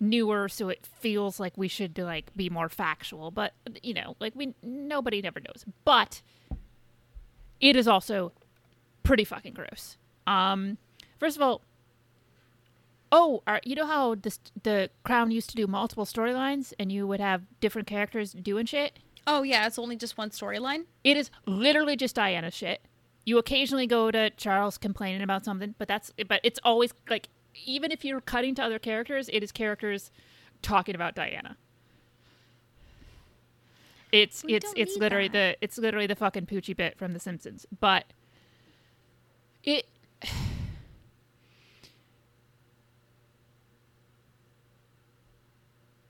newer, 0.00 0.48
so 0.48 0.68
it 0.68 0.86
feels 0.86 1.40
like 1.40 1.56
we 1.56 1.68
should 1.68 1.98
like 1.98 2.34
be 2.36 2.50
more 2.50 2.68
factual. 2.68 3.30
But 3.30 3.54
you 3.82 3.94
know, 3.94 4.16
like 4.20 4.34
we 4.34 4.54
nobody 4.62 5.22
never 5.22 5.40
knows. 5.40 5.64
But 5.84 6.22
it 7.60 7.76
is 7.76 7.88
also 7.88 8.32
pretty 9.02 9.24
fucking 9.24 9.54
gross. 9.54 9.96
Um, 10.26 10.78
first 11.18 11.36
of 11.36 11.42
all, 11.42 11.62
Oh, 13.12 13.42
are, 13.46 13.60
you 13.64 13.76
know 13.76 13.86
how 13.86 14.16
this, 14.16 14.40
the 14.62 14.90
Crown 15.04 15.30
used 15.30 15.48
to 15.50 15.56
do 15.56 15.66
multiple 15.66 16.04
storylines 16.04 16.72
and 16.78 16.90
you 16.90 17.06
would 17.06 17.20
have 17.20 17.42
different 17.60 17.86
characters 17.86 18.32
doing 18.32 18.66
shit? 18.66 18.98
Oh 19.26 19.42
yeah, 19.42 19.66
it's 19.66 19.78
only 19.78 19.96
just 19.96 20.18
one 20.18 20.30
storyline. 20.30 20.84
It 21.04 21.16
is 21.16 21.30
literally 21.46 21.96
just 21.96 22.16
Diana 22.16 22.50
shit. 22.50 22.80
You 23.24 23.38
occasionally 23.38 23.86
go 23.86 24.10
to 24.10 24.30
Charles 24.30 24.78
complaining 24.78 25.22
about 25.22 25.44
something, 25.44 25.74
but 25.78 25.88
that's 25.88 26.12
but 26.28 26.40
it's 26.44 26.60
always 26.62 26.92
like 27.08 27.28
even 27.64 27.90
if 27.92 28.04
you're 28.04 28.20
cutting 28.20 28.54
to 28.56 28.62
other 28.62 28.78
characters, 28.78 29.28
it 29.32 29.42
is 29.42 29.52
characters 29.52 30.10
talking 30.62 30.94
about 30.94 31.14
Diana. 31.14 31.56
It's 34.12 34.44
We 34.44 34.54
it's 34.54 34.72
it's 34.76 34.96
literally 34.96 35.28
that. 35.28 35.58
the 35.58 35.64
it's 35.64 35.78
literally 35.78 36.06
the 36.06 36.16
fucking 36.16 36.46
Poochie 36.46 36.76
bit 36.76 36.96
from 36.96 37.12
The 37.12 37.20
Simpsons. 37.20 37.66
But 37.80 38.12
it 39.64 39.86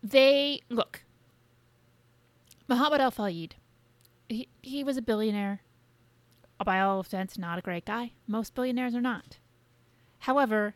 they 0.02 0.60
look 0.68 1.02
Mohamed 2.68 3.00
Al 3.00 3.10
Fayed. 3.10 3.56
He 4.28 4.48
he 4.62 4.84
was 4.84 4.96
a 4.96 5.02
billionaire. 5.02 5.62
By 6.64 6.80
all 6.80 7.00
intents, 7.00 7.36
not 7.36 7.58
a 7.58 7.62
great 7.62 7.84
guy. 7.84 8.12
Most 8.26 8.54
billionaires 8.54 8.94
are 8.94 9.00
not. 9.02 9.36
However, 10.20 10.74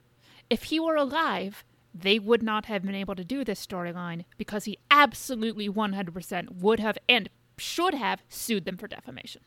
if 0.50 0.64
he 0.64 0.78
were 0.78 0.96
alive, 0.96 1.64
they 1.94 2.18
would 2.18 2.42
not 2.42 2.66
have 2.66 2.82
been 2.82 2.94
able 2.94 3.14
to 3.14 3.24
do 3.24 3.44
this 3.44 3.64
storyline 3.64 4.24
because 4.36 4.64
he 4.64 4.78
absolutely 4.90 5.68
100% 5.68 6.60
would 6.60 6.80
have 6.80 6.98
and 7.08 7.30
should 7.56 7.94
have 7.94 8.22
sued 8.28 8.64
them 8.64 8.76
for 8.76 8.86
defamation. 8.88 9.42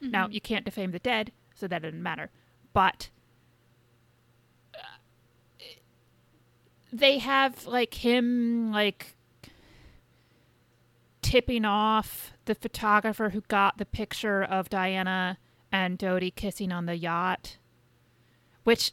Now, 0.00 0.28
you 0.28 0.40
can't 0.40 0.64
defame 0.64 0.90
the 0.90 0.98
dead, 0.98 1.32
so 1.54 1.66
that 1.66 1.82
doesn't 1.82 2.02
matter. 2.02 2.30
But 2.72 3.10
uh, 4.74 4.78
they 6.92 7.18
have 7.18 7.66
like 7.66 7.94
him 7.94 8.70
like 8.72 9.16
tipping 11.22 11.64
off 11.64 12.32
the 12.44 12.54
photographer 12.54 13.30
who 13.30 13.40
got 13.48 13.78
the 13.78 13.86
picture 13.86 14.42
of 14.42 14.68
Diana 14.68 15.38
and 15.72 15.98
Dodi 15.98 16.30
kissing 16.34 16.70
on 16.70 16.86
the 16.86 16.96
yacht, 16.96 17.56
which 18.64 18.92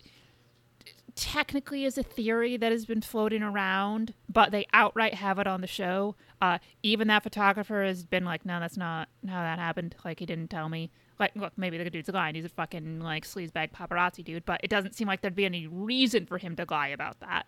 technically 1.16 1.86
is 1.86 1.98
a 1.98 2.04
theory 2.04 2.58
that 2.58 2.72
has 2.72 2.86
been 2.86 3.02
floating 3.02 3.44
around, 3.44 4.14
but 4.28 4.52
they 4.52 4.66
outright 4.74 5.14
have 5.16 5.38
it 5.40 5.48
on 5.48 5.62
the 5.62 5.68
show. 5.68 6.16
Uh, 6.42 6.58
even 6.82 7.08
that 7.08 7.24
photographer 7.24 7.84
has 7.84 8.04
been 8.04 8.26
like, 8.26 8.46
no, 8.46 8.60
that's 8.60 8.78
not 8.78 9.10
how 9.28 9.42
that 9.42 9.60
happened. 9.60 9.96
Like, 10.04 10.20
he 10.20 10.26
didn't 10.26 10.50
tell 10.50 10.70
me. 10.70 10.92
Like, 11.20 11.36
look, 11.36 11.54
maybe 11.56 11.78
the 11.78 11.90
dude's 11.90 12.10
lying. 12.10 12.36
He's 12.36 12.46
a 12.46 12.50
fucking, 12.50 13.00
like, 13.00 13.26
sleazebag 13.26 13.72
paparazzi 13.72 14.24
dude, 14.24 14.46
but 14.46 14.62
it 14.64 14.70
doesn't 14.70 14.96
seem 14.96 15.08
like 15.08 15.22
there'd 15.22 15.36
be 15.36 15.46
any 15.46 15.68
reason 15.68 16.26
for 16.26 16.38
him 16.38 16.56
to 16.56 16.66
lie 16.70 16.88
about 16.88 17.20
that. 17.20 17.46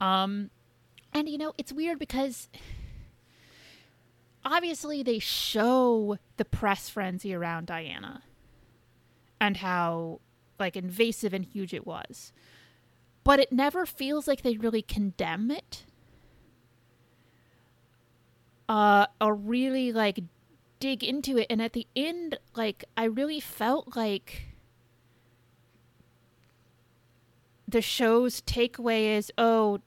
Um, 0.00 0.50
and, 1.14 1.28
you 1.28 1.38
know, 1.38 1.54
it's 1.56 1.72
weird 1.72 1.98
because 1.98 2.48
obviously 4.44 5.02
they 5.02 5.18
show 5.18 6.18
the 6.36 6.44
press 6.44 6.88
frenzy 6.88 7.34
around 7.34 7.66
Diana 7.66 8.22
and 9.40 9.56
how, 9.56 10.20
like, 10.58 10.76
invasive 10.76 11.32
and 11.32 11.44
huge 11.44 11.72
it 11.72 11.86
was 11.86 12.32
but 13.24 13.38
it 13.40 13.52
never 13.52 13.86
feels 13.86 14.26
like 14.26 14.42
they 14.42 14.56
really 14.56 14.82
condemn 14.82 15.50
it. 15.50 15.84
Uh 18.68 19.06
or 19.20 19.34
really 19.34 19.92
like 19.92 20.20
dig 20.80 21.04
into 21.04 21.38
it. 21.38 21.46
And 21.50 21.60
at 21.62 21.72
the 21.72 21.86
end 21.94 22.38
like 22.54 22.84
i 22.96 23.04
really 23.04 23.40
felt 23.40 23.96
like 23.96 24.46
the 27.68 27.80
show's 27.80 28.40
takeaway 28.42 29.16
is 29.16 29.32
oh 29.38 29.80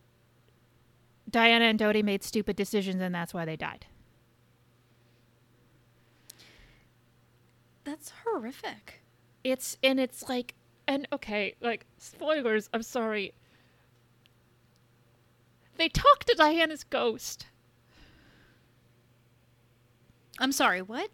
diana 1.30 1.66
and 1.66 1.80
dodi 1.80 2.04
made 2.04 2.24
stupid 2.24 2.56
decisions 2.56 3.02
and 3.02 3.14
that's 3.14 3.34
why 3.34 3.46
they 3.46 3.56
died. 3.56 3.86
That's 7.84 8.12
horrific. 8.24 9.02
it's 9.44 9.78
and 9.84 10.00
it's 10.00 10.28
like 10.28 10.56
and 10.88 11.08
okay 11.12 11.56
like 11.62 11.86
spoilers 11.98 12.70
i'm 12.74 12.84
sorry. 12.84 13.34
They 15.78 15.90
talk 15.90 16.24
to 16.24 16.36
diana's 16.36 16.86
ghost. 16.86 17.48
I'm 20.40 20.52
sorry, 20.52 20.82
what? 20.82 21.10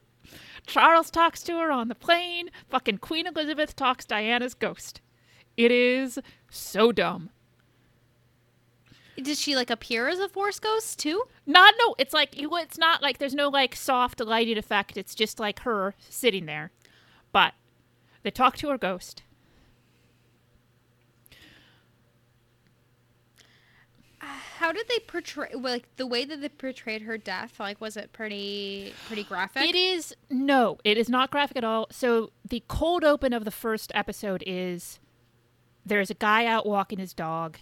charles 0.67 1.09
talks 1.09 1.41
to 1.43 1.57
her 1.57 1.71
on 1.71 1.87
the 1.87 1.95
plane. 1.95 2.49
Fucking 2.69 2.99
queen 2.99 3.27
elizabeth 3.27 3.75
talks 3.75 4.05
diana's 4.05 4.53
ghost. 4.53 5.01
It 5.57 5.71
is 5.71 6.19
so 6.49 6.91
dumb. 6.91 7.29
Did 9.17 9.37
she 9.37 9.55
like 9.55 9.69
appear 9.69 10.07
as 10.07 10.19
a 10.19 10.29
force 10.29 10.59
ghost 10.59 10.99
too? 10.99 11.23
not 11.45 11.73
no 11.79 11.95
it's 11.97 12.13
like 12.13 12.39
you 12.39 12.55
it's 12.57 12.77
not 12.77 13.01
like 13.01 13.17
there's 13.17 13.35
no 13.35 13.49
like 13.49 13.75
soft 13.75 14.19
lighted 14.19 14.57
effect. 14.57 14.97
It's 14.97 15.15
just 15.15 15.39
like 15.39 15.59
her 15.61 15.95
sitting 16.09 16.45
there. 16.45 16.71
But 17.31 17.53
they 18.23 18.31
talk 18.31 18.57
to 18.57 18.69
her 18.69 18.77
ghost 18.77 19.23
How 24.71 24.77
did 24.77 24.87
they 24.87 24.99
portray 24.99 25.49
like 25.53 25.97
the 25.97 26.07
way 26.07 26.23
that 26.23 26.39
they 26.39 26.47
portrayed 26.47 27.01
her 27.01 27.17
death? 27.17 27.59
Like, 27.59 27.81
was 27.81 27.97
it 27.97 28.13
pretty 28.13 28.93
pretty 29.05 29.25
graphic? 29.25 29.63
It 29.63 29.75
is 29.75 30.15
no, 30.29 30.77
it 30.85 30.97
is 30.97 31.09
not 31.09 31.29
graphic 31.29 31.57
at 31.57 31.65
all. 31.65 31.87
So 31.91 32.31
the 32.47 32.63
cold 32.69 33.03
open 33.03 33.33
of 33.33 33.43
the 33.43 33.51
first 33.51 33.91
episode 33.93 34.41
is 34.47 35.01
there's 35.85 36.09
a 36.09 36.13
guy 36.13 36.45
out 36.45 36.65
walking 36.65 36.99
his 36.99 37.13
dog. 37.13 37.57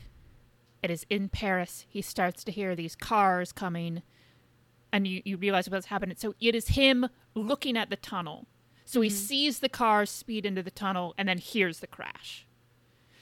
It 0.83 0.91
is 0.91 1.03
in 1.09 1.29
Paris. 1.29 1.87
He 1.89 2.03
starts 2.03 2.43
to 2.43 2.51
hear 2.51 2.75
these 2.75 2.95
cars 2.95 3.51
coming, 3.51 4.03
and 4.93 5.07
you, 5.07 5.23
you 5.25 5.37
realize 5.37 5.67
what's 5.67 5.87
happening. 5.87 6.15
So 6.15 6.35
it 6.39 6.53
is 6.53 6.67
him 6.67 7.07
looking 7.33 7.75
at 7.75 7.89
the 7.89 7.95
tunnel. 7.95 8.45
So 8.85 9.01
he 9.01 9.09
mm-hmm. 9.09 9.17
sees 9.17 9.59
the 9.61 9.69
cars 9.69 10.11
speed 10.11 10.45
into 10.45 10.61
the 10.61 10.69
tunnel 10.69 11.15
and 11.17 11.27
then 11.27 11.39
hears 11.39 11.79
the 11.79 11.87
crash. 11.87 12.45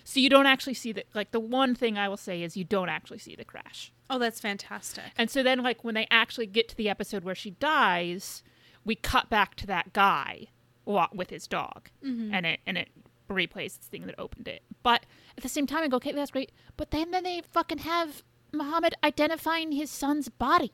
So 0.08 0.22
you 0.22 0.30
don't 0.30 0.46
actually 0.46 0.74
see 0.74 0.94
the 0.94 1.04
like 1.14 1.32
the 1.32 1.40
one 1.42 1.76
thing 1.76 1.98
I 1.98 2.08
will 2.08 2.16
say 2.16 2.42
is 2.42 2.56
you 2.56 2.64
don't 2.64 2.88
actually 2.88 3.18
see 3.18 3.36
the 3.36 3.44
crash. 3.44 3.92
Oh, 4.10 4.18
that's 4.18 4.40
fantastic. 4.40 5.04
And 5.18 5.30
so 5.30 5.44
then, 5.44 5.62
like, 5.62 5.84
when 5.84 5.96
they 5.96 6.08
actually 6.10 6.48
get 6.48 6.70
to 6.70 6.78
the 6.78 6.88
episode 6.88 7.26
where 7.26 7.36
she 7.36 7.52
dies, 7.52 8.42
we 8.86 8.96
cut 8.96 9.30
back 9.30 9.56
to 9.56 9.68
that 9.68 9.92
guy 9.92 10.48
with 10.86 11.30
his 11.30 11.46
dog, 11.46 11.90
mm-hmm. 12.02 12.34
and 12.34 12.46
it 12.46 12.62
and 12.66 12.78
it 12.78 12.88
replays 13.30 13.78
the 13.78 13.86
thing 13.86 14.06
that 14.06 14.16
opened 14.18 14.48
it. 14.48 14.62
But 14.82 15.06
at 15.36 15.44
the 15.44 15.50
same 15.50 15.68
time, 15.68 15.84
I 15.84 15.90
go, 15.90 15.98
okay, 15.98 16.14
that's 16.14 16.32
great. 16.32 16.54
But 16.78 16.92
then, 16.92 17.12
then 17.12 17.24
they 17.24 17.42
fucking 17.42 17.80
have 17.80 18.24
Mohamed 18.54 18.94
identifying 19.04 19.74
his 19.74 19.92
son's 19.92 20.30
body. 20.30 20.72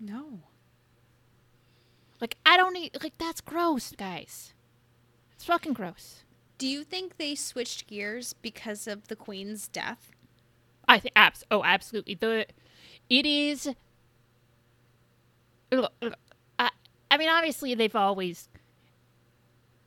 No. 0.00 0.40
Like, 2.20 2.36
I 2.44 2.56
don't 2.56 2.72
need 2.72 2.98
like 3.00 3.16
that's 3.16 3.40
gross, 3.40 3.92
guys. 3.96 4.54
It's 5.38 5.44
fucking 5.44 5.74
gross. 5.74 6.24
Do 6.58 6.66
you 6.66 6.82
think 6.82 7.16
they 7.16 7.36
switched 7.36 7.86
gears 7.86 8.32
because 8.32 8.88
of 8.88 9.06
the 9.06 9.14
queen's 9.14 9.68
death? 9.68 10.10
I 10.88 10.98
think 10.98 11.12
abs. 11.14 11.44
Oh, 11.48 11.62
absolutely. 11.62 12.16
The 12.16 12.44
it 13.08 13.24
is. 13.24 13.68
Look, 15.70 15.92
look, 16.02 16.14
I, 16.58 16.70
I 17.08 17.18
mean, 17.18 17.28
obviously, 17.28 17.72
they've 17.76 17.94
always, 17.94 18.48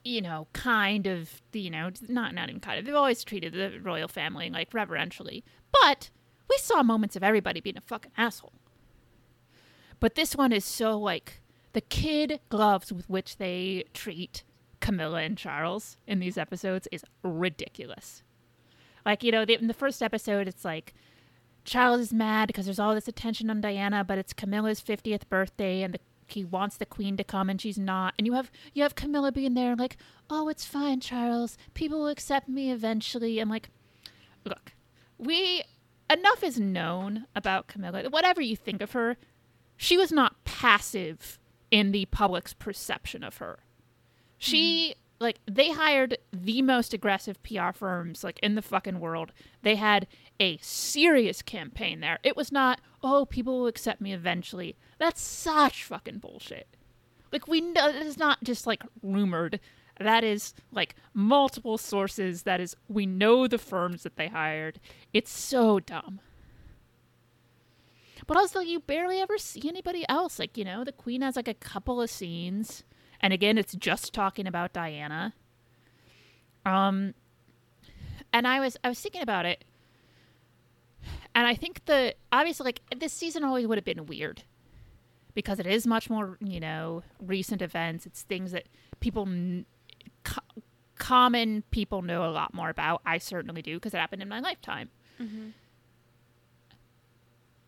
you 0.05 0.21
know, 0.21 0.47
kind 0.53 1.05
of, 1.05 1.41
you 1.51 1.69
know, 1.69 1.91
not 2.07 2.33
not 2.33 2.47
even 2.47 2.61
kind 2.61 2.79
of. 2.79 2.85
They've 2.85 2.95
always 2.95 3.25
treated 3.25 3.51
the 3.51 3.77
royal 3.81 4.07
family 4.07 4.49
like 4.49 4.73
reverentially, 4.73 5.43
but 5.83 6.11
we 6.49 6.57
saw 6.59 6.81
moments 6.81 7.17
of 7.17 7.23
everybody 7.23 7.59
being 7.59 7.77
a 7.77 7.81
fucking 7.81 8.13
asshole. 8.15 8.53
But 9.99 10.15
this 10.15 10.33
one 10.33 10.53
is 10.53 10.63
so 10.63 10.97
like 10.97 11.41
the 11.73 11.81
kid 11.81 12.39
gloves 12.47 12.93
with 12.93 13.09
which 13.09 13.35
they 13.35 13.83
treat 13.93 14.43
Camilla 14.81 15.21
and 15.21 15.37
Charles 15.37 15.97
in 16.05 16.19
these 16.19 16.37
episodes 16.37 16.87
is 16.91 17.05
ridiculous. 17.23 18.23
Like, 19.05 19.23
you 19.23 19.31
know, 19.31 19.43
in 19.43 19.67
the 19.67 19.73
first 19.73 20.03
episode, 20.03 20.47
it's 20.47 20.65
like 20.65 20.93
Charles 21.63 22.01
is 22.01 22.13
mad 22.13 22.47
because 22.47 22.65
there's 22.65 22.79
all 22.79 22.93
this 22.93 23.07
attention 23.07 23.49
on 23.49 23.61
Diana, 23.61 24.03
but 24.03 24.17
it's 24.17 24.33
Camilla's 24.33 24.81
50th 24.81 25.29
birthday 25.29 25.81
and 25.81 25.93
the, 25.93 25.99
he 26.27 26.43
wants 26.43 26.77
the 26.77 26.85
queen 26.85 27.17
to 27.17 27.23
come 27.23 27.49
and 27.49 27.61
she's 27.61 27.77
not. 27.77 28.13
And 28.17 28.25
you 28.25 28.33
have 28.33 28.51
you 28.73 28.83
have 28.83 28.95
Camilla 28.95 29.31
being 29.31 29.53
there 29.53 29.75
like, 29.75 29.97
"Oh, 30.29 30.47
it's 30.49 30.65
fine, 30.65 30.99
Charles. 30.99 31.57
People 31.73 31.99
will 31.99 32.07
accept 32.07 32.47
me 32.47 32.71
eventually." 32.71 33.39
I'm 33.39 33.49
like, 33.49 33.69
look, 34.45 34.73
we 35.17 35.63
enough 36.09 36.43
is 36.43 36.59
known 36.59 37.25
about 37.35 37.67
Camilla. 37.67 38.03
Whatever 38.09 38.41
you 38.41 38.55
think 38.55 38.81
of 38.81 38.93
her, 38.93 39.17
she 39.77 39.97
was 39.97 40.11
not 40.11 40.43
passive 40.45 41.37
in 41.69 41.91
the 41.91 42.05
public's 42.05 42.53
perception 42.53 43.23
of 43.23 43.37
her. 43.37 43.59
She 44.41 44.95
mm-hmm. 44.95 45.23
like 45.23 45.39
they 45.45 45.71
hired 45.71 46.17
the 46.33 46.63
most 46.63 46.95
aggressive 46.95 47.41
PR 47.43 47.71
firms 47.71 48.23
like 48.23 48.39
in 48.39 48.55
the 48.55 48.63
fucking 48.63 48.99
world. 48.99 49.33
They 49.61 49.75
had 49.75 50.07
a 50.39 50.57
serious 50.57 51.43
campaign 51.43 51.99
there. 51.99 52.17
It 52.23 52.35
was 52.35 52.51
not, 52.51 52.81
"Oh, 53.03 53.27
people 53.27 53.59
will 53.59 53.67
accept 53.67 54.01
me 54.01 54.13
eventually." 54.13 54.75
That's 54.97 55.21
such 55.21 55.83
fucking 55.83 56.17
bullshit. 56.17 56.67
Like 57.31 57.47
we 57.47 57.61
know 57.61 57.89
it 57.89 57.95
is 57.97 58.17
not 58.17 58.43
just 58.43 58.65
like 58.65 58.81
rumored. 59.03 59.59
That 59.99 60.23
is 60.23 60.55
like 60.71 60.95
multiple 61.13 61.77
sources. 61.77 62.41
That 62.41 62.59
is 62.59 62.75
we 62.87 63.05
know 63.05 63.47
the 63.47 63.59
firms 63.59 64.01
that 64.01 64.15
they 64.15 64.27
hired. 64.29 64.79
It's 65.13 65.31
so 65.31 65.79
dumb. 65.79 66.19
But 68.25 68.37
also, 68.37 68.59
you 68.59 68.79
barely 68.79 69.19
ever 69.19 69.37
see 69.37 69.67
anybody 69.67 70.03
else. 70.09 70.39
Like, 70.39 70.57
you 70.57 70.63
know, 70.63 70.83
the 70.83 70.91
queen 70.91 71.21
has 71.21 71.35
like 71.35 71.47
a 71.47 71.53
couple 71.53 72.01
of 72.01 72.09
scenes. 72.09 72.83
And 73.21 73.33
again, 73.33 73.57
it's 73.57 73.73
just 73.75 74.13
talking 74.13 74.47
about 74.47 74.73
Diana. 74.73 75.33
Um, 76.65 77.13
and 78.33 78.47
I 78.47 78.59
was 78.59 78.77
I 78.83 78.89
was 78.89 78.99
thinking 78.99 79.21
about 79.21 79.45
it, 79.45 79.63
and 81.33 81.47
I 81.47 81.55
think 81.55 81.85
the 81.85 82.15
obviously 82.31 82.65
like 82.65 82.81
this 82.95 83.13
season 83.13 83.43
always 83.43 83.67
would 83.67 83.77
have 83.77 83.85
been 83.85 84.05
weird 84.05 84.43
because 85.33 85.59
it 85.59 85.65
is 85.67 85.87
much 85.87 86.09
more 86.09 86.37
you 86.39 86.59
know 86.59 87.03
recent 87.19 87.61
events. 87.61 88.05
It's 88.05 88.21
things 88.23 88.51
that 88.51 88.67
people 88.99 89.27
co- 90.23 90.61
common 90.99 91.63
people 91.71 92.03
know 92.03 92.23
a 92.25 92.31
lot 92.31 92.53
more 92.53 92.69
about. 92.69 93.01
I 93.05 93.17
certainly 93.17 93.61
do 93.63 93.77
because 93.77 93.93
it 93.93 93.97
happened 93.97 94.21
in 94.21 94.29
my 94.29 94.39
lifetime. 94.39 94.89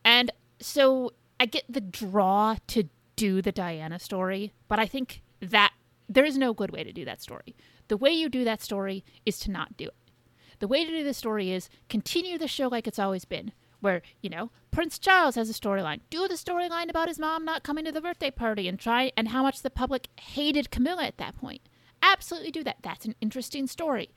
And 0.05 0.31
so 0.59 1.13
I 1.39 1.45
get 1.47 1.63
the 1.67 1.81
draw 1.81 2.57
to 2.67 2.89
do 3.15 3.41
the 3.41 3.51
Diana 3.51 3.97
story, 3.99 4.53
but 4.67 4.77
I 4.79 4.85
think 4.85 5.22
that 5.43 5.73
there 6.09 6.25
is 6.25 6.37
no 6.37 6.53
good 6.53 6.71
way 6.71 6.83
to 6.83 6.93
do 6.93 7.05
that 7.05 7.21
story. 7.21 7.55
The 7.87 7.97
way 7.97 8.11
you 8.11 8.29
do 8.29 8.43
that 8.43 8.61
story 8.61 9.03
is 9.25 9.39
to 9.39 9.51
not 9.51 9.77
do 9.77 9.85
it. 9.85 9.95
The 10.59 10.67
way 10.67 10.85
to 10.85 10.91
do 10.91 11.03
the 11.03 11.13
story 11.13 11.51
is 11.51 11.69
continue 11.89 12.37
the 12.37 12.47
show 12.47 12.67
like 12.67 12.87
it's 12.87 12.99
always 12.99 13.25
been, 13.25 13.51
where, 13.81 14.01
you 14.21 14.29
know, 14.29 14.51
Prince 14.71 14.97
Charles 14.97 15.35
has 15.35 15.49
a 15.49 15.53
storyline. 15.53 15.99
Do 16.09 16.27
the 16.27 16.35
storyline 16.35 16.89
about 16.89 17.07
his 17.07 17.19
mom 17.19 17.43
not 17.43 17.63
coming 17.63 17.85
to 17.85 17.91
the 17.91 18.01
birthday 18.01 18.31
party 18.31 18.67
and 18.67 18.79
try 18.79 19.11
and 19.17 19.29
how 19.29 19.43
much 19.43 19.61
the 19.61 19.69
public 19.69 20.07
hated 20.19 20.71
Camilla 20.71 21.03
at 21.03 21.17
that 21.17 21.35
point. 21.37 21.61
Absolutely 22.01 22.51
do 22.51 22.63
that. 22.63 22.77
That's 22.81 23.05
an 23.05 23.15
interesting 23.21 23.67
story. 23.67 24.09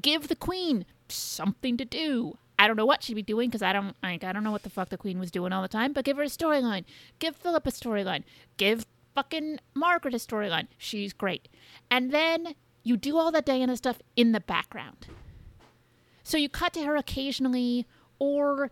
Give 0.00 0.28
the 0.28 0.36
queen 0.36 0.84
something 1.08 1.76
to 1.76 1.84
do. 1.84 2.38
I 2.58 2.66
don't 2.66 2.76
know 2.76 2.86
what 2.86 3.02
she'd 3.02 3.14
be 3.14 3.22
doing 3.22 3.48
because 3.48 3.62
I 3.62 3.72
don't 3.72 3.96
like 4.02 4.22
I 4.22 4.32
don't 4.32 4.44
know 4.44 4.50
what 4.50 4.64
the 4.64 4.70
fuck 4.70 4.90
the 4.90 4.98
queen 4.98 5.18
was 5.18 5.30
doing 5.30 5.52
all 5.52 5.62
the 5.62 5.68
time, 5.68 5.92
but 5.92 6.04
give 6.04 6.18
her 6.18 6.22
a 6.22 6.26
storyline. 6.26 6.84
Give 7.18 7.34
Philip 7.34 7.66
a 7.66 7.70
storyline. 7.70 8.22
Give 8.58 8.84
fucking 9.14 9.58
Margaret 9.74 10.14
storyline. 10.14 10.68
She's 10.78 11.12
great. 11.12 11.48
And 11.90 12.12
then 12.12 12.54
you 12.82 12.96
do 12.96 13.18
all 13.18 13.30
that 13.32 13.46
Diana 13.46 13.76
stuff 13.76 14.00
in 14.16 14.32
the 14.32 14.40
background. 14.40 15.08
So 16.22 16.36
you 16.36 16.48
cut 16.48 16.72
to 16.74 16.84
her 16.84 16.96
occasionally 16.96 17.86
or 18.18 18.70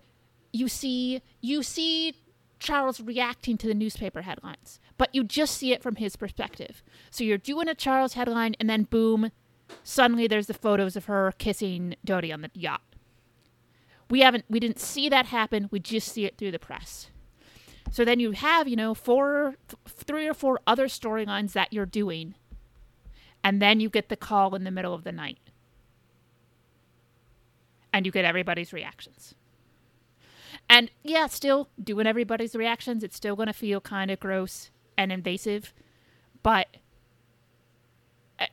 you 0.52 0.68
see 0.68 1.22
you 1.40 1.62
see 1.62 2.14
Charles 2.58 3.00
reacting 3.00 3.56
to 3.58 3.68
the 3.68 3.74
newspaper 3.74 4.22
headlines, 4.22 4.80
but 4.96 5.14
you 5.14 5.24
just 5.24 5.56
see 5.56 5.72
it 5.72 5.82
from 5.82 5.96
his 5.96 6.16
perspective. 6.16 6.82
So 7.10 7.24
you're 7.24 7.38
doing 7.38 7.68
a 7.68 7.74
Charles 7.74 8.14
headline 8.14 8.54
and 8.58 8.68
then 8.68 8.84
boom, 8.84 9.30
suddenly 9.82 10.26
there's 10.26 10.46
the 10.46 10.54
photos 10.54 10.96
of 10.96 11.06
her 11.06 11.32
kissing 11.38 11.96
Dodi 12.06 12.32
on 12.32 12.42
the 12.42 12.50
yacht. 12.54 12.82
We 14.10 14.20
haven't 14.20 14.44
we 14.48 14.60
didn't 14.60 14.80
see 14.80 15.08
that 15.08 15.26
happen. 15.26 15.68
We 15.70 15.80
just 15.80 16.12
see 16.12 16.24
it 16.24 16.38
through 16.38 16.52
the 16.52 16.58
press. 16.58 17.10
So 17.90 18.04
then 18.04 18.20
you 18.20 18.32
have, 18.32 18.68
you 18.68 18.76
know, 18.76 18.94
four 18.94 19.56
th- 19.68 19.80
three 19.86 20.28
or 20.28 20.34
four 20.34 20.60
other 20.66 20.86
storylines 20.86 21.52
that 21.52 21.72
you're 21.72 21.86
doing. 21.86 22.34
And 23.42 23.62
then 23.62 23.80
you 23.80 23.88
get 23.88 24.08
the 24.08 24.16
call 24.16 24.54
in 24.54 24.64
the 24.64 24.70
middle 24.70 24.94
of 24.94 25.04
the 25.04 25.12
night. 25.12 25.38
And 27.92 28.04
you 28.04 28.12
get 28.12 28.24
everybody's 28.24 28.72
reactions. 28.72 29.34
And 30.68 30.90
yeah, 31.02 31.26
still 31.26 31.68
doing 31.82 32.06
everybody's 32.06 32.54
reactions, 32.54 33.02
it's 33.02 33.16
still 33.16 33.36
going 33.36 33.46
to 33.46 33.54
feel 33.54 33.80
kind 33.80 34.10
of 34.10 34.20
gross 34.20 34.70
and 34.98 35.10
invasive, 35.10 35.72
but 36.42 36.66
uh, 38.38 38.46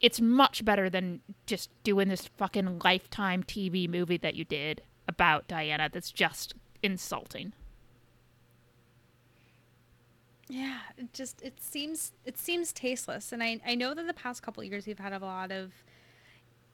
it's 0.00 0.20
much 0.20 0.64
better 0.64 0.88
than 0.88 1.20
just 1.44 1.68
doing 1.82 2.08
this 2.08 2.28
fucking 2.38 2.80
lifetime 2.84 3.42
TV 3.42 3.88
movie 3.88 4.16
that 4.16 4.34
you 4.34 4.44
did 4.44 4.82
about 5.06 5.46
Diana 5.46 5.90
that's 5.92 6.10
just 6.10 6.54
insulting. 6.82 7.52
Yeah, 10.48 10.78
it 10.98 11.12
just 11.12 11.40
it 11.42 11.60
seems 11.60 12.12
it 12.24 12.36
seems 12.38 12.72
tasteless, 12.72 13.32
and 13.32 13.42
I 13.42 13.60
I 13.66 13.74
know 13.74 13.94
that 13.94 14.06
the 14.06 14.12
past 14.14 14.42
couple 14.42 14.62
years 14.62 14.86
we've 14.86 14.98
had 14.98 15.12
a 15.12 15.18
lot 15.18 15.50
of, 15.50 15.72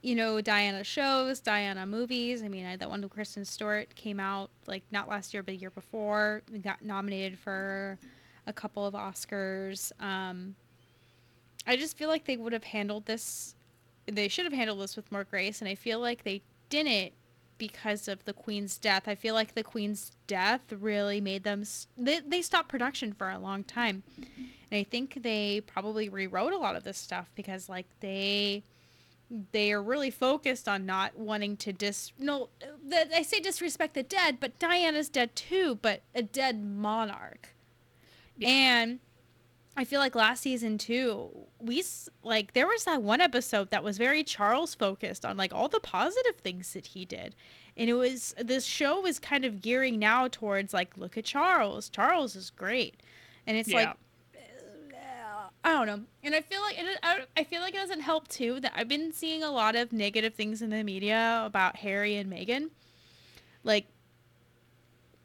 you 0.01 0.13
know, 0.13 0.41
Diana 0.41 0.83
shows, 0.83 1.39
Diana 1.39 1.85
movies. 1.85 2.43
I 2.43 2.49
mean, 2.49 2.65
I, 2.65 2.75
that 2.75 2.89
one 2.89 3.01
with 3.01 3.11
Kristen 3.11 3.45
Stewart 3.45 3.95
came 3.95 4.19
out 4.19 4.49
like 4.67 4.83
not 4.91 5.07
last 5.07 5.33
year 5.33 5.41
but 5.41 5.53
the 5.53 5.57
year 5.57 5.69
before. 5.69 6.41
We 6.51 6.59
got 6.59 6.81
nominated 6.83 7.39
for 7.39 7.97
a 8.45 8.53
couple 8.53 8.85
of 8.85 8.93
Oscars. 8.93 9.91
Um, 10.01 10.55
I 11.65 11.77
just 11.77 11.97
feel 11.97 12.09
like 12.09 12.25
they 12.25 12.37
would 12.37 12.53
have 12.53 12.65
handled 12.65 13.05
this. 13.05 13.55
They 14.05 14.27
should 14.27 14.45
have 14.45 14.53
handled 14.53 14.81
this 14.81 14.97
with 14.97 15.09
more 15.11 15.23
grace, 15.23 15.61
and 15.61 15.69
I 15.69 15.75
feel 15.75 15.99
like 15.99 16.23
they 16.23 16.41
didn't 16.69 17.13
because 17.61 18.07
of 18.07 18.25
the 18.25 18.33
queen's 18.33 18.79
death. 18.79 19.03
I 19.05 19.13
feel 19.13 19.35
like 19.35 19.53
the 19.53 19.61
queen's 19.61 20.13
death 20.25 20.61
really 20.79 21.21
made 21.21 21.43
them 21.43 21.63
they, 21.95 22.19
they 22.19 22.41
stopped 22.41 22.69
production 22.69 23.13
for 23.13 23.29
a 23.29 23.37
long 23.37 23.63
time. 23.63 24.01
And 24.17 24.79
I 24.79 24.83
think 24.83 25.21
they 25.21 25.61
probably 25.61 26.09
rewrote 26.09 26.53
a 26.53 26.57
lot 26.57 26.75
of 26.75 26.83
this 26.83 26.97
stuff 26.97 27.29
because 27.35 27.69
like 27.69 27.85
they 27.99 28.63
they 29.51 29.71
are 29.71 29.83
really 29.83 30.09
focused 30.09 30.67
on 30.67 30.87
not 30.87 31.15
wanting 31.15 31.55
to 31.57 31.71
dis 31.71 32.11
no 32.17 32.49
I 33.13 33.21
say 33.21 33.39
disrespect 33.39 33.93
the 33.93 34.01
dead, 34.01 34.39
but 34.39 34.57
Diana's 34.57 35.07
dead 35.07 35.35
too, 35.35 35.77
but 35.83 36.01
a 36.15 36.23
dead 36.23 36.63
monarch. 36.65 37.49
And 38.41 39.01
I 39.77 39.85
feel 39.85 39.99
like 39.99 40.15
last 40.15 40.41
season 40.41 40.77
too, 40.77 41.29
we 41.59 41.83
like 42.23 42.53
there 42.53 42.67
was 42.67 42.83
that 42.85 43.01
one 43.01 43.21
episode 43.21 43.69
that 43.71 43.83
was 43.83 43.97
very 43.97 44.23
Charles 44.23 44.75
focused 44.75 45.25
on 45.25 45.37
like 45.37 45.53
all 45.53 45.69
the 45.69 45.79
positive 45.79 46.35
things 46.37 46.73
that 46.73 46.87
he 46.87 47.05
did. 47.05 47.35
And 47.77 47.89
it 47.89 47.93
was 47.93 48.35
this 48.37 48.65
show 48.65 48.99
was 48.99 49.17
kind 49.17 49.45
of 49.45 49.61
gearing 49.61 49.97
now 49.97 50.27
towards 50.27 50.73
like 50.73 50.97
look 50.97 51.17
at 51.17 51.25
Charles. 51.25 51.89
Charles 51.89 52.35
is 52.35 52.49
great. 52.49 53.01
And 53.47 53.57
it's 53.57 53.71
like 53.71 53.95
I 55.63 55.69
don't 55.73 55.85
know, 55.85 56.01
and 56.23 56.33
I 56.33 56.41
feel 56.41 56.61
like 56.61 56.79
it, 56.79 56.99
I, 57.03 57.19
I 57.37 57.43
feel 57.43 57.61
like 57.61 57.75
it 57.75 57.77
doesn't 57.77 58.01
help 58.01 58.27
too 58.27 58.59
that 58.61 58.73
I've 58.75 58.87
been 58.87 59.13
seeing 59.13 59.43
a 59.43 59.51
lot 59.51 59.75
of 59.75 59.93
negative 59.93 60.33
things 60.33 60.63
in 60.63 60.71
the 60.71 60.83
media 60.83 61.43
about 61.45 61.75
Harry 61.77 62.15
and 62.15 62.31
Meghan, 62.31 62.71
like, 63.63 63.85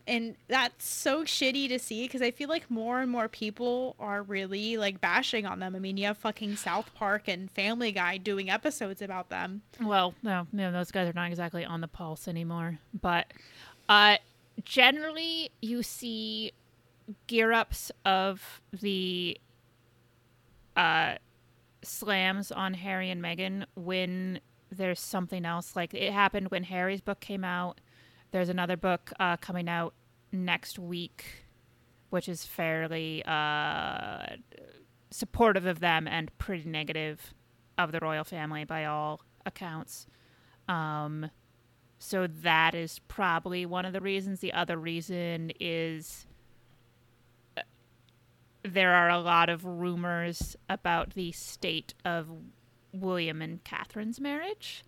and 0.07 0.37
that's 0.47 0.87
so 0.87 1.25
shitty 1.25 1.69
to 1.69 1.79
see 1.79 2.05
because 2.05 2.23
I 2.23 2.31
feel 2.31 2.49
like 2.49 2.71
more 2.71 3.01
and 3.01 3.11
more 3.11 3.29
people 3.29 3.97
are 3.99 4.23
really 4.23 4.77
like 4.77 5.01
bashing 5.01 5.47
on 5.47 5.59
them. 5.59 5.75
I 5.75 5.79
mean, 5.79 5.97
you 5.97 6.07
have 6.07 6.19
fucking 6.19 6.57
South 6.57 6.95
Park 6.95 7.29
and 7.29 7.51
Family 7.51 7.91
Guy 7.93 8.19
doing 8.19 8.49
episodes 8.49 9.03
about 9.03 9.31
them. 9.31 9.63
Well, 9.81 10.15
no, 10.23 10.47
no, 10.53 10.71
those 10.71 10.91
guys 10.91 11.09
are 11.09 11.13
not 11.13 11.29
exactly 11.29 11.65
on 11.65 11.81
the 11.81 11.89
pulse 11.89 12.29
anymore. 12.29 12.79
But 13.01 13.33
uh, 13.89 14.19
generally, 14.65 15.51
you 15.61 15.83
see 15.83 16.53
gear 17.27 17.53
ups 17.53 17.91
of 18.05 18.61
the 18.73 19.39
uh, 20.77 21.15
slams 21.83 22.53
on 22.53 22.75
Harry 22.75 23.11
and 23.11 23.23
Meghan 23.23 23.65
when 23.75 24.41
there's 24.71 25.01
something 25.01 25.45
else. 25.45 25.75
Like 25.75 25.95
it 25.95 26.13
happened 26.13 26.51
when 26.51 26.65
Harry's 26.65 27.01
book 27.01 27.21
came 27.21 27.45
out. 27.45 27.81
There's 28.31 28.49
another 28.49 28.77
book 28.77 29.13
uh, 29.19 29.37
coming 29.37 29.69
out 29.69 29.95
next 30.33 30.79
week, 30.79 31.25
which 32.11 32.29
is 32.29 32.45
fairly 32.45 33.25
uh, 33.25 34.27
supportive 35.11 35.67
of 35.67 35.81
them 35.81 36.07
and 36.07 36.37
pretty 36.39 36.69
negative 36.69 37.35
of 37.79 37.93
the 37.93 38.01
royal 38.01 38.25
family 38.25 38.65
by 38.65 38.85
all 38.85 39.21
accounts. 39.45 40.07
Um, 40.69 41.31
so 41.99 42.27
that 42.27 42.75
is 42.75 42.99
probably 43.09 43.65
one 43.65 43.85
of 43.85 43.93
the 43.93 44.01
reasons. 44.01 44.41
The 44.41 44.53
other 44.53 44.77
reason 44.77 45.53
is 45.61 46.27
uh, 47.57 47.63
there 48.63 48.95
are 48.95 49.09
a 49.09 49.19
lot 49.19 49.49
of 49.49 49.65
rumors 49.65 50.57
about 50.69 51.15
the 51.15 51.33
state 51.33 51.95
of 52.05 52.29
William 52.93 53.41
and 53.41 53.63
Catherine's 53.65 54.21
marriage, 54.21 54.85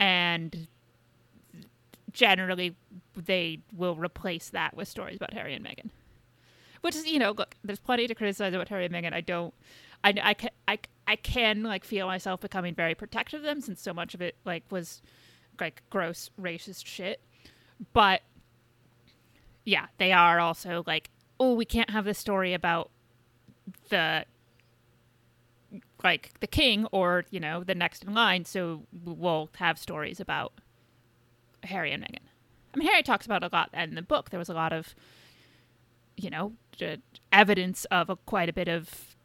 and 0.00 0.68
generally 2.18 2.74
they 3.14 3.60
will 3.72 3.94
replace 3.94 4.50
that 4.50 4.76
with 4.76 4.88
stories 4.88 5.16
about 5.16 5.32
Harry 5.32 5.54
and 5.54 5.64
Meghan. 5.64 5.90
Which 6.80 6.96
is, 6.96 7.06
you 7.06 7.18
know, 7.20 7.30
look, 7.30 7.54
there's 7.62 7.78
plenty 7.78 8.08
to 8.08 8.14
criticize 8.14 8.52
about 8.52 8.68
Harry 8.68 8.84
and 8.84 8.92
Meghan. 8.94 9.12
I 9.12 9.20
don't, 9.20 9.54
I, 10.02 10.14
I 10.22 10.34
can, 10.34 10.50
I, 10.66 10.78
I 11.06 11.16
can 11.16 11.62
like 11.62 11.84
feel 11.84 12.08
myself 12.08 12.40
becoming 12.40 12.74
very 12.74 12.96
protective 12.96 13.40
of 13.40 13.44
them 13.44 13.60
since 13.60 13.80
so 13.80 13.94
much 13.94 14.14
of 14.14 14.20
it 14.20 14.34
like 14.44 14.64
was 14.70 15.00
like 15.60 15.82
gross 15.90 16.30
racist 16.40 16.86
shit. 16.86 17.20
But 17.92 18.22
yeah, 19.64 19.86
they 19.98 20.10
are 20.12 20.40
also 20.40 20.82
like, 20.86 21.10
oh, 21.38 21.54
we 21.54 21.64
can't 21.64 21.90
have 21.90 22.04
this 22.04 22.18
story 22.18 22.52
about 22.52 22.90
the 23.90 24.24
like 26.02 26.32
the 26.40 26.46
king 26.46 26.86
or 26.86 27.24
you 27.30 27.38
know 27.38 27.62
the 27.62 27.74
next 27.74 28.02
in 28.02 28.12
line, 28.12 28.44
so 28.44 28.82
we'll 29.04 29.50
have 29.58 29.78
stories 29.78 30.18
about 30.18 30.52
Harry 31.68 31.92
and 31.92 32.02
Meghan. 32.02 32.18
I 32.74 32.78
mean, 32.78 32.88
Harry 32.88 33.02
talks 33.02 33.24
about 33.26 33.42
it 33.42 33.50
a 33.52 33.54
lot 33.56 33.70
in 33.72 33.94
the 33.94 34.02
book. 34.02 34.30
There 34.30 34.38
was 34.38 34.48
a 34.48 34.54
lot 34.54 34.72
of, 34.72 34.94
you 36.16 36.30
know, 36.30 36.52
evidence 37.32 37.84
of 37.86 38.10
a, 38.10 38.16
quite 38.16 38.48
a 38.48 38.52
bit 38.52 38.68
of 38.68 39.16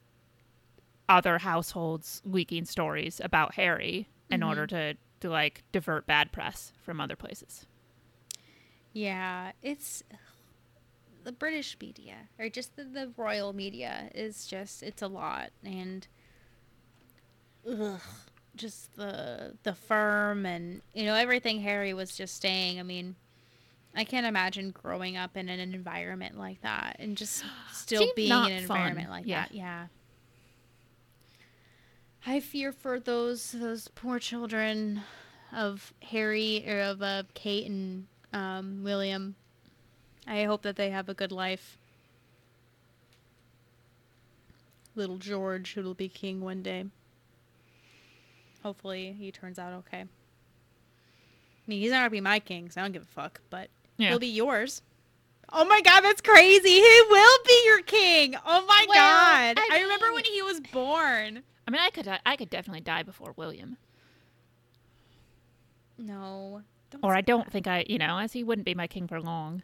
other 1.10 1.40
households 1.40 2.22
leaking 2.26 2.66
stories 2.66 3.20
about 3.24 3.56
Harry 3.56 4.08
in 4.30 4.40
Mhm. 4.42 4.48
order 4.48 4.68
to 4.68 4.98
to 5.20 5.30
like 5.30 5.64
divert 5.72 6.06
bad 6.06 6.32
press 6.34 6.74
from 6.84 7.00
other 7.00 7.16
places. 7.16 7.66
Yeah, 8.92 9.54
it's 9.62 10.04
the 11.24 11.32
British 11.32 11.78
media 11.80 12.28
or 12.38 12.50
just 12.50 12.76
the, 12.76 12.84
the 12.84 13.12
royal 13.16 13.54
media 13.54 14.10
is 14.14 14.46
just 14.46 14.84
it's 14.84 15.02
a 15.02 15.08
lot 15.08 15.52
and 15.64 16.06
ugh, 17.70 18.02
just 18.56 18.96
the 18.96 19.56
the 19.64 19.74
firm 19.74 20.46
and 20.46 20.82
you 20.94 21.06
know 21.06 21.16
everything 21.16 21.62
Harry 21.62 21.94
was 21.94 22.16
just 22.16 22.42
saying. 22.42 22.80
I 22.80 22.84
mean, 22.84 23.16
I 23.96 24.04
can't 24.04 24.26
imagine 24.26 24.72
growing 24.72 25.18
up 25.18 25.36
in 25.38 25.50
an 25.50 25.60
environment 25.60 26.38
like 26.38 26.62
that 26.62 26.98
and 27.00 27.16
just 27.18 27.44
still 27.72 28.08
being 28.16 28.30
in 28.32 28.36
an 28.52 28.66
fun. 28.68 28.78
environment 28.78 29.10
like 29.10 29.26
Yeah. 29.26 29.42
that. 29.42 29.54
Yeah. 29.54 29.88
I 32.26 32.40
fear 32.40 32.72
for 32.72 33.00
those 33.00 33.52
those 33.52 33.88
poor 33.90 34.18
children 34.20 35.02
of 35.52 35.94
Harry 36.02 36.64
or 36.68 36.80
of 36.82 37.02
uh, 37.02 37.24
Kate 37.34 37.68
and 37.70 38.08
um, 38.32 38.82
William. 38.84 39.36
I 40.26 40.46
hope 40.46 40.62
that 40.62 40.78
they 40.78 40.90
have 40.90 41.10
a 41.10 41.14
good 41.14 41.32
life. 41.34 41.78
Little 44.96 45.18
George, 45.18 45.74
who'll 45.74 45.94
be 45.94 46.08
king 46.08 46.40
one 46.40 46.62
day. 46.64 46.86
Hopefully, 48.64 49.14
he 49.18 49.32
turns 49.32 49.60
out 49.60 49.74
okay. 49.74 50.02
I 50.02 50.08
mean, 51.68 51.82
he's 51.82 51.92
not 51.92 52.00
gonna 52.00 52.10
be 52.10 52.22
my 52.22 52.40
king, 52.40 52.70
so 52.70 52.82
I 52.82 52.84
don't 52.84 52.92
give 52.94 53.04
a 53.04 53.06
fuck. 53.06 53.42
But 53.50 53.70
Yeah. 53.98 54.10
he'll 54.10 54.20
be 54.20 54.28
yours. 54.28 54.82
Oh 55.52 55.66
my 55.66 55.82
god, 55.82 56.02
that's 56.02 56.22
crazy! 56.22 56.70
He 56.70 57.02
will 57.10 57.38
be 57.46 57.62
your 57.66 57.82
king. 57.82 58.36
Oh 58.46 58.66
my 58.66 58.86
Well, 58.90 58.98
god! 58.98 59.60
I 59.60 59.70
I, 59.72 59.82
remember 59.82 60.12
when 60.14 60.24
he 60.26 60.42
was 60.42 60.60
born. 60.62 61.44
I 61.68 61.72
mean, 61.72 61.82
I 61.82 61.90
could 61.92 62.08
I 62.26 62.36
could 62.36 62.50
definitely 62.50 62.82
die 62.82 63.04
before 63.04 63.34
William, 63.38 63.78
No, 65.98 66.64
don't 66.90 67.04
or 67.04 67.16
I 67.16 67.22
don't 67.22 67.46
that. 67.46 67.52
think 67.52 67.68
I, 67.68 67.86
you 67.88 67.98
know, 67.98 68.18
as 68.18 68.34
he 68.34 68.44
wouldn't 68.44 68.66
be 68.66 68.74
my 68.74 68.88
king 68.88 69.08
for 69.08 69.22
long. 69.22 69.64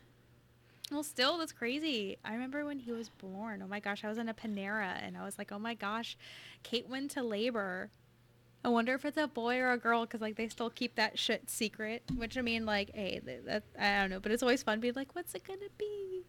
Well, 0.91 1.03
still, 1.03 1.37
that's 1.37 1.51
crazy. 1.51 2.17
I 2.25 2.33
remember 2.33 2.65
when 2.65 2.79
he 2.79 2.91
was 2.91 3.09
born. 3.09 3.61
Oh 3.61 3.67
my 3.67 3.79
gosh, 3.79 4.03
I 4.03 4.09
was 4.09 4.17
in 4.17 4.27
a 4.29 4.33
Panera 4.33 4.97
and 5.03 5.15
I 5.17 5.23
was 5.23 5.37
like, 5.37 5.51
oh 5.51 5.59
my 5.59 5.75
gosh, 5.75 6.17
Kate 6.63 6.87
went 6.89 7.11
to 7.11 7.21
labor. 7.23 7.91
I 8.63 8.67
wonder 8.69 8.93
if 8.93 9.05
it's 9.05 9.17
a 9.17 9.27
boy 9.27 9.57
or 9.59 9.71
a 9.71 9.77
girl 9.77 10.01
because 10.01 10.19
like 10.21 10.35
they 10.35 10.49
still 10.49 10.69
keep 10.69 10.95
that 10.95 11.17
shit 11.17 11.49
secret. 11.49 12.03
Which 12.15 12.37
I 12.37 12.41
mean, 12.41 12.65
like, 12.65 12.91
hey, 12.93 13.21
th- 13.25 13.41
that 13.45 13.63
I 13.79 14.01
don't 14.01 14.09
know, 14.09 14.19
but 14.19 14.31
it's 14.31 14.43
always 14.43 14.63
fun 14.63 14.79
being 14.79 14.93
like, 14.95 15.15
what's 15.15 15.33
it 15.33 15.45
gonna 15.47 15.59
be? 15.77 16.25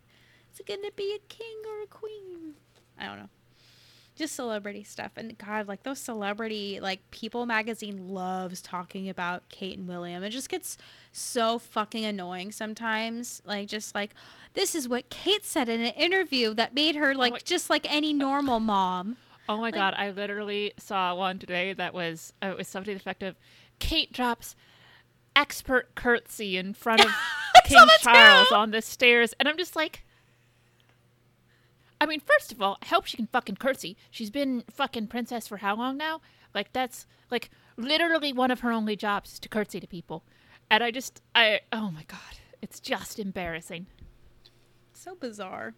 Is 0.52 0.60
it 0.60 0.66
gonna 0.66 0.92
be 0.96 1.14
a 1.14 1.18
king 1.28 1.56
or 1.68 1.82
a 1.82 1.86
queen? 1.86 2.54
I 2.98 3.06
don't 3.06 3.18
know. 3.18 3.28
Just 4.16 4.34
celebrity 4.36 4.84
stuff 4.84 5.12
and 5.16 5.36
God, 5.38 5.66
like 5.66 5.82
those 5.82 5.98
celebrity 5.98 6.78
like 6.80 7.10
People 7.10 7.46
magazine 7.46 8.08
loves 8.10 8.60
talking 8.60 9.08
about 9.08 9.48
Kate 9.48 9.78
and 9.78 9.88
William. 9.88 10.22
It 10.22 10.30
just 10.30 10.48
gets 10.50 10.76
so 11.10 11.58
fucking 11.58 12.04
annoying 12.04 12.52
sometimes. 12.52 13.40
Like 13.46 13.66
just 13.68 13.94
like 13.94 14.10
this 14.54 14.74
is 14.74 14.88
what 14.88 15.08
Kate 15.10 15.44
said 15.44 15.68
in 15.68 15.80
an 15.80 15.94
interview 15.94 16.54
that 16.54 16.74
made 16.74 16.96
her 16.96 17.14
like 17.14 17.32
my- 17.32 17.38
just 17.44 17.70
like 17.70 17.90
any 17.92 18.12
normal 18.12 18.60
mom. 18.60 19.16
Oh 19.50 19.56
my 19.56 19.62
Like- 19.64 19.74
god, 19.74 19.94
I 19.96 20.10
literally 20.10 20.72
saw 20.78 21.14
one 21.16 21.38
today 21.40 21.72
that 21.72 21.92
was 21.92 22.32
uh, 22.42 22.46
it 22.52 22.56
was 22.58 22.68
something 22.68 22.94
effective. 22.94 23.34
Kate 23.80 24.12
drops 24.12 24.54
expert 25.34 25.94
curtsy 25.96 26.56
in 26.56 26.72
front 26.72 27.04
of 27.04 27.10
King 27.64 27.86
Charles 28.00 28.48
too. 28.48 28.54
on 28.54 28.70
the 28.70 28.80
stairs, 28.80 29.34
and 29.40 29.48
I'm 29.48 29.56
just 29.58 29.74
like. 29.74 30.04
I 32.02 32.06
mean, 32.06 32.20
first 32.20 32.50
of 32.52 32.62
all, 32.62 32.78
I 32.80 32.86
hope 32.86 33.04
she 33.06 33.16
can 33.18 33.26
fucking 33.26 33.56
curtsy. 33.56 33.94
She's 34.10 34.30
been 34.30 34.62
fucking 34.70 35.08
princess 35.08 35.46
for 35.48 35.58
how 35.58 35.76
long 35.76 35.98
now? 35.98 36.20
Like 36.54 36.72
that's 36.72 37.06
like 37.30 37.50
literally 37.76 38.32
one 38.32 38.50
of 38.50 38.60
her 38.60 38.70
only 38.72 38.96
jobs 38.96 39.32
is 39.34 39.40
to 39.40 39.48
curtsy 39.48 39.80
to 39.80 39.86
people. 39.86 40.22
And 40.70 40.82
I 40.84 40.92
just 40.92 41.20
I 41.34 41.60
oh 41.72 41.90
my 41.90 42.04
god, 42.04 42.38
it's 42.62 42.78
just 42.80 43.18
embarrassing. 43.18 43.86
So 44.94 45.14
bizarre. 45.16 45.74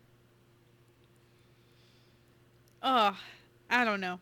Oh, 2.82 3.16
I 3.72 3.84
don't 3.84 4.00
know. 4.00 4.20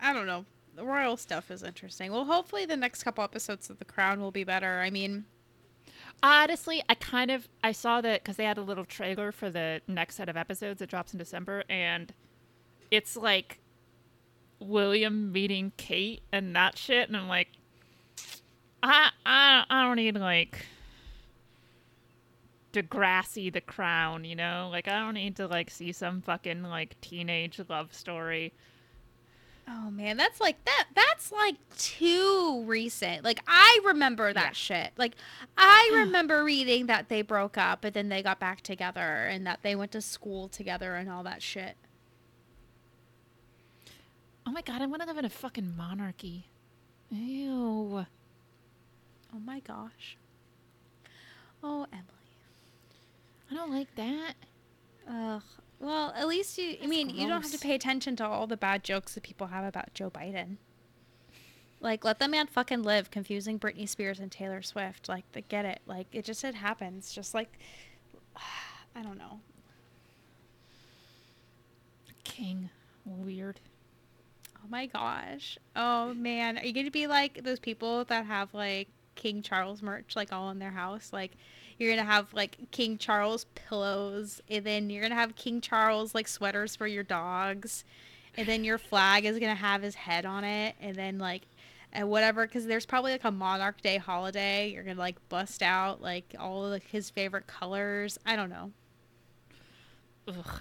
I 0.00 0.12
don't 0.12 0.26
know. 0.26 0.44
The 0.76 0.84
royal 0.84 1.16
stuff 1.16 1.50
is 1.50 1.64
interesting. 1.64 2.12
Well, 2.12 2.24
hopefully 2.24 2.64
the 2.64 2.76
next 2.76 3.02
couple 3.02 3.24
episodes 3.24 3.68
of 3.70 3.80
The 3.80 3.84
Crown 3.84 4.20
will 4.20 4.30
be 4.30 4.44
better. 4.44 4.80
I 4.80 4.90
mean, 4.90 5.24
Honestly, 6.22 6.82
I 6.88 6.94
kind 6.94 7.30
of 7.30 7.48
I 7.64 7.72
saw 7.72 8.00
that 8.02 8.22
because 8.22 8.36
they 8.36 8.44
had 8.44 8.58
a 8.58 8.62
little 8.62 8.84
trailer 8.84 9.32
for 9.32 9.48
the 9.48 9.80
next 9.88 10.16
set 10.16 10.28
of 10.28 10.36
episodes 10.36 10.80
that 10.80 10.90
drops 10.90 11.12
in 11.12 11.18
December, 11.18 11.64
and 11.68 12.12
it's 12.90 13.16
like 13.16 13.60
William 14.58 15.32
meeting 15.32 15.72
Kate 15.78 16.22
and 16.30 16.54
that 16.54 16.76
shit, 16.76 17.08
and 17.08 17.16
I'm 17.16 17.28
like, 17.28 17.48
I 18.82 19.10
I 19.24 19.64
I 19.70 19.84
don't 19.84 19.96
need 19.96 20.16
like 20.16 20.66
Degrassi 22.72 23.52
the 23.52 23.60
Crown, 23.60 24.24
you 24.24 24.36
know? 24.36 24.68
Like 24.70 24.88
I 24.88 25.00
don't 25.00 25.14
need 25.14 25.36
to 25.36 25.46
like 25.46 25.70
see 25.70 25.92
some 25.92 26.20
fucking 26.22 26.62
like 26.62 27.00
teenage 27.00 27.60
love 27.68 27.92
story. 27.94 28.52
Oh 29.68 29.90
man, 29.90 30.16
that's 30.16 30.40
like 30.40 30.64
that. 30.64 30.86
That's 30.96 31.30
like 31.30 31.56
too 31.78 32.64
recent. 32.66 33.24
Like 33.24 33.40
I 33.46 33.78
remember 33.84 34.32
that 34.32 34.42
Yeah. 34.42 34.52
shit. 34.52 34.92
Like 34.96 35.14
I 35.56 35.90
remember 36.04 36.42
reading 36.44 36.86
that 36.86 37.08
they 37.08 37.22
broke 37.22 37.56
up, 37.56 37.80
but 37.82 37.94
then 37.94 38.08
they 38.08 38.22
got 38.22 38.40
back 38.40 38.62
together, 38.62 39.26
and 39.26 39.46
that 39.46 39.60
they 39.62 39.76
went 39.76 39.92
to 39.92 40.00
school 40.00 40.48
together 40.48 40.94
and 40.96 41.08
all 41.10 41.22
that 41.24 41.42
shit. 41.42 41.76
Oh 44.46 44.50
my 44.52 44.62
god, 44.62 44.82
I 44.82 44.86
want 44.86 45.02
to 45.02 45.08
live 45.08 45.18
in 45.18 45.24
a 45.24 45.30
fucking 45.30 45.76
monarchy. 45.76 46.46
Ew. 47.10 48.06
Oh 49.32 49.38
my 49.44 49.60
gosh. 49.60 50.16
Oh 51.62 51.86
Emily. 51.92 52.06
I 53.50 53.54
don't 53.54 53.72
like 53.72 53.94
that. 53.96 54.34
Ugh. 55.08 55.42
Well, 55.78 56.12
at 56.14 56.28
least 56.28 56.58
you. 56.58 56.70
I 56.70 56.76
That's 56.80 56.88
mean, 56.88 57.10
you 57.10 57.26
don't 57.26 57.42
have 57.42 57.50
to 57.52 57.58
pay 57.58 57.74
attention 57.74 58.14
to 58.16 58.26
all 58.26 58.46
the 58.46 58.56
bad 58.56 58.84
jokes 58.84 59.14
that 59.14 59.22
people 59.22 59.48
have 59.48 59.64
about 59.64 59.94
Joe 59.94 60.10
Biden. 60.10 60.56
Like, 61.80 62.04
let 62.04 62.18
the 62.18 62.28
man 62.28 62.46
fucking 62.46 62.82
live, 62.82 63.10
confusing 63.10 63.58
Britney 63.58 63.88
Spears 63.88 64.20
and 64.20 64.30
Taylor 64.30 64.60
Swift. 64.60 65.08
Like, 65.08 65.24
they 65.32 65.40
get 65.40 65.64
it. 65.64 65.80
Like, 65.86 66.08
it 66.12 66.26
just 66.26 66.44
it 66.44 66.54
happens. 66.54 67.12
Just 67.12 67.32
like, 67.32 67.58
I 68.94 69.02
don't 69.02 69.16
know. 69.16 69.40
King. 72.24 72.68
Weird. 73.06 73.60
Oh 74.58 74.68
my 74.68 74.86
gosh. 74.86 75.58
Oh 75.74 76.12
man, 76.14 76.58
are 76.58 76.64
you 76.64 76.72
gonna 76.72 76.90
be 76.90 77.06
like 77.06 77.42
those 77.44 77.58
people 77.58 78.04
that 78.04 78.26
have 78.26 78.52
like 78.52 78.88
King 79.14 79.42
Charles 79.42 79.82
merch 79.82 80.14
like 80.14 80.32
all 80.32 80.50
in 80.50 80.58
their 80.58 80.70
house? 80.70 81.12
Like, 81.12 81.32
you're 81.80 81.90
gonna 81.90 82.06
have 82.06 82.32
like 82.34 82.70
King 82.70 82.98
Charles 82.98 83.46
pillows, 83.54 84.40
and 84.48 84.64
then 84.64 84.90
you're 84.90 85.02
gonna 85.02 85.14
have 85.14 85.34
King 85.34 85.60
Charles 85.60 86.14
like 86.14 86.28
sweaters 86.28 86.76
for 86.76 86.86
your 86.86 87.02
dogs, 87.02 87.84
and 88.36 88.46
then 88.46 88.64
your 88.64 88.78
flag 88.78 89.24
is 89.24 89.38
gonna 89.38 89.54
have 89.54 89.82
his 89.82 89.94
head 89.94 90.26
on 90.26 90.44
it, 90.44 90.76
and 90.80 90.94
then 90.94 91.18
like. 91.18 91.42
And 91.92 92.08
whatever, 92.08 92.46
because 92.46 92.66
there's 92.66 92.86
probably 92.86 93.10
like 93.10 93.24
a 93.24 93.32
Monarch 93.32 93.80
Day 93.80 93.96
holiday. 93.96 94.70
You're 94.70 94.84
gonna 94.84 94.96
like 94.96 95.16
bust 95.28 95.60
out 95.60 96.00
like 96.00 96.36
all 96.38 96.64
of 96.64 96.70
like, 96.70 96.86
his 96.86 97.10
favorite 97.10 97.48
colors. 97.48 98.16
I 98.24 98.36
don't 98.36 98.48
know. 98.48 98.70
Ugh. 100.28 100.60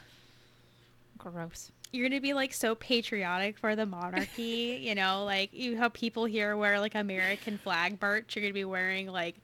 Gross. 1.20 1.72
you're 1.92 2.08
gonna 2.08 2.22
be 2.22 2.34
like 2.34 2.54
so 2.54 2.74
patriotic 2.76 3.60
for 3.60 3.76
the 3.76 3.86
monarchy, 3.86 4.80
you 4.82 4.96
know, 4.96 5.24
like 5.26 5.54
you 5.54 5.78
have 5.78 5.94
people 5.94 6.26
here 6.26 6.56
wear 6.58 6.80
like 6.80 6.96
American 6.96 7.58
flag 7.58 8.02
merch. 8.02 8.36
You're 8.36 8.44
gonna 8.44 8.54
be 8.54 8.66
wearing 8.66 9.08
like 9.08 9.36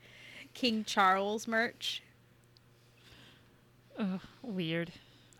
King 0.55 0.83
Charles 0.85 1.47
merch. 1.47 2.01
Ugh. 3.99 4.21
Weird. 4.41 4.91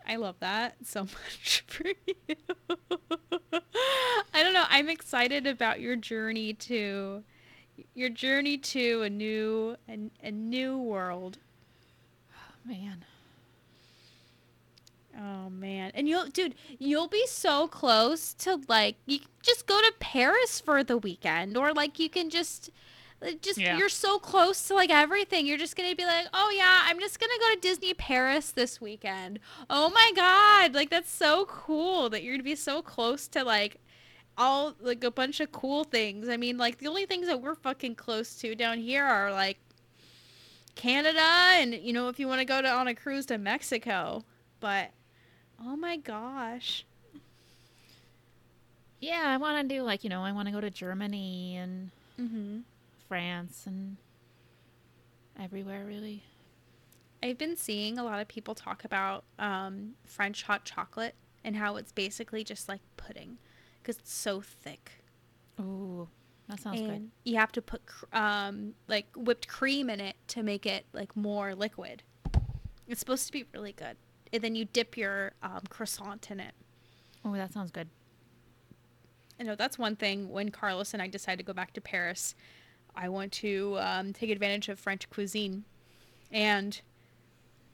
I 0.06 0.16
love 0.16 0.36
that 0.38 0.76
so 0.84 1.00
much 1.04 1.64
for 1.66 1.88
you. 1.88 2.36
I 4.32 4.42
don't 4.42 4.52
know. 4.52 4.66
I'm 4.68 4.88
excited 4.88 5.46
about 5.46 5.80
your 5.80 5.96
journey 5.96 6.52
to 6.54 7.24
your 7.94 8.08
journey 8.08 8.56
to 8.56 9.02
a 9.02 9.10
new 9.10 9.76
a, 9.88 9.98
a 10.22 10.30
new 10.30 10.78
world. 10.78 11.38
Oh 12.32 12.68
man. 12.68 13.04
Oh 15.18 15.50
man. 15.50 15.90
And 15.94 16.08
you'll 16.08 16.26
dude, 16.26 16.54
you'll 16.78 17.08
be 17.08 17.26
so 17.26 17.66
close 17.66 18.32
to 18.34 18.60
like 18.68 18.96
you 19.06 19.20
just 19.42 19.66
go 19.66 19.80
to 19.80 19.92
Paris 19.98 20.60
for 20.60 20.84
the 20.84 20.98
weekend 20.98 21.56
or 21.56 21.72
like 21.72 21.98
you 21.98 22.08
can 22.08 22.30
just 22.30 22.70
just 23.40 23.58
Yeah. 23.58 23.78
you're 23.78 23.88
so 23.88 24.18
close 24.18 24.66
to 24.68 24.74
like 24.74 24.90
everything. 24.90 25.46
You're 25.46 25.58
just 25.58 25.76
going 25.76 25.88
to 25.90 25.96
be 25.96 26.04
like, 26.04 26.26
"Oh 26.34 26.52
yeah, 26.56 26.82
I'm 26.84 27.00
just 27.00 27.18
going 27.18 27.30
to 27.30 27.38
go 27.40 27.54
to 27.54 27.60
Disney 27.60 27.94
Paris 27.94 28.50
this 28.50 28.80
weekend." 28.80 29.38
Oh 29.70 29.88
my 29.90 30.12
god, 30.14 30.74
like 30.74 30.90
that's 30.90 31.10
so 31.10 31.44
cool 31.46 32.08
that 32.10 32.22
you're 32.22 32.34
going 32.34 32.40
to 32.40 32.44
be 32.44 32.54
so 32.54 32.82
close 32.82 33.26
to 33.28 33.42
like 33.44 33.78
all 34.38 34.74
like 34.80 35.02
a 35.02 35.10
bunch 35.10 35.40
of 35.40 35.50
cool 35.52 35.84
things. 35.84 36.28
I 36.28 36.36
mean, 36.36 36.58
like 36.58 36.78
the 36.78 36.88
only 36.88 37.06
things 37.06 37.26
that 37.26 37.40
we're 37.40 37.54
fucking 37.54 37.94
close 37.94 38.34
to 38.36 38.54
down 38.54 38.78
here 38.78 39.04
are 39.04 39.32
like 39.32 39.58
Canada 40.74 41.20
and 41.22 41.72
you 41.74 41.92
know 41.94 42.08
if 42.08 42.18
you 42.20 42.28
want 42.28 42.40
to 42.40 42.44
go 42.44 42.60
to 42.60 42.68
on 42.68 42.86
a 42.86 42.94
cruise 42.94 43.24
to 43.26 43.38
Mexico. 43.38 44.24
But 44.60 44.90
oh 45.64 45.74
my 45.76 45.96
gosh. 45.96 46.84
Yeah, 49.00 49.22
I 49.26 49.36
want 49.36 49.68
to 49.68 49.74
do 49.74 49.82
like, 49.82 50.04
you 50.04 50.10
know, 50.10 50.22
I 50.22 50.32
want 50.32 50.48
to 50.48 50.52
go 50.52 50.60
to 50.60 50.70
Germany 50.70 51.56
and 51.56 51.90
Mhm. 52.20 52.62
France 53.08 53.64
and 53.66 53.96
everywhere 55.38 55.84
really. 55.84 56.22
I've 57.22 57.38
been 57.38 57.56
seeing 57.56 57.98
a 57.98 58.04
lot 58.04 58.20
of 58.20 58.28
people 58.28 58.54
talk 58.54 58.84
about 58.84 59.24
um, 59.38 59.94
French 60.04 60.42
hot 60.42 60.64
chocolate 60.64 61.14
and 61.44 61.56
how 61.56 61.76
it's 61.76 61.92
basically 61.92 62.44
just 62.44 62.68
like 62.68 62.80
pudding 62.96 63.38
because 63.80 63.96
it's 63.96 64.12
so 64.12 64.40
thick. 64.40 65.02
Ooh. 65.60 66.08
That 66.48 66.60
sounds 66.60 66.80
and 66.80 66.88
good. 66.88 67.10
you 67.24 67.36
have 67.38 67.50
to 67.52 67.62
put 67.62 67.86
cr- 67.86 68.04
um, 68.12 68.74
like 68.86 69.06
whipped 69.16 69.48
cream 69.48 69.90
in 69.90 70.00
it 70.00 70.16
to 70.28 70.42
make 70.42 70.66
it 70.66 70.86
like 70.92 71.16
more 71.16 71.54
liquid. 71.54 72.02
It's 72.86 73.00
supposed 73.00 73.26
to 73.26 73.32
be 73.32 73.44
really 73.52 73.72
good. 73.72 73.96
And 74.32 74.42
then 74.42 74.54
you 74.54 74.64
dip 74.64 74.96
your 74.96 75.32
um, 75.42 75.62
croissant 75.68 76.30
in 76.30 76.38
it. 76.40 76.52
Oh, 77.24 77.32
that 77.34 77.52
sounds 77.52 77.70
good. 77.72 77.88
I 79.40 79.42
know 79.42 79.56
that's 79.56 79.78
one 79.78 79.96
thing. 79.96 80.28
When 80.28 80.50
Carlos 80.50 80.92
and 80.92 81.02
I 81.02 81.08
decided 81.08 81.38
to 81.38 81.44
go 81.44 81.52
back 81.52 81.72
to 81.74 81.80
Paris, 81.80 82.34
I 82.96 83.08
want 83.08 83.32
to 83.32 83.76
um, 83.80 84.12
take 84.12 84.30
advantage 84.30 84.68
of 84.68 84.78
French 84.78 85.08
cuisine, 85.10 85.64
and 86.32 86.80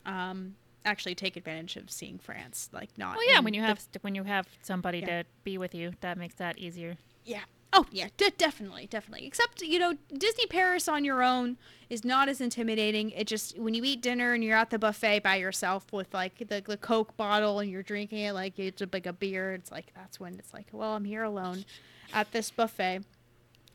um, 0.04 0.54
actually 0.84 1.14
take 1.14 1.36
advantage 1.36 1.76
of 1.76 1.90
seeing 1.90 2.18
France. 2.18 2.68
Like 2.72 2.90
not. 2.98 3.16
Well, 3.16 3.28
yeah, 3.30 3.40
when 3.40 3.54
you 3.54 3.62
have 3.62 3.80
st- 3.80 4.02
when 4.02 4.14
you 4.14 4.24
have 4.24 4.46
somebody 4.62 4.98
Yeah. 5.00 5.22
to 5.22 5.24
be 5.44 5.58
with 5.58 5.74
you, 5.74 5.92
that 6.00 6.18
makes 6.18 6.34
that 6.36 6.58
easier. 6.58 6.96
yeah. 7.24 7.40
Oh 7.74 7.86
yeah, 7.90 8.08
de- 8.18 8.28
definitely, 8.32 8.86
definitely. 8.86 9.26
Except 9.26 9.62
you 9.62 9.78
know, 9.78 9.94
Disney 10.14 10.44
Paris 10.44 10.88
on 10.88 11.06
your 11.06 11.22
own 11.22 11.56
is 11.88 12.04
not 12.04 12.28
as 12.28 12.38
intimidating. 12.42 13.08
It 13.12 13.26
just 13.26 13.58
when 13.58 13.72
you 13.72 13.82
eat 13.82 14.02
dinner 14.02 14.34
and 14.34 14.44
you're 14.44 14.58
at 14.58 14.68
the 14.68 14.78
buffet 14.78 15.20
by 15.20 15.36
yourself 15.36 15.90
with 15.90 16.12
like 16.12 16.36
the, 16.36 16.60
the 16.66 16.76
Coke 16.76 17.16
bottle 17.16 17.60
and 17.60 17.70
you're 17.70 17.82
drinking 17.82 18.18
it 18.18 18.34
like 18.34 18.58
it's 18.58 18.82
a, 18.82 18.88
like 18.92 19.06
a 19.06 19.12
beer. 19.14 19.54
It's 19.54 19.70
like 19.72 19.86
that's 19.94 20.20
when 20.20 20.34
it's 20.34 20.52
like, 20.52 20.66
well, 20.70 20.92
I'm 20.94 21.04
here 21.06 21.22
alone 21.22 21.64
at 22.12 22.30
this 22.32 22.50
buffet, 22.50 23.04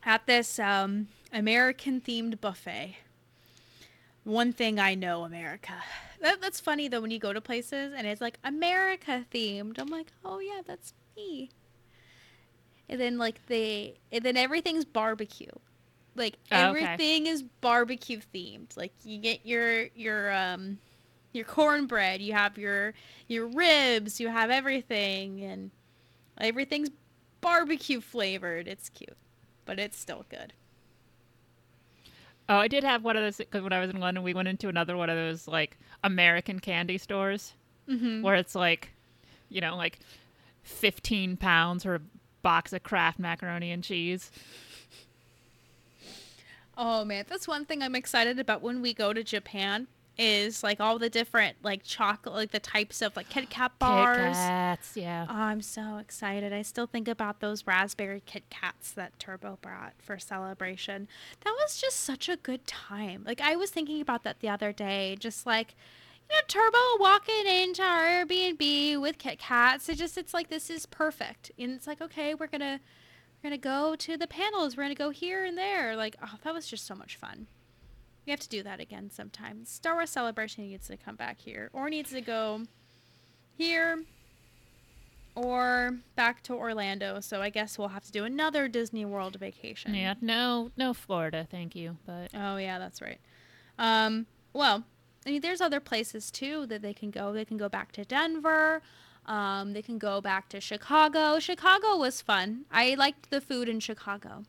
at 0.04 0.24
this 0.26 0.60
um, 0.60 1.08
American 1.32 2.00
themed 2.00 2.40
buffet. 2.40 2.96
One 4.24 4.52
thing 4.52 4.78
I 4.78 4.94
know, 4.94 5.24
America. 5.24 5.72
That, 6.20 6.40
that's 6.40 6.60
funny 6.60 6.88
though 6.88 7.00
when 7.00 7.10
you 7.10 7.18
go 7.18 7.32
to 7.32 7.40
places 7.40 7.92
and 7.96 8.06
it's 8.06 8.20
like 8.20 8.38
America 8.44 9.24
themed. 9.32 9.78
I'm 9.78 9.88
like, 9.88 10.08
oh 10.24 10.40
yeah, 10.40 10.62
that's 10.66 10.92
me. 11.16 11.50
And 12.88 13.00
then 13.00 13.18
like 13.18 13.46
they, 13.46 13.94
and 14.10 14.24
then 14.24 14.36
everything's 14.36 14.84
barbecue. 14.84 15.50
Like 16.16 16.38
Oh, 16.50 16.70
okay. 16.70 16.84
everything 16.84 17.26
is 17.26 17.42
barbecue 17.42 18.20
themed. 18.34 18.76
Like 18.76 18.92
you 19.04 19.18
get 19.18 19.46
your 19.46 19.84
your 19.94 20.32
um 20.32 20.78
your 21.32 21.44
cornbread, 21.44 22.20
you 22.20 22.32
have 22.32 22.58
your 22.58 22.94
your 23.28 23.46
ribs, 23.46 24.18
you 24.18 24.28
have 24.28 24.50
everything, 24.50 25.42
and 25.42 25.70
everything's 26.40 26.90
barbecue 27.40 28.00
flavored. 28.00 28.66
It's 28.66 28.88
cute, 28.88 29.16
but 29.64 29.78
it's 29.78 29.98
still 29.98 30.24
good. 30.28 30.52
Oh, 32.48 32.56
I 32.56 32.68
did 32.68 32.82
have 32.84 33.04
one 33.04 33.16
of 33.16 33.22
those 33.22 33.36
because 33.36 33.62
when 33.62 33.72
I 33.72 33.80
was 33.80 33.90
in 33.90 34.00
London, 34.00 34.22
we 34.24 34.32
went 34.34 34.48
into 34.48 34.68
another 34.68 34.96
one 34.96 35.10
of 35.10 35.16
those 35.16 35.46
like 35.46 35.76
American 36.02 36.60
candy 36.60 36.98
stores 36.98 37.54
Mm-hmm. 37.88 38.20
where 38.22 38.34
it's 38.34 38.54
like, 38.54 38.90
you 39.48 39.60
know, 39.62 39.74
like 39.76 39.98
fifteen 40.62 41.36
pounds 41.38 41.84
for 41.84 41.94
a 41.94 42.00
box 42.42 42.72
of 42.74 42.82
Kraft 42.82 43.18
macaroni 43.18 43.70
and 43.72 43.82
cheese. 43.82 44.30
Oh 46.76 47.04
man, 47.04 47.24
that's 47.28 47.48
one 47.48 47.64
thing 47.64 47.82
I'm 47.82 47.94
excited 47.94 48.38
about 48.38 48.62
when 48.62 48.80
we 48.82 48.94
go 48.94 49.12
to 49.12 49.24
Japan 49.24 49.88
is 50.18 50.64
like 50.64 50.80
all 50.80 50.98
the 50.98 51.08
different 51.08 51.56
like 51.62 51.84
chocolate, 51.84 52.34
like 52.34 52.50
the 52.50 52.58
types 52.58 53.00
of 53.02 53.14
like 53.16 53.28
Kit 53.28 53.48
Kat 53.48 53.78
bars. 53.78 54.18
Kit. 54.18 54.34
Kats, 54.34 54.96
yeah. 54.96 55.26
Oh, 55.28 55.34
I'm 55.34 55.62
so 55.62 55.98
excited. 55.98 56.52
I 56.52 56.62
still 56.62 56.86
think 56.86 57.06
about 57.06 57.40
those 57.40 57.66
raspberry 57.66 58.22
Kit 58.26 58.44
Kats 58.50 58.90
that 58.92 59.18
Turbo 59.18 59.58
brought 59.62 59.94
for 59.98 60.18
celebration. 60.18 61.06
That 61.44 61.54
was 61.62 61.80
just 61.80 62.00
such 62.00 62.28
a 62.28 62.36
good 62.36 62.66
time. 62.66 63.22
Like, 63.24 63.40
I 63.40 63.54
was 63.54 63.70
thinking 63.70 64.00
about 64.00 64.24
that 64.24 64.40
the 64.40 64.48
other 64.48 64.72
day. 64.72 65.16
Just 65.20 65.46
like, 65.46 65.76
you 66.28 66.36
know, 66.36 66.42
Turbo 66.48 66.78
walking 66.98 67.46
into 67.46 67.82
our 67.82 68.04
Airbnb 68.04 69.00
with 69.00 69.18
Kit 69.18 69.38
Kats. 69.38 69.88
It 69.88 69.98
just, 69.98 70.18
it's 70.18 70.34
like, 70.34 70.50
this 70.50 70.68
is 70.68 70.84
perfect. 70.84 71.52
And 71.58 71.70
it's 71.72 71.86
like, 71.86 72.00
okay, 72.00 72.34
we're 72.34 72.48
going 72.48 72.60
to. 72.60 72.80
We're 73.40 73.50
gonna 73.50 73.58
go 73.58 73.94
to 73.94 74.16
the 74.16 74.26
panels. 74.26 74.76
We're 74.76 74.82
gonna 74.82 74.96
go 74.96 75.10
here 75.10 75.44
and 75.44 75.56
there. 75.56 75.94
Like, 75.94 76.16
oh, 76.20 76.34
that 76.42 76.52
was 76.52 76.66
just 76.66 76.84
so 76.84 76.96
much 76.96 77.14
fun. 77.14 77.46
We 78.28 78.32
have 78.32 78.40
to 78.40 78.48
do 78.50 78.62
that 78.64 78.78
again 78.78 79.10
sometime. 79.10 79.64
Star 79.64 79.94
Wars 79.94 80.10
Celebration 80.10 80.68
needs 80.68 80.86
to 80.88 80.98
come 80.98 81.16
back 81.16 81.40
here, 81.40 81.70
or 81.72 81.88
needs 81.88 82.10
to 82.10 82.20
go 82.20 82.64
here, 83.56 84.04
or 85.34 85.96
back 86.14 86.42
to 86.42 86.52
Orlando. 86.52 87.20
So 87.20 87.40
I 87.40 87.48
guess 87.48 87.78
we'll 87.78 87.88
have 87.88 88.04
to 88.04 88.12
do 88.12 88.24
another 88.24 88.68
Disney 88.68 89.06
World 89.06 89.36
vacation. 89.40 89.94
Yeah, 89.94 90.12
no, 90.20 90.70
no 90.76 90.92
Florida, 90.92 91.48
thank 91.50 91.74
you. 91.74 91.96
But 92.04 92.28
Oh 92.34 92.58
yeah, 92.58 92.78
that's 92.78 93.00
right. 93.00 93.18
Um, 93.78 94.26
well, 94.52 94.84
I 95.26 95.30
mean, 95.30 95.40
there's 95.40 95.62
other 95.62 95.80
places 95.80 96.30
too 96.30 96.66
that 96.66 96.82
they 96.82 96.92
can 96.92 97.10
go. 97.10 97.32
They 97.32 97.46
can 97.46 97.56
go 97.56 97.70
back 97.70 97.92
to 97.92 98.04
Denver. 98.04 98.82
Um, 99.24 99.72
they 99.72 99.80
can 99.80 99.96
go 99.96 100.20
back 100.20 100.50
to 100.50 100.60
Chicago. 100.60 101.38
Chicago 101.38 101.96
was 101.96 102.20
fun. 102.20 102.66
I 102.70 102.94
liked 102.94 103.30
the 103.30 103.40
food 103.40 103.70
in 103.70 103.80
Chicago. 103.80 104.44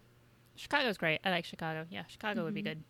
Chicago's 0.57 0.97
great. 0.97 1.21
I 1.23 1.29
like 1.29 1.45
Chicago. 1.45 1.85
Yeah, 1.89 2.03
Chicago 2.09 2.43
would 2.43 2.53
be 2.53 2.61
Mhm. 2.61 2.65
good. 2.65 2.83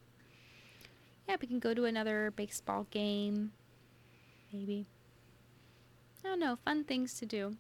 Yeah, 1.30 1.36
we 1.40 1.46
can 1.46 1.60
go 1.60 1.76
to 1.76 1.86
another 1.86 2.34
baseball 2.36 2.88
game. 2.90 3.52
Maybe. 4.52 4.88
I 6.26 6.28
don't 6.28 6.40
know. 6.40 6.58
Fun 6.66 6.84
things 6.86 7.14
to 7.20 7.28
do. 7.28 7.56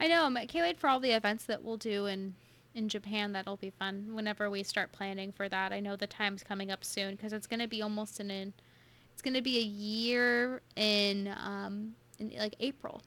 I 0.00 0.06
know. 0.08 0.24
I 0.34 0.46
can't 0.46 0.64
wait 0.64 0.80
for 0.80 0.88
all 0.88 0.98
the 0.98 1.10
events 1.10 1.44
that 1.44 1.62
we'll 1.62 1.76
do 1.76 2.06
in 2.06 2.34
in 2.74 2.88
Japan. 2.88 3.32
That'll 3.32 3.58
be 3.58 3.68
fun. 3.68 4.14
Whenever 4.14 4.48
we 4.48 4.62
start 4.62 4.92
planning 4.92 5.30
for 5.30 5.46
that, 5.46 5.74
I 5.74 5.80
know 5.80 5.94
the 5.94 6.06
time's 6.06 6.42
coming 6.42 6.70
up 6.70 6.82
soon 6.86 7.14
because 7.14 7.34
it's 7.34 7.46
gonna 7.46 7.68
be 7.68 7.82
almost 7.82 8.18
in 8.18 8.30
an. 8.30 8.54
It's 9.12 9.20
gonna 9.20 9.42
be 9.42 9.58
a 9.58 9.62
year 9.62 10.62
in 10.74 11.34
um 11.38 11.94
in 12.18 12.32
like 12.38 12.54
April. 12.60 13.02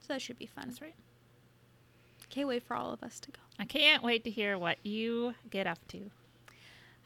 So 0.00 0.14
that 0.14 0.22
should 0.22 0.38
be 0.38 0.46
fun. 0.46 0.68
That's 0.68 0.80
right. 0.80 0.94
Can't 2.30 2.48
wait 2.48 2.62
for 2.62 2.74
all 2.74 2.90
of 2.90 3.02
us 3.02 3.20
to 3.20 3.30
go. 3.30 3.40
I 3.58 3.66
can't 3.66 4.02
wait 4.02 4.24
to 4.24 4.30
hear 4.30 4.56
what 4.56 4.78
you 4.82 5.34
get 5.50 5.66
up 5.66 5.86
to. 5.88 5.98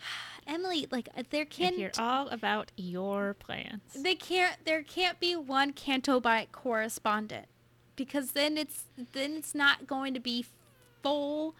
Emily, 0.46 0.86
like 0.90 1.08
uh, 1.16 1.22
there 1.30 1.44
can 1.44 1.74
hear 1.74 1.92
all 1.98 2.28
about 2.28 2.72
your 2.76 3.34
plans. 3.34 3.82
they 3.94 4.14
can't 4.14 4.56
there 4.64 4.82
can't 4.82 5.18
be 5.20 5.36
one 5.36 5.72
Canto 5.72 6.20
Bight 6.20 6.52
correspondent 6.52 7.46
because 7.96 8.32
then 8.32 8.56
it's 8.58 8.84
then 9.12 9.32
it's 9.36 9.54
not 9.54 9.86
going 9.86 10.14
to 10.14 10.20
be 10.20 10.44
full 11.02 11.54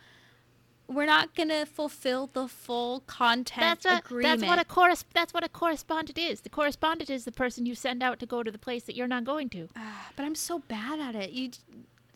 we're 0.88 1.06
not 1.06 1.36
going 1.36 1.48
to 1.48 1.64
fulfill 1.66 2.28
the 2.32 2.48
full 2.48 3.00
content 3.06 3.80
That's 3.80 3.84
what 3.84 4.04
agreement. 4.04 4.40
that's 4.40 4.48
what 4.48 4.58
a 4.58 4.64
corres- 4.64 5.04
that's 5.14 5.32
what 5.32 5.44
a 5.44 5.48
correspondent 5.48 6.18
is. 6.18 6.40
The 6.40 6.48
correspondent 6.48 7.08
is 7.10 7.24
the 7.24 7.30
person 7.32 7.64
you 7.64 7.76
send 7.76 8.02
out 8.02 8.18
to 8.18 8.26
go 8.26 8.42
to 8.42 8.50
the 8.50 8.58
place 8.58 8.82
that 8.84 8.96
you're 8.96 9.06
not 9.06 9.22
going 9.24 9.50
to. 9.50 9.68
Ah, 9.76 10.08
but 10.16 10.24
I'm 10.24 10.34
so 10.34 10.58
bad 10.58 10.98
at 10.98 11.14
it. 11.14 11.30
You 11.30 11.50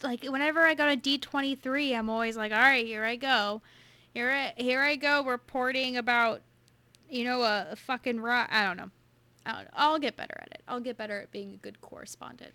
like 0.02 0.24
whenever 0.24 0.62
I 0.62 0.74
go 0.74 0.92
to 0.92 0.96
D23, 0.96 1.96
I'm 1.96 2.10
always 2.10 2.36
like, 2.36 2.50
"All 2.50 2.58
right, 2.58 2.84
here 2.84 3.04
I 3.04 3.14
go. 3.14 3.62
Here 4.12 4.30
I, 4.30 4.60
here 4.60 4.80
I 4.82 4.96
go 4.96 5.24
reporting 5.24 5.96
about 5.96 6.42
you 7.08 7.24
know 7.24 7.42
a, 7.42 7.68
a 7.72 7.76
fucking 7.76 8.20
ro- 8.20 8.46
I 8.48 8.64
don't 8.64 8.76
know. 8.76 8.90
I 9.46 9.52
don't 9.52 9.64
know. 9.64 9.70
I'll 9.74 9.98
get 9.98 10.16
better 10.16 10.38
at 10.40 10.48
it. 10.52 10.62
I'll 10.66 10.80
get 10.80 10.96
better 10.96 11.20
at 11.20 11.30
being 11.30 11.54
a 11.54 11.56
good 11.56 11.80
correspondent. 11.80 12.52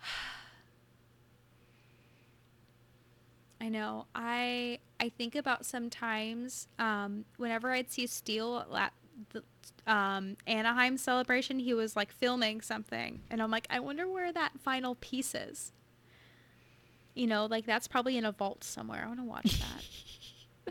I 3.60 3.68
know. 3.68 4.06
I 4.14 4.78
I 4.98 5.10
think 5.10 5.34
about 5.34 5.66
sometimes 5.66 6.68
um, 6.78 7.24
whenever 7.36 7.72
I'd 7.72 7.90
see 7.90 8.06
Steele 8.06 8.66
at 8.74 8.92
the 9.32 9.42
um, 9.86 10.36
Anaheim 10.46 10.96
celebration, 10.96 11.58
he 11.58 11.74
was 11.74 11.96
like 11.96 12.12
filming 12.12 12.60
something, 12.60 13.20
and 13.30 13.42
I'm 13.42 13.50
like, 13.50 13.66
I 13.68 13.80
wonder 13.80 14.08
where 14.08 14.32
that 14.32 14.52
final 14.60 14.94
piece 14.96 15.34
is. 15.34 15.72
You 17.14 17.26
know, 17.26 17.46
like 17.46 17.66
that's 17.66 17.88
probably 17.88 18.16
in 18.16 18.24
a 18.24 18.32
vault 18.32 18.64
somewhere. 18.64 19.02
I 19.04 19.08
want 19.08 19.18
to 19.18 19.24
watch 19.24 19.58
that. 19.60 19.84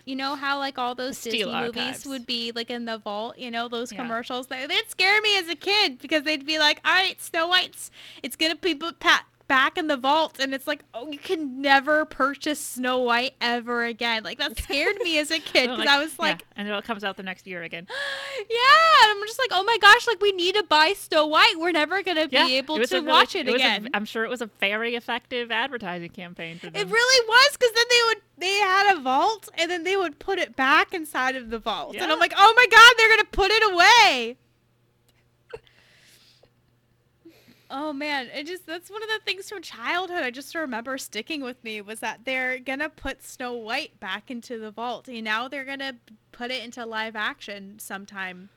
you 0.05 0.15
know 0.15 0.35
how 0.35 0.57
like 0.59 0.77
all 0.77 0.95
those 0.95 1.17
The 1.21 1.31
Disney 1.31 1.39
Steel 1.51 1.61
movies 1.61 2.05
would 2.05 2.25
be 2.25 2.51
like 2.53 2.69
in 2.69 2.85
the 2.85 2.97
vault. 2.97 3.37
You 3.37 3.51
know 3.51 3.67
those 3.67 3.91
Yeah. 3.91 3.99
commercials. 3.99 4.47
They 4.47 4.65
they'd 4.67 4.89
scare 4.89 5.21
me 5.21 5.37
as 5.37 5.47
a 5.49 5.55
kid 5.55 5.99
because 5.99 6.23
they'd 6.23 6.45
be 6.45 6.59
like, 6.59 6.79
"All 6.85 6.93
right, 6.93 7.21
Snow 7.21 7.47
White's 7.47 7.91
it's 8.23 8.35
gonna 8.35 8.55
be 8.55 8.75
put 8.75 8.99
pa- 8.99 9.25
back 9.49 9.77
in 9.77 9.87
the 9.87 9.97
vault," 9.97 10.37
and 10.39 10.53
it's 10.53 10.65
like, 10.65 10.83
"Oh, 10.93 11.11
you 11.11 11.19
can 11.19 11.61
never 11.61 12.05
purchase 12.05 12.57
Snow 12.61 12.99
White 12.99 13.33
ever 13.41 13.83
again." 13.83 14.23
Like 14.23 14.37
that 14.37 14.57
scared 14.57 14.95
me 15.03 15.19
as 15.19 15.29
a 15.31 15.39
kid 15.39 15.69
because 15.69 15.85
I 15.87 15.99
was 16.01 16.11
yeah, 16.17 16.23
like, 16.25 16.45
and 16.55 16.69
it 16.69 16.83
comes 16.85 17.03
out 17.03 17.17
the 17.17 17.23
next 17.23 17.45
year 17.45 17.63
again. 17.63 17.85
yeah, 18.49 19.03
and 19.03 19.19
I'm 19.19 19.27
just 19.27 19.39
like, 19.39 19.49
oh 19.51 19.63
my 19.63 19.77
gosh, 19.81 20.07
like 20.07 20.21
we 20.21 20.31
need 20.31 20.55
to 20.55 20.63
buy 20.63 20.93
Snow 20.95 21.27
White. 21.27 21.55
We're 21.57 21.73
never 21.73 22.01
gonna 22.01 22.29
Yeah, 22.31 22.45
be 22.47 22.55
able 22.57 22.77
to 22.77 22.95
really- 22.95 23.07
watch 23.07 23.35
it, 23.35 23.49
a- 23.49 23.53
again. 23.55 23.89
I'm 23.93 24.05
sure 24.05 24.23
it 24.23 24.29
was 24.29 24.41
a 24.41 24.49
very 24.61 24.95
effective 24.95 25.51
advertising 25.51 26.11
campaign 26.11 26.59
for 26.59 26.67
them. 26.69 26.75
it 26.81 26.89
really 26.89 27.27
was 27.27 27.57
because 27.57 27.73
then 27.73 27.85
they 27.89 28.01
would 28.07 28.17
they 28.37 28.53
had 28.59 28.95
a 28.97 29.01
vault 29.01 29.49
and 29.57 29.69
then 29.69 29.83
they 29.83 29.97
would 29.97 30.17
put 30.19 30.39
it 30.39 30.55
back 30.55 30.93
inside 30.93 31.35
of 31.35 31.49
the 31.49 31.59
vault, 31.59 31.95
yeah. 31.95 32.03
and 32.03 32.11
I'm 32.11 32.19
like, 32.19 32.33
oh 32.37 32.53
my 32.55 32.65
god, 32.71 32.93
they're 32.97 33.09
gonna 33.09 33.27
put 33.31 33.51
it 33.51 33.73
away. 33.73 34.37
Oh 37.71 37.93
man, 37.93 38.29
it 38.33 38.47
just 38.47 38.65
that's 38.65 38.89
one 38.89 39.03
of 39.03 39.09
the 39.09 39.19
things 39.25 39.49
from 39.49 39.61
childhood 39.61 40.23
I 40.23 40.31
just 40.31 40.55
remember 40.55 40.97
sticking 40.97 41.41
with 41.41 41.63
me 41.63 41.81
was 41.81 41.99
that 41.99 42.25
they're 42.25 42.57
gonna 42.59 42.89
put 42.89 43.23
Snow 43.23 43.53
White 43.53 43.99
back 43.99 44.31
into 44.31 44.57
the 44.57 44.71
vault. 44.71 45.07
And 45.07 45.23
now 45.23 45.47
they're 45.47 45.65
gonna 45.65 45.93
put 46.31 46.49
it 46.51 46.63
into 46.63 46.85
live 46.85 47.15
action 47.15 47.77
sometime. 47.77 48.49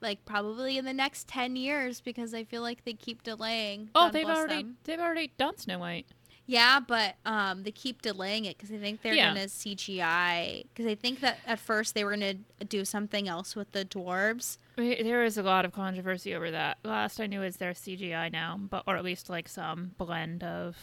Like 0.00 0.24
probably 0.24 0.78
in 0.78 0.84
the 0.84 0.92
next 0.92 1.26
ten 1.28 1.56
years 1.56 2.00
because 2.00 2.34
I 2.34 2.44
feel 2.44 2.62
like 2.62 2.84
they 2.84 2.92
keep 2.92 3.22
delaying. 3.22 3.90
oh, 3.94 4.06
God 4.06 4.12
they've 4.12 4.26
already 4.26 4.62
them. 4.62 4.76
they've 4.84 5.00
already 5.00 5.32
done 5.38 5.56
Snow 5.58 5.78
White. 5.78 6.06
Yeah, 6.46 6.80
but 6.80 7.14
um, 7.24 7.62
they 7.62 7.70
keep 7.70 8.02
delaying 8.02 8.44
it 8.46 8.56
because 8.56 8.68
they 8.70 8.78
think 8.78 9.02
they're 9.02 9.14
Yeah. 9.14 9.28
gonna 9.32 9.46
CGI. 9.48 10.64
Because 10.74 10.86
I 10.86 10.94
think 10.96 11.20
that 11.20 11.38
at 11.46 11.58
first 11.60 11.94
they 11.94 12.04
were 12.04 12.10
gonna 12.10 12.34
do 12.68 12.84
something 12.84 13.28
else 13.28 13.54
with 13.54 13.70
the 13.72 13.84
dwarves. 13.84 14.58
There 14.76 15.24
is 15.24 15.38
a 15.38 15.42
lot 15.42 15.64
of 15.64 15.72
controversy 15.72 16.34
over 16.34 16.50
that. 16.50 16.78
Last 16.82 17.20
I 17.20 17.26
knew 17.26 17.42
is 17.42 17.56
they're 17.58 17.72
CGI 17.74 18.28
now, 18.32 18.58
but 18.58 18.82
or 18.86 18.96
at 18.96 19.04
least 19.04 19.30
like 19.30 19.48
some 19.48 19.92
blend 19.98 20.42
of. 20.42 20.76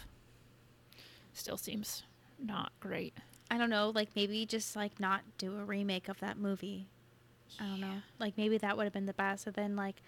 Still 1.34 1.58
seems 1.58 2.04
not 2.40 2.72
great. 2.80 3.14
I 3.52 3.58
don't 3.58 3.70
know, 3.70 3.90
like 3.94 4.10
maybe 4.16 4.46
just 4.46 4.76
like 4.76 5.00
not 5.00 5.22
do 5.38 5.58
a 5.58 5.64
remake 5.66 6.08
of 6.08 6.20
that 6.20 6.38
movie. 6.38 6.88
I 7.60 7.64
don't 7.66 7.80
know. 7.82 8.02
Like 8.20 8.38
maybe 8.38 8.58
that 8.60 8.78
would 8.78 8.84
have 8.86 8.94
been 8.94 9.08
the 9.08 9.14
best. 9.14 9.46
And 9.48 9.56
then 9.56 9.76
like 9.76 10.02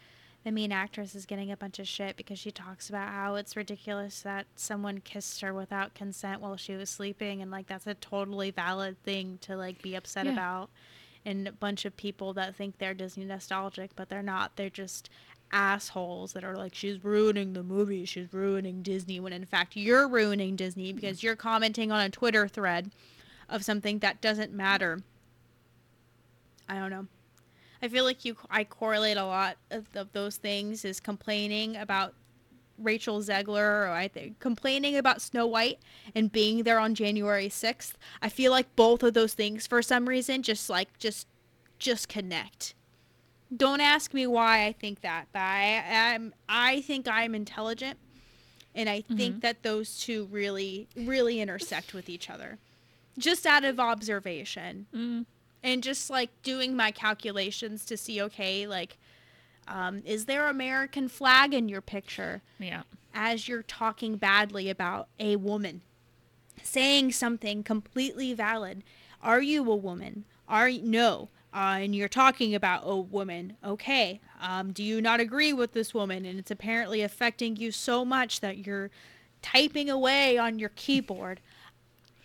the 0.44 0.52
main 0.52 0.72
actress 0.72 1.14
is 1.14 1.26
getting 1.26 1.52
a 1.52 1.58
bunch 1.58 1.78
of 1.78 1.88
shit 1.88 2.18
because 2.18 2.40
she 2.40 2.52
talks 2.52 2.90
about 2.90 3.10
how 3.10 3.36
it's 3.36 3.56
ridiculous 3.56 4.22
that 4.22 4.48
someone 4.56 5.00
kissed 5.00 5.42
her 5.42 5.54
without 5.54 5.94
consent 5.94 6.42
while 6.42 6.58
she 6.58 6.76
was 6.76 6.90
sleeping 6.90 7.42
and 7.42 7.52
like 7.52 7.68
that's 7.68 7.86
a 7.86 7.94
totally 7.94 8.50
valid 8.50 9.02
thing 9.04 9.38
to 9.42 9.56
like 9.56 9.82
be 9.82 9.96
upset 9.96 10.26
Yeah. 10.26 10.34
about. 10.34 10.70
And 11.24 11.48
a 11.48 11.52
bunch 11.52 11.86
of 11.86 11.96
people 11.96 12.34
that 12.34 12.56
think 12.56 12.80
they're 12.80 12.96
Disney 12.96 13.26
nostalgic, 13.26 13.92
but 13.96 14.10
they're 14.10 14.24
not. 14.24 14.56
They're 14.56 14.72
just 14.72 15.08
assholes 15.52 16.34
that 16.34 16.44
are 16.44 16.56
like 16.56 16.74
she's 16.74 17.04
ruining 17.04 17.54
the 17.54 17.62
movie, 17.62 18.06
she's 18.06 18.34
ruining 18.34 18.82
Disney 18.82 19.20
when 19.20 19.34
in 19.34 19.46
fact 19.46 19.76
you're 19.76 20.08
ruining 20.08 20.56
Disney 20.56 20.88
mm-hmm. 20.88 20.96
because 20.96 21.22
you're 21.22 21.36
commenting 21.36 21.92
on 21.92 22.02
a 22.02 22.10
Twitter 22.10 22.48
thread 22.48 22.90
of 23.48 23.64
something 23.64 24.00
that 24.00 24.22
doesn't 24.22 24.52
matter. 24.52 25.02
I 26.68 26.76
don't 26.76 26.90
know. 26.90 27.06
I 27.82 27.88
feel 27.88 28.04
like 28.04 28.24
you 28.26 28.36
I 28.50 28.64
correlate 28.64 29.18
a 29.18 29.26
lot 29.26 29.58
of, 29.72 29.86
of 29.96 30.12
those 30.14 30.38
things 30.38 30.86
is 30.86 31.00
complaining 31.00 31.76
about 31.76 32.14
Rachel 32.78 33.22
Zegler 33.22 33.88
or 33.88 33.90
I 33.90 34.08
think 34.08 34.40
complaining 34.40 34.96
about 34.98 35.22
Snow 35.22 35.48
White 35.48 35.80
and 36.16 36.32
being 36.32 36.64
there 36.64 36.80
on 36.80 36.96
January 36.96 37.48
6th. 37.50 37.94
I 38.22 38.30
feel 38.30 38.52
like 38.52 38.76
both 38.76 39.04
of 39.04 39.14
those 39.14 39.34
things 39.34 39.68
for 39.68 39.82
some 39.82 40.08
reason 40.08 40.44
just 40.44 40.70
like 40.70 40.98
just 40.98 41.28
just 41.80 42.08
connect. 42.08 42.76
Don't 43.56 43.82
ask 43.82 44.14
me 44.14 44.26
why 44.28 44.66
I 44.66 44.72
think 44.72 45.02
that, 45.02 45.26
but 45.34 45.42
I 45.42 45.84
I'm, 46.14 46.34
I 46.48 46.82
think 46.82 47.08
I'm 47.08 47.36
intelligent 47.36 47.98
and 48.74 48.88
I 48.90 49.02
think 49.02 49.42
that 49.42 49.64
those 49.64 50.00
two 50.00 50.26
really 50.32 50.88
really 50.96 51.42
intersect 51.42 51.94
with 51.94 52.10
each 52.10 52.30
other. 52.30 52.58
Just 53.18 53.46
out 53.46 53.66
of 53.66 53.80
observation 53.80 54.86
Mm. 54.96 55.26
And 55.64 55.84
just 55.84 56.10
like 56.10 56.30
doing 56.44 56.76
my 56.76 56.92
calculations 56.92 57.86
to 57.86 57.96
see 57.98 58.22
okay 58.22 58.66
like 58.68 58.98
um, 59.68 60.02
is 60.06 60.26
there 60.26 60.48
american 60.48 61.08
flag 61.08 61.54
in 61.54 61.70
your 61.70 61.82
picture 61.82 62.42
Yeah. 62.60 62.84
as 63.14 63.48
you're 63.48 63.64
talking 63.64 64.18
badly 64.18 64.70
about 64.70 65.08
a 65.20 65.36
woman? 65.36 65.82
Saying 66.64 67.12
something 67.14 67.64
completely 67.64 68.34
valid. 68.34 68.84
Are 69.22 69.42
you 69.42 69.70
a 69.72 69.76
woman? 69.76 70.26
Are 70.48 70.70
you 70.70 70.82
no. 70.84 71.30
Uh, 71.54 71.80
and 71.82 71.96
you're 71.96 72.08
talking 72.08 72.54
about 72.56 72.84
a 72.86 72.96
woman. 72.96 73.58
Okay 73.64 74.20
um, 74.42 74.72
do 74.72 74.84
you 74.84 75.02
not 75.02 75.20
agree 75.20 75.54
with 75.54 75.74
this 75.74 75.94
woman? 75.94 76.26
And 76.26 76.40
it's 76.40 76.52
apparently 76.52 77.02
affecting 77.02 77.56
you 77.56 77.72
so 77.72 78.04
much 78.04 78.40
that 78.40 78.66
you're 78.66 78.90
typing 79.42 79.90
away 79.90 80.38
on 80.38 80.58
your 80.60 80.70
keyboard. 80.70 81.40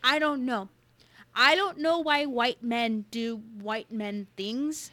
I 0.03 0.19
don't 0.19 0.45
know 0.47 0.69
I 1.37 1.55
don't 1.55 1.79
know 1.79 1.99
why 1.99 2.25
white 2.25 2.63
men 2.63 3.05
do 3.11 3.43
white 3.61 3.93
men 3.93 4.27
things, 4.37 4.91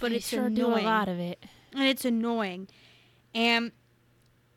but 0.00 0.10
They 0.10 0.16
it's 0.16 0.28
sure 0.28 0.46
annoying. 0.46 0.76
do 0.80 0.86
a 0.86 0.86
lot 0.86 1.08
of 1.08 1.18
it. 1.18 1.42
and 1.74 1.84
it's 1.84 2.04
annoying. 2.04 2.68
And 3.34 3.72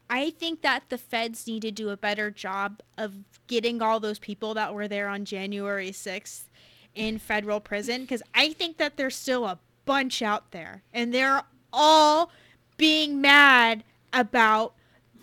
I 0.09 0.31
think 0.31 0.61
that 0.63 0.83
the 0.89 0.97
feds 0.97 1.47
need 1.47 1.61
to 1.61 1.71
do 1.71 1.89
a 1.89 1.97
better 1.97 2.29
job 2.29 2.81
of 2.97 3.15
getting 3.47 3.81
all 3.81 3.99
those 3.99 4.19
people 4.19 4.53
that 4.55 4.73
were 4.73 4.87
there 4.87 5.07
on 5.07 5.23
January 5.25 5.91
6th 5.91 6.43
in 6.93 7.17
federal 7.19 7.59
prison 7.59 8.01
because 8.01 8.21
I 8.35 8.51
think 8.53 8.77
that 8.77 8.97
there's 8.97 9.15
still 9.15 9.45
a 9.45 9.59
bunch 9.85 10.21
out 10.21 10.51
there 10.51 10.83
and 10.93 11.13
they're 11.13 11.41
all 11.71 12.31
being 12.77 13.21
mad 13.21 13.83
about 14.11 14.73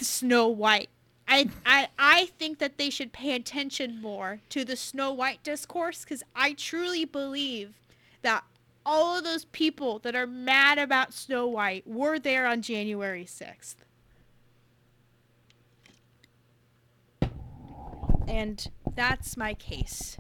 Snow 0.01 0.49
White. 0.49 0.89
I, 1.31 1.49
I, 1.65 1.89
I 1.97 2.27
think 2.39 2.59
that 2.59 2.77
they 2.77 2.91
should 2.91 3.13
pay 3.13 3.37
attention 3.37 4.03
more 4.03 4.41
to 4.49 4.65
the 4.65 4.75
Snow 4.75 5.13
White 5.13 5.45
discourse 5.45 6.03
because 6.03 6.25
I 6.35 6.55
truly 6.55 7.05
believe 7.05 7.75
that 8.23 8.43
all 8.85 9.17
of 9.17 9.23
those 9.23 9.45
people 9.47 10.01
that 10.01 10.17
are 10.17 10.27
mad 10.27 10.79
about 10.79 11.15
Snow 11.15 11.47
White 11.47 11.87
were 11.87 12.19
there 12.19 12.49
on 12.49 12.63
January 12.63 13.25
6th. 13.25 13.77
And 18.27 18.69
that's 18.97 19.37
my 19.37 19.55
case. 19.55 20.17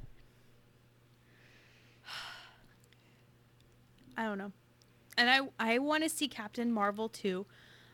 I 4.16 4.22
don't 4.22 4.38
know. 4.38 4.52
And 5.18 5.28
I 5.28 5.40
I 5.58 5.78
want 5.78 6.04
to 6.04 6.08
see 6.08 6.28
Captain 6.28 6.72
Marvel 6.72 7.08
too. 7.08 7.46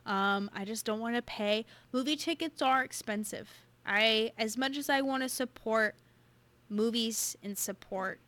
Um, 0.06 0.48
I 0.54 0.64
just 0.64 0.86
don't 0.86 1.00
want 1.00 1.16
to 1.16 1.22
pay. 1.22 1.66
Movie 1.92 2.16
tickets 2.16 2.62
are 2.62 2.82
expensive. 2.82 3.50
I 3.84 4.32
as 4.38 4.56
much 4.56 4.76
as 4.76 4.88
I 4.88 5.00
want 5.00 5.22
to 5.22 5.28
support 5.28 5.96
movies 6.68 7.36
and 7.42 7.58
support 7.58 8.20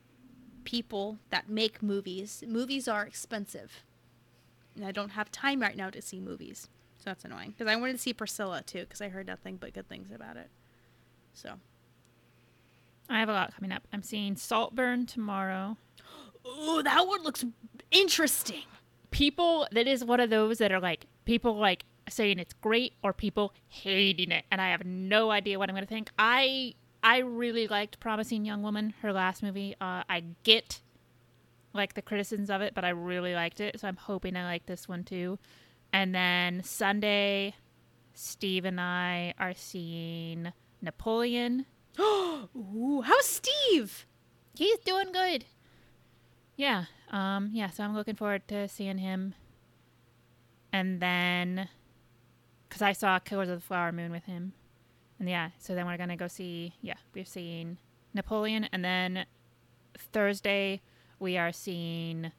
people 0.64 1.18
that 1.30 1.48
make 1.48 1.82
movies, 1.82 2.44
movies 2.46 2.88
are 2.88 3.06
expensive. 3.06 3.84
And 4.76 4.84
I 4.84 4.92
don't 4.92 5.10
have 5.10 5.32
time 5.32 5.60
right 5.60 5.76
now 5.76 5.90
to 5.90 6.02
see 6.02 6.20
movies. 6.20 6.68
So 6.98 7.04
that's 7.06 7.24
annoying. 7.24 7.54
Because 7.56 7.72
I 7.72 7.76
wanted 7.76 7.94
to 7.94 7.98
see 7.98 8.12
Priscilla 8.12 8.62
too, 8.62 8.80
because 8.80 9.00
I 9.00 9.08
heard 9.08 9.26
nothing 9.26 9.56
but 9.56 9.72
good 9.72 9.88
things 9.88 10.10
about 10.14 10.36
it. 10.36 10.48
So. 11.32 11.54
I 13.08 13.20
have 13.20 13.28
a 13.28 13.32
lot 13.32 13.54
coming 13.54 13.72
up. 13.72 13.84
I'm 13.92 14.02
seeing 14.02 14.36
Saltburn 14.36 15.06
tomorrow. 15.06 15.78
Oh, 16.44 16.82
that 16.82 17.06
one 17.06 17.22
looks 17.22 17.44
interesting. 17.90 18.64
People, 19.10 19.66
that 19.72 19.86
is 19.86 20.04
one 20.04 20.20
of 20.20 20.28
those 20.28 20.58
that 20.58 20.70
are 20.72 20.80
like, 20.80 21.06
people 21.28 21.58
like 21.58 21.84
saying 22.08 22.38
it's 22.38 22.54
great 22.54 22.94
or 23.02 23.12
people 23.12 23.52
hating 23.68 24.32
it. 24.32 24.46
And 24.50 24.62
I 24.62 24.70
have 24.70 24.86
no 24.86 25.30
idea 25.30 25.58
what 25.58 25.68
I'm 25.68 25.74
going 25.74 25.86
to 25.86 25.88
think. 25.88 26.10
I 26.18 26.74
I 27.02 27.18
really 27.18 27.68
liked 27.68 28.00
Promising 28.00 28.46
Young 28.46 28.62
Woman, 28.62 28.94
her 29.02 29.12
last 29.12 29.42
movie. 29.42 29.76
Uh, 29.78 30.02
I 30.08 30.24
get 30.42 30.80
like 31.74 31.92
the 31.92 32.02
criticisms 32.02 32.48
of 32.48 32.62
it, 32.62 32.74
but 32.74 32.84
I 32.84 32.88
really 32.88 33.34
liked 33.34 33.60
it. 33.60 33.78
So 33.78 33.86
I'm 33.86 33.96
hoping 33.96 34.36
I 34.36 34.44
like 34.44 34.64
this 34.64 34.88
one 34.88 35.04
too. 35.04 35.38
And 35.92 36.14
then 36.14 36.62
Sunday, 36.64 37.54
Steve 38.14 38.64
and 38.64 38.80
I 38.80 39.34
are 39.38 39.54
seeing 39.54 40.52
Napoleon. 40.80 41.66
Ooh, 42.00 43.02
how's 43.04 43.26
Steve? 43.26 44.06
He's 44.54 44.78
doing 44.78 45.12
good. 45.12 45.44
Yeah. 46.56 46.86
Um, 47.10 47.50
yeah, 47.52 47.68
so 47.68 47.84
I'm 47.84 47.94
looking 47.94 48.16
forward 48.16 48.48
to 48.48 48.66
seeing 48.66 48.98
him. 48.98 49.34
And 50.72 51.00
then, 51.00 51.68
because 52.68 52.82
I 52.82 52.92
saw 52.92 53.18
Killers 53.18 53.48
of 53.48 53.60
the 53.60 53.66
Flower 53.66 53.92
Moon 53.92 54.10
with 54.10 54.24
him. 54.24 54.52
And 55.18 55.28
yeah, 55.28 55.50
so 55.58 55.74
then 55.74 55.86
we're 55.86 55.96
going 55.96 56.10
to 56.10 56.16
go 56.16 56.28
see, 56.28 56.74
yeah, 56.80 56.94
we're 57.14 57.24
seeing 57.24 57.78
Napoleon. 58.14 58.68
And 58.72 58.84
then 58.84 59.26
Thursday, 59.96 60.80
we 61.18 61.36
are 61.36 61.52
seeing 61.52 62.32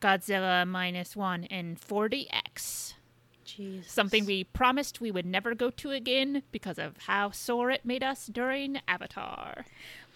Godzilla 0.00 0.66
minus 0.66 1.14
one 1.14 1.44
in 1.44 1.76
4DX. 1.76 2.94
Jeez. 3.46 3.88
Something 3.88 4.26
we 4.26 4.44
promised 4.44 5.00
we 5.00 5.12
would 5.12 5.24
never 5.24 5.54
go 5.54 5.70
to 5.70 5.92
again 5.92 6.42
because 6.50 6.78
of 6.78 6.96
how 6.98 7.30
sore 7.30 7.70
it 7.70 7.84
made 7.84 8.02
us 8.02 8.26
during 8.26 8.80
Avatar. 8.88 9.64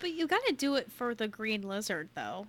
But 0.01 0.13
you 0.13 0.27
gotta 0.27 0.53
do 0.57 0.75
it 0.75 0.91
for 0.91 1.15
the 1.15 1.29
green 1.29 1.63
lizard, 1.63 2.09
though. 2.17 2.49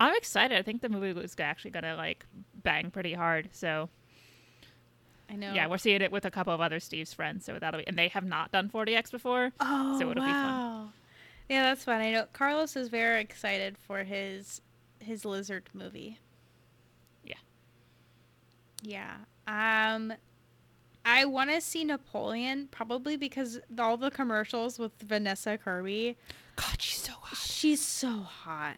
I'm 0.00 0.16
excited. 0.16 0.56
I 0.56 0.62
think 0.62 0.80
the 0.80 0.88
movie 0.88 1.12
was 1.12 1.36
actually 1.38 1.72
to 1.72 1.94
like 1.96 2.24
bang 2.62 2.90
pretty 2.90 3.12
hard. 3.14 3.48
So 3.52 3.88
I 5.30 5.36
know. 5.36 5.52
yeah, 5.54 5.66
we're 5.66 5.78
seeing 5.78 6.02
it 6.02 6.12
with 6.12 6.24
a 6.24 6.30
couple 6.30 6.52
of 6.52 6.60
other 6.60 6.80
Steve's 6.80 7.12
friends. 7.14 7.44
So 7.44 7.58
that'll 7.58 7.80
be, 7.80 7.86
and 7.86 7.98
they 7.98 8.08
have 8.08 8.24
not 8.24 8.52
done 8.52 8.68
4DX 8.68 9.10
before. 9.10 9.50
Oh, 9.60 9.98
so 9.98 10.10
it'll 10.10 10.22
be 10.24 10.30
fun. 10.30 10.92
Yeah, 11.48 11.62
that's 11.64 11.84
fun. 11.84 12.00
I 12.00 12.10
know 12.12 12.26
Carlos 12.32 12.76
is 12.76 12.88
very 12.88 13.20
excited 13.20 13.76
for 13.78 14.04
his 14.04 14.60
his 15.00 15.24
lizard 15.24 15.68
movie. 15.74 16.18
Yeah. 17.24 17.34
Yeah. 18.82 19.16
Um 19.46 20.12
I 21.04 21.24
want 21.24 21.50
to 21.50 21.60
see 21.60 21.84
Napoleon 21.84 22.68
probably 22.70 23.16
because 23.16 23.58
all 23.78 23.96
the 23.96 24.10
commercials 24.10 24.78
with 24.78 24.92
Vanessa 25.02 25.58
Kirby. 25.58 26.16
God, 26.56 26.80
she's 26.80 27.00
so 27.00 27.12
hot. 27.20 27.38
She's 27.38 27.80
so 27.80 28.20
hot. 28.20 28.76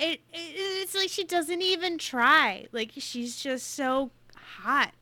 It, 0.00 0.20
it 0.32 0.54
it's 0.82 0.94
like 0.94 1.08
she 1.08 1.24
doesn't 1.24 1.62
even 1.62 1.98
try. 1.98 2.66
Like 2.72 2.92
she's 2.96 3.36
just 3.36 3.74
so 3.74 4.10
hot. 4.34 4.92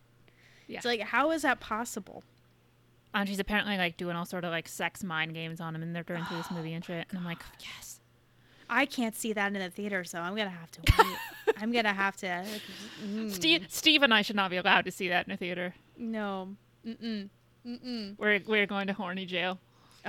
Yeah. 0.66 0.78
It's 0.78 0.86
like 0.86 1.00
how 1.00 1.30
is 1.30 1.42
that 1.42 1.60
possible? 1.60 2.24
And 3.14 3.28
she's 3.28 3.38
apparently 3.38 3.76
like 3.78 3.96
doing 3.96 4.16
all 4.16 4.26
sort 4.26 4.44
of 4.44 4.50
like 4.50 4.68
sex 4.68 5.02
mind 5.02 5.34
games 5.34 5.60
on 5.60 5.74
him, 5.74 5.82
and 5.82 5.94
they're 5.94 6.02
going 6.02 6.24
through 6.24 6.38
this 6.38 6.50
movie 6.50 6.74
and 6.74 6.84
shit. 6.84 7.06
And 7.08 7.18
I'm 7.18 7.24
like, 7.24 7.42
yes. 7.60 8.00
I 8.70 8.84
can't 8.84 9.16
see 9.16 9.32
that 9.32 9.46
in 9.46 9.54
the 9.54 9.70
theater, 9.70 10.04
so 10.04 10.20
I'm 10.20 10.36
gonna 10.36 10.50
have 10.50 10.70
to 10.72 10.80
wait. 10.98 11.16
I'm 11.56 11.72
gonna 11.72 11.94
have 11.94 12.16
to. 12.18 12.44
Mm. 13.04 13.30
Steve, 13.30 13.66
Steve 13.68 14.02
and 14.02 14.12
I 14.12 14.22
should 14.22 14.36
not 14.36 14.50
be 14.50 14.58
allowed 14.58 14.84
to 14.84 14.90
see 14.90 15.08
that 15.08 15.26
in 15.26 15.32
a 15.32 15.36
theater. 15.36 15.74
No. 15.96 16.50
Mm-mm. 16.86 17.30
Mm-mm. 17.66 18.14
We're 18.18 18.40
we're 18.46 18.66
going 18.66 18.86
to 18.88 18.92
horny 18.92 19.26
jail. 19.26 19.58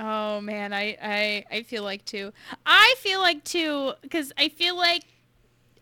Oh 0.02 0.40
man, 0.40 0.72
I 0.72 0.96
I 1.02 1.44
I 1.50 1.62
feel 1.62 1.82
like 1.82 2.06
too. 2.06 2.32
I 2.64 2.94
feel 2.98 3.20
like 3.20 3.44
too 3.44 3.92
because 4.00 4.32
I 4.38 4.48
feel 4.48 4.74
like 4.74 5.04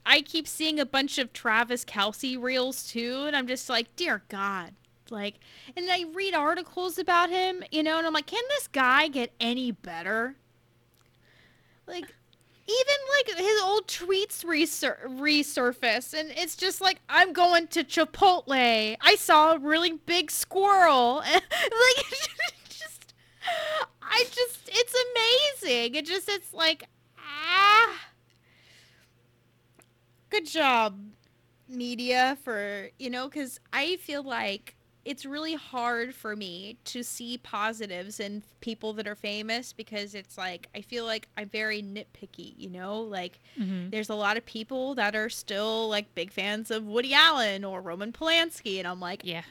I 0.04 0.22
keep 0.22 0.48
seeing 0.48 0.80
a 0.80 0.86
bunch 0.86 1.18
of 1.18 1.32
Travis 1.32 1.84
Kelce 1.84 2.40
reels 2.40 2.88
too, 2.90 3.24
and 3.26 3.36
I'm 3.36 3.46
just 3.46 3.68
like, 3.68 3.94
dear 3.94 4.22
God, 4.28 4.72
like, 5.08 5.34
and 5.76 5.88
I 5.88 6.06
read 6.12 6.34
articles 6.34 6.98
about 6.98 7.30
him, 7.30 7.62
you 7.70 7.82
know, 7.84 7.98
and 7.98 8.06
I'm 8.06 8.12
like, 8.12 8.26
can 8.26 8.42
this 8.48 8.66
guy 8.66 9.06
get 9.06 9.32
any 9.38 9.70
better? 9.70 10.34
Like, 11.86 12.06
even 12.66 12.94
like 13.16 13.38
his 13.38 13.60
old 13.62 13.86
tweets 13.86 14.44
resur- 14.44 15.06
resurface, 15.06 16.12
and 16.18 16.30
it's 16.32 16.56
just 16.56 16.80
like, 16.80 17.00
I'm 17.08 17.32
going 17.32 17.68
to 17.68 17.84
Chipotle. 17.84 18.96
I 19.00 19.14
saw 19.14 19.52
a 19.52 19.58
really 19.58 19.92
big 19.92 20.30
squirrel, 20.30 21.16
like, 21.26 22.06
I 24.02 24.24
just, 24.30 24.68
it's 24.68 24.94
amazing. 25.62 25.94
It 25.94 26.06
just, 26.06 26.28
it's 26.28 26.52
like, 26.52 26.84
ah 27.18 27.94
good 30.30 30.46
job 30.46 30.98
media 31.68 32.36
for 32.44 32.88
you 32.98 33.10
know 33.10 33.28
because 33.28 33.60
i 33.72 33.96
feel 33.96 34.22
like 34.22 34.74
it's 35.04 35.24
really 35.24 35.54
hard 35.54 36.14
for 36.14 36.36
me 36.36 36.76
to 36.84 37.02
see 37.02 37.38
positives 37.38 38.20
in 38.20 38.42
people 38.60 38.92
that 38.92 39.06
are 39.06 39.14
famous 39.14 39.72
because 39.72 40.14
it's 40.14 40.36
like 40.38 40.68
i 40.74 40.80
feel 40.80 41.04
like 41.04 41.28
i'm 41.36 41.48
very 41.48 41.82
nitpicky 41.82 42.54
you 42.56 42.68
know 42.70 43.00
like 43.00 43.38
Mm-hmm. 43.58 43.90
there's 43.90 44.08
a 44.10 44.14
lot 44.14 44.36
of 44.36 44.44
people 44.46 44.94
that 44.96 45.14
are 45.16 45.28
still 45.28 45.88
like 45.88 46.14
big 46.14 46.30
fans 46.30 46.70
of 46.70 46.84
woody 46.84 47.12
allen 47.14 47.64
or 47.64 47.80
roman 47.80 48.12
polanski 48.12 48.78
and 48.78 48.86
i'm 48.86 49.00
like 49.00 49.22
Yeah, 49.24 49.42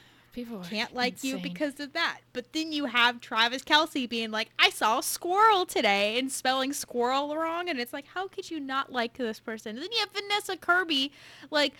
people 0.44 0.60
can't 0.70 0.94
like 0.94 1.24
you 1.24 1.38
because 1.38 1.80
of 1.80 1.92
that. 1.94 2.20
But 2.32 2.52
then 2.52 2.70
you 2.72 2.84
have 2.86 3.20
Travis 3.20 3.62
Kelce 3.62 4.08
being 4.08 4.30
like, 4.30 4.50
I 4.58 4.70
saw 4.70 4.98
a 4.98 5.02
squirrel 5.02 5.66
today 5.66 6.18
and 6.18 6.30
spelling 6.30 6.72
squirrel 6.72 7.36
wrong. 7.36 7.68
And 7.68 7.80
it's 7.80 7.92
like, 7.92 8.06
how 8.06 8.28
could 8.28 8.50
you 8.50 8.60
not 8.60 8.92
like 8.92 9.16
this 9.16 9.40
person? 9.40 9.70
And 9.76 9.78
then 9.82 9.90
you 9.92 9.98
have 9.98 10.10
Vanessa 10.12 10.56
Kirby 10.56 11.12
like 11.50 11.74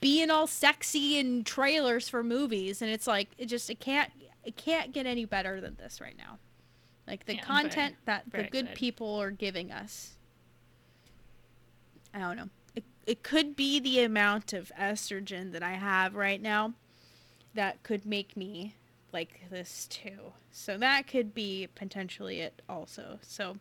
being 0.00 0.30
all 0.30 0.46
sexy 0.46 1.18
in 1.18 1.42
trailers 1.44 2.08
for 2.08 2.22
movies. 2.22 2.82
And 2.82 2.90
it's 2.90 3.06
like, 3.06 3.28
it 3.38 3.46
just, 3.46 3.70
it 3.70 3.80
can't, 3.80 4.10
it 4.44 4.56
can't 4.56 4.92
get 4.92 5.06
any 5.06 5.24
better 5.24 5.60
than 5.60 5.76
this 5.76 6.00
right 6.00 6.16
now. 6.18 6.38
Like 7.06 7.24
the 7.26 7.36
Yeah, 7.36 7.44
I'm 7.48 7.62
very- 7.62 7.70
content 7.70 7.94
that 8.04 8.24
very 8.26 8.44
the 8.44 8.50
good 8.50 8.58
excited. 8.64 8.78
people 8.78 9.14
are 9.20 9.30
giving 9.30 9.72
us. 9.72 10.16
I 12.14 12.18
don't 12.18 12.36
know. 12.36 12.48
It, 12.76 12.84
it 13.06 13.22
could 13.22 13.56
be 13.56 13.80
the 13.80 14.00
amount 14.04 14.52
of 14.52 14.70
estrogen 14.78 15.52
that 15.52 15.62
I 15.62 15.72
have 15.72 16.14
right 16.14 16.40
now 16.40 16.74
that 17.54 17.82
could 17.82 18.06
make 18.06 18.36
me 18.36 18.74
like 19.12 19.40
this 19.50 19.86
too. 19.88 20.32
So 20.50 20.78
that 20.78 21.06
could 21.06 21.34
be 21.34 21.68
potentially 21.74 22.40
it 22.40 22.62
also. 22.68 23.18
So 23.22 23.56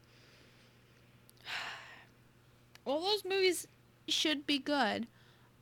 all 2.86 3.02
those 3.02 3.26
movies 3.26 3.68
should 4.08 4.46
be 4.48 4.60
good. 4.60 5.08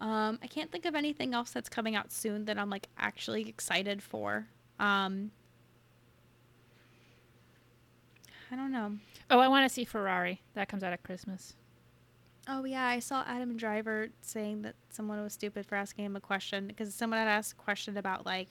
Um, 0.01 0.39
I 0.41 0.47
can't 0.47 0.71
think 0.71 0.85
of 0.85 0.95
anything 0.95 1.33
else 1.33 1.51
that's 1.51 1.69
coming 1.69 1.95
out 1.95 2.11
soon 2.11 2.45
that 2.45 2.57
I'm 2.57 2.69
like 2.69 2.87
actually 2.97 3.49
excited 3.49 4.01
for. 4.01 4.47
Um, 4.79 5.31
I 8.51 8.55
don't 8.55 8.71
know. 8.71 8.97
Oh, 9.29 9.39
I 9.39 9.47
want 9.47 9.67
to 9.67 9.73
see 9.73 9.83
Ferrari. 9.83 10.41
That 10.55 10.69
comes 10.69 10.83
out 10.83 10.93
at 10.93 11.03
Christmas. 11.03 11.53
Oh 12.51 12.65
yeah, 12.65 12.85
I 12.85 12.97
saw 12.97 13.23
Adam 13.27 13.55
Driver 13.57 14.09
saying 14.21 14.63
that 14.63 14.73
someone 14.89 15.21
was 15.21 15.33
stupid 15.33 15.67
for 15.67 15.75
asking 15.75 16.05
him 16.05 16.15
a 16.15 16.19
question 16.19 16.67
because 16.67 16.93
someone 16.95 17.19
had 17.19 17.27
asked 17.27 17.53
a 17.53 17.55
question 17.55 17.95
about 17.95 18.25
like. 18.25 18.49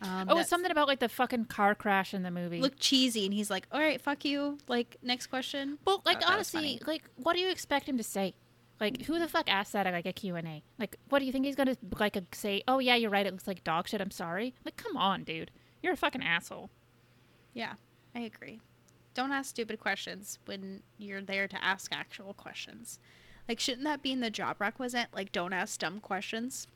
Um, 0.00 0.26
oh, 0.28 0.34
that 0.34 0.40
it's 0.40 0.50
something 0.50 0.72
about 0.72 0.88
like 0.88 0.98
the 0.98 1.08
fucking 1.08 1.44
car 1.44 1.76
crash 1.76 2.12
in 2.12 2.24
the 2.24 2.32
movie. 2.32 2.60
Look 2.60 2.74
cheesy, 2.80 3.24
and 3.24 3.32
he's 3.32 3.48
like, 3.48 3.68
"All 3.70 3.80
right, 3.80 4.00
fuck 4.00 4.24
you." 4.24 4.58
Like 4.66 4.96
next 5.02 5.28
question. 5.28 5.78
Well, 5.84 6.02
like 6.04 6.20
thought 6.20 6.26
that 6.26 6.34
honestly, 6.34 6.78
funny. 6.78 6.80
like 6.84 7.04
what 7.14 7.34
do 7.34 7.40
you 7.40 7.48
expect 7.48 7.88
him 7.88 7.96
to 7.96 8.02
say? 8.02 8.34
Like 8.80 9.02
who 9.02 9.20
the 9.20 9.28
fuck 9.28 9.48
asked 9.48 9.72
that 9.74 9.86
at 9.86 9.92
like 9.92 10.06
a 10.06 10.12
Q&A? 10.12 10.64
Like 10.76 10.96
what 11.08 11.20
do 11.20 11.24
you 11.24 11.30
think 11.30 11.44
he's 11.44 11.54
going 11.54 11.68
to 11.68 11.76
like 12.00 12.18
say, 12.34 12.64
"Oh 12.66 12.80
yeah, 12.80 12.96
you're 12.96 13.10
right. 13.10 13.24
It 13.24 13.32
looks 13.32 13.46
like 13.46 13.62
dog 13.62 13.86
shit. 13.86 14.00
I'm 14.00 14.10
sorry." 14.10 14.54
Like 14.64 14.76
come 14.76 14.96
on, 14.96 15.22
dude. 15.22 15.52
You're 15.80 15.92
a 15.92 15.96
fucking 15.96 16.22
asshole. 16.24 16.70
Yeah, 17.54 17.74
I 18.16 18.20
agree. 18.20 18.60
Don't 19.14 19.32
ask 19.32 19.50
stupid 19.50 19.78
questions 19.78 20.38
when 20.46 20.82
you're 20.98 21.22
there 21.22 21.46
to 21.48 21.64
ask 21.64 21.92
actual 21.92 22.32
questions. 22.34 22.98
Like, 23.48 23.60
shouldn't 23.60 23.84
that 23.84 24.02
be 24.02 24.12
in 24.12 24.20
the 24.20 24.30
job 24.30 24.56
requisite? 24.60 25.08
Like, 25.12 25.32
don't 25.32 25.52
ask 25.52 25.78
dumb 25.78 26.00
questions. 26.00 26.66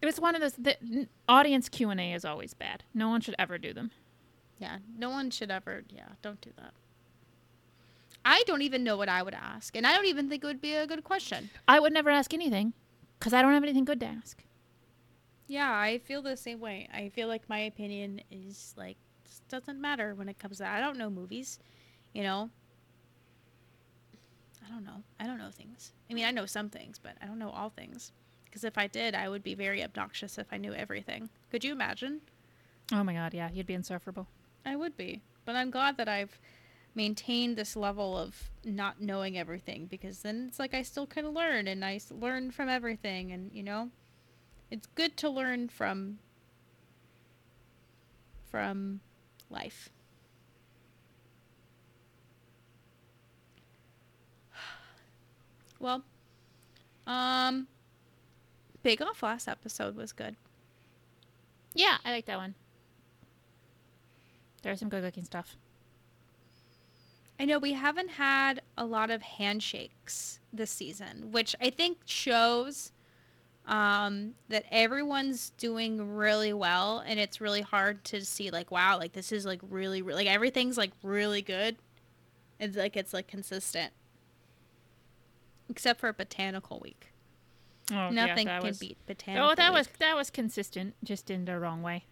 It 0.00 0.06
was 0.06 0.20
one 0.20 0.34
of 0.34 0.40
those. 0.40 0.54
The 0.54 1.08
audience 1.28 1.68
Q 1.68 1.90
and 1.90 2.00
A 2.00 2.12
is 2.12 2.24
always 2.24 2.54
bad. 2.54 2.84
No 2.94 3.08
one 3.08 3.20
should 3.20 3.34
ever 3.38 3.58
do 3.58 3.72
them. 3.72 3.90
Yeah, 4.58 4.78
no 4.96 5.10
one 5.10 5.30
should 5.30 5.50
ever. 5.50 5.84
Yeah, 5.88 6.10
don't 6.22 6.40
do 6.40 6.50
that. 6.56 6.72
I 8.24 8.42
don't 8.46 8.62
even 8.62 8.84
know 8.84 8.96
what 8.96 9.08
I 9.08 9.22
would 9.22 9.34
ask, 9.34 9.76
and 9.76 9.86
I 9.86 9.94
don't 9.94 10.06
even 10.06 10.28
think 10.28 10.44
it 10.44 10.46
would 10.46 10.60
be 10.60 10.74
a 10.74 10.86
good 10.86 11.04
question. 11.04 11.50
I 11.66 11.80
would 11.80 11.92
never 11.92 12.10
ask 12.10 12.34
anything 12.34 12.72
because 13.18 13.32
I 13.32 13.42
don't 13.42 13.54
have 13.54 13.62
anything 13.62 13.84
good 13.84 14.00
to 14.00 14.06
ask. 14.06 14.44
Yeah, 15.46 15.70
I 15.70 15.98
feel 15.98 16.20
the 16.22 16.36
same 16.36 16.60
way. 16.60 16.88
I 16.92 17.08
feel 17.08 17.26
like 17.26 17.48
my 17.48 17.60
opinion 17.60 18.20
is 18.30 18.74
like 18.76 18.98
doesn't 19.48 19.80
matter 19.80 20.14
when 20.14 20.28
it 20.28 20.38
comes 20.38 20.58
to 20.58 20.62
that. 20.64 20.76
I 20.76 20.80
don't 20.80 20.98
know 20.98 21.10
movies, 21.10 21.58
you 22.12 22.22
know. 22.22 22.50
I 24.66 24.70
don't 24.70 24.84
know. 24.84 25.02
I 25.18 25.26
don't 25.26 25.38
know 25.38 25.50
things. 25.50 25.92
I 26.10 26.14
mean, 26.14 26.24
I 26.24 26.30
know 26.30 26.46
some 26.46 26.68
things, 26.68 26.98
but 26.98 27.12
I 27.22 27.26
don't 27.26 27.38
know 27.38 27.50
all 27.50 27.70
things. 27.70 28.12
Because 28.44 28.64
if 28.64 28.76
I 28.78 28.86
did, 28.86 29.14
I 29.14 29.28
would 29.28 29.42
be 29.42 29.54
very 29.54 29.82
obnoxious 29.82 30.38
if 30.38 30.46
I 30.52 30.56
knew 30.56 30.72
everything. 30.74 31.28
Could 31.50 31.64
you 31.64 31.72
imagine? 31.72 32.20
Oh 32.92 33.04
my 33.04 33.14
god, 33.14 33.34
yeah, 33.34 33.50
you'd 33.52 33.66
be 33.66 33.74
insufferable. 33.74 34.26
I 34.64 34.76
would 34.76 34.96
be. 34.96 35.22
But 35.44 35.56
I'm 35.56 35.70
glad 35.70 35.96
that 35.98 36.08
I've 36.08 36.38
maintained 36.94 37.56
this 37.56 37.76
level 37.76 38.16
of 38.16 38.50
not 38.64 39.00
knowing 39.00 39.38
everything 39.38 39.86
because 39.86 40.20
then 40.22 40.46
it's 40.48 40.58
like 40.58 40.74
I 40.74 40.82
still 40.82 41.06
can 41.06 41.28
learn 41.28 41.68
and 41.68 41.84
I 41.84 42.00
learn 42.10 42.50
from 42.50 42.68
everything 42.68 43.30
and 43.30 43.52
you 43.52 43.62
know 43.62 43.90
it's 44.70 44.88
good 44.94 45.16
to 45.18 45.28
learn 45.28 45.68
from 45.68 46.18
from 48.50 49.00
life. 49.50 49.90
Well, 55.80 56.02
um 57.06 57.68
Bake 58.82 59.00
Off 59.00 59.22
last 59.22 59.48
episode 59.48 59.96
was 59.96 60.12
good. 60.12 60.36
Yeah, 61.74 61.98
I 62.04 62.10
like 62.10 62.26
that 62.26 62.38
one. 62.38 62.54
There's 64.62 64.80
some 64.80 64.88
good 64.88 65.04
looking 65.04 65.24
stuff. 65.24 65.56
I 67.40 67.44
know 67.44 67.58
we 67.58 67.74
haven't 67.74 68.10
had 68.10 68.62
a 68.76 68.84
lot 68.84 69.10
of 69.10 69.22
handshakes 69.22 70.40
this 70.52 70.70
season, 70.70 71.30
which 71.30 71.54
I 71.60 71.70
think 71.70 71.98
shows 72.04 72.90
um, 73.68 74.32
that 74.48 74.64
everyone's 74.72 75.50
doing 75.50 76.16
really 76.16 76.54
well, 76.54 77.04
and 77.06 77.20
it's 77.20 77.40
really 77.40 77.60
hard 77.60 78.02
to 78.04 78.24
see 78.24 78.50
like, 78.50 78.70
wow, 78.70 78.98
like 78.98 79.12
this 79.12 79.30
is 79.30 79.44
like 79.44 79.60
really, 79.68 80.00
really 80.00 80.24
like 80.24 80.34
everything's 80.34 80.78
like 80.78 80.92
really 81.02 81.42
good. 81.42 81.76
It's 82.58 82.76
like 82.76 82.96
it's 82.96 83.12
like 83.12 83.28
consistent, 83.28 83.92
except 85.68 86.00
for 86.00 86.12
Botanical 86.14 86.80
Week. 86.80 87.12
Oh, 87.92 88.08
Nothing 88.08 88.46
yeah, 88.46 88.54
that 88.54 88.60
can 88.62 88.68
was, 88.68 88.78
beat 88.78 88.96
Botanical. 89.06 89.50
Oh, 89.50 89.54
that 89.54 89.70
Week. 89.70 89.78
was 89.78 89.88
that 89.98 90.16
was 90.16 90.30
consistent, 90.30 90.94
just 91.04 91.30
in 91.30 91.44
the 91.44 91.58
wrong 91.58 91.82
way. 91.82 92.06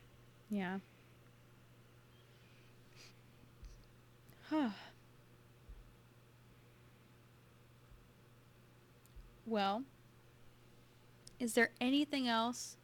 Yeah. 0.50 0.78
Huh. 4.50 4.68
well, 9.46 9.84
is 11.38 11.54
there 11.54 11.70
anything 11.80 12.28
else 12.28 12.76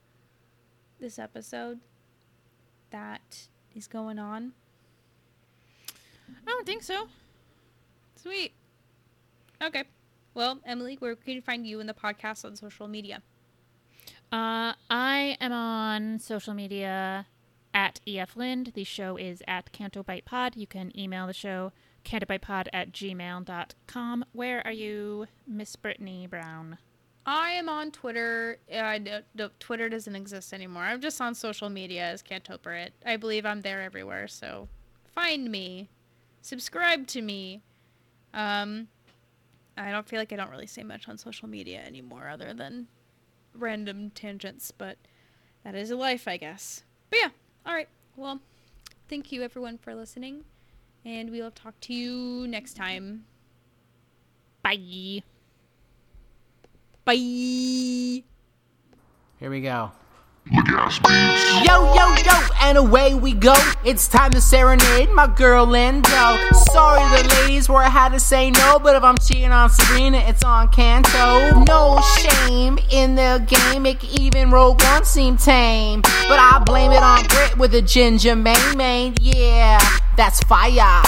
this 1.01 1.19
episode 1.19 1.81
that 2.91 3.49
is 3.75 3.87
going 3.87 4.19
on? 4.19 4.53
I 6.29 6.51
don't 6.51 6.67
think 6.67 6.83
so. 6.83 7.09
Sweet. 8.17 8.53
Okay. 9.63 9.85
Well, 10.35 10.61
Emily, 10.65 10.97
where 10.99 11.15
can 11.17 11.35
you 11.35 11.43
find 11.43 11.67
you 11.67 11.81
in 11.81 11.87
the 11.87 11.95
podcast 11.95 12.45
on 12.45 12.57
social 12.57 12.89
media? 12.89 13.23
Uh, 14.31 14.73
I 14.89 15.37
am 15.41 15.53
on 15.53 16.19
social 16.19 16.55
media 16.55 17.27
at 17.75 18.01
EF 18.07 18.37
Lind. 18.37 18.73
The 18.75 18.85
show 18.85 19.17
is 19.17 19.43
at 19.47 19.73
Canto 19.73 20.03
Bight 20.03 20.25
Pod. 20.25 20.57
You 20.57 20.67
can 20.67 20.97
email 20.99 21.27
the 21.27 21.35
show 21.35 21.73
cantobightpod 22.05 22.69
at 22.73 22.93
gmail.com. 22.93 24.25
Where 24.33 24.67
are 24.67 24.73
you, 24.73 25.27
Miss 25.47 25.77
Brittany 25.77 26.27
Brown? 26.27 26.79
I 27.25 27.51
am 27.51 27.69
on 27.69 27.91
Twitter. 27.93 28.59
No, 28.71 29.51
Twitter 29.61 29.89
doesn't 29.89 30.17
exist 30.17 30.53
anymore. 30.53 30.83
I'm 30.83 31.01
just 31.01 31.21
on 31.21 31.35
social 31.35 31.69
media 31.69 32.05
as 32.05 32.23
cantobritt. 32.23 32.91
I 33.07 33.17
believe 33.17 33.47
I'm 33.47 33.61
there 33.61 33.83
everywhere. 33.83 34.27
So 34.29 34.69
find 35.15 35.51
me, 35.51 35.89
subscribe 36.41 37.07
to 37.09 37.23
me. 37.23 37.63
Um, 38.35 38.89
I 39.77 39.91
don't 39.91 40.09
feel 40.09 40.19
like 40.19 40.33
I 40.33 40.37
don't 40.37 40.51
really 40.51 40.67
say 40.67 40.83
much 40.83 41.09
on 41.09 41.17
social 41.17 41.49
media 41.49 41.83
anymore, 41.87 42.29
other 42.29 42.53
than 42.53 42.89
random 43.55 44.11
tangents. 44.11 44.73
But 44.73 44.99
that 45.65 45.75
is 45.75 45.91
a 45.91 45.97
life, 45.97 46.27
I 46.27 46.37
guess. 46.37 46.83
But 47.11 47.21
yeah, 47.21 47.29
all 47.65 47.75
right. 47.75 47.89
Well, 48.17 48.41
thank 49.09 49.31
you 49.31 49.43
everyone 49.43 49.79
for 49.79 49.95
listening, 49.95 50.45
and 51.05 51.31
we'll 51.31 51.51
talk 51.51 51.79
to 51.83 51.95
you 51.95 52.47
next 52.49 52.75
time. 52.75 53.27
Bye. 54.63 55.23
Bye. 57.05 57.15
Here 59.39 59.51
we 59.51 59.61
go. 59.61 59.91
Yo, 60.51 60.61
yo, 61.95 62.15
yo, 62.17 62.33
and 62.61 62.79
away 62.79 63.15
we 63.15 63.33
go. 63.33 63.55
It's 63.85 64.09
time 64.09 64.33
to 64.33 64.41
serenade 64.41 65.11
my 65.11 65.27
girl 65.27 65.67
Lindo. 65.67 66.55
Sorry, 66.73 67.23
the 67.23 67.29
ladies 67.35 67.69
where 67.69 67.83
I 67.83 67.89
had 67.89 68.11
to 68.11 68.21
say 68.21 68.51
no, 68.51 68.79
but 68.79 68.97
if 68.97 69.03
I'm 69.03 69.17
cheating 69.19 69.53
on 69.53 69.71
Serena, 69.71 70.19
it's 70.19 70.45
on 70.45 70.69
Canto. 70.69 71.65
No 71.65 72.01
shame 72.19 72.79
in 72.91 73.15
the 73.15 73.45
game, 73.47 73.83
make 73.83 74.05
even 74.21 74.51
Rogue 74.51 74.83
One 74.83 75.05
seem 75.05 75.37
tame. 75.37 76.03
But 76.03 76.39
I 76.39 76.63
blame 76.65 76.93
it 76.93 77.03
on 77.03 77.25
Brit 77.27 77.59
with 77.59 77.75
a 77.75 77.83
ginger 77.83 78.37
mane 78.37 78.77
main. 78.77 79.15
Yeah, 79.21 79.81
that's 80.17 80.41
fire. 80.41 81.03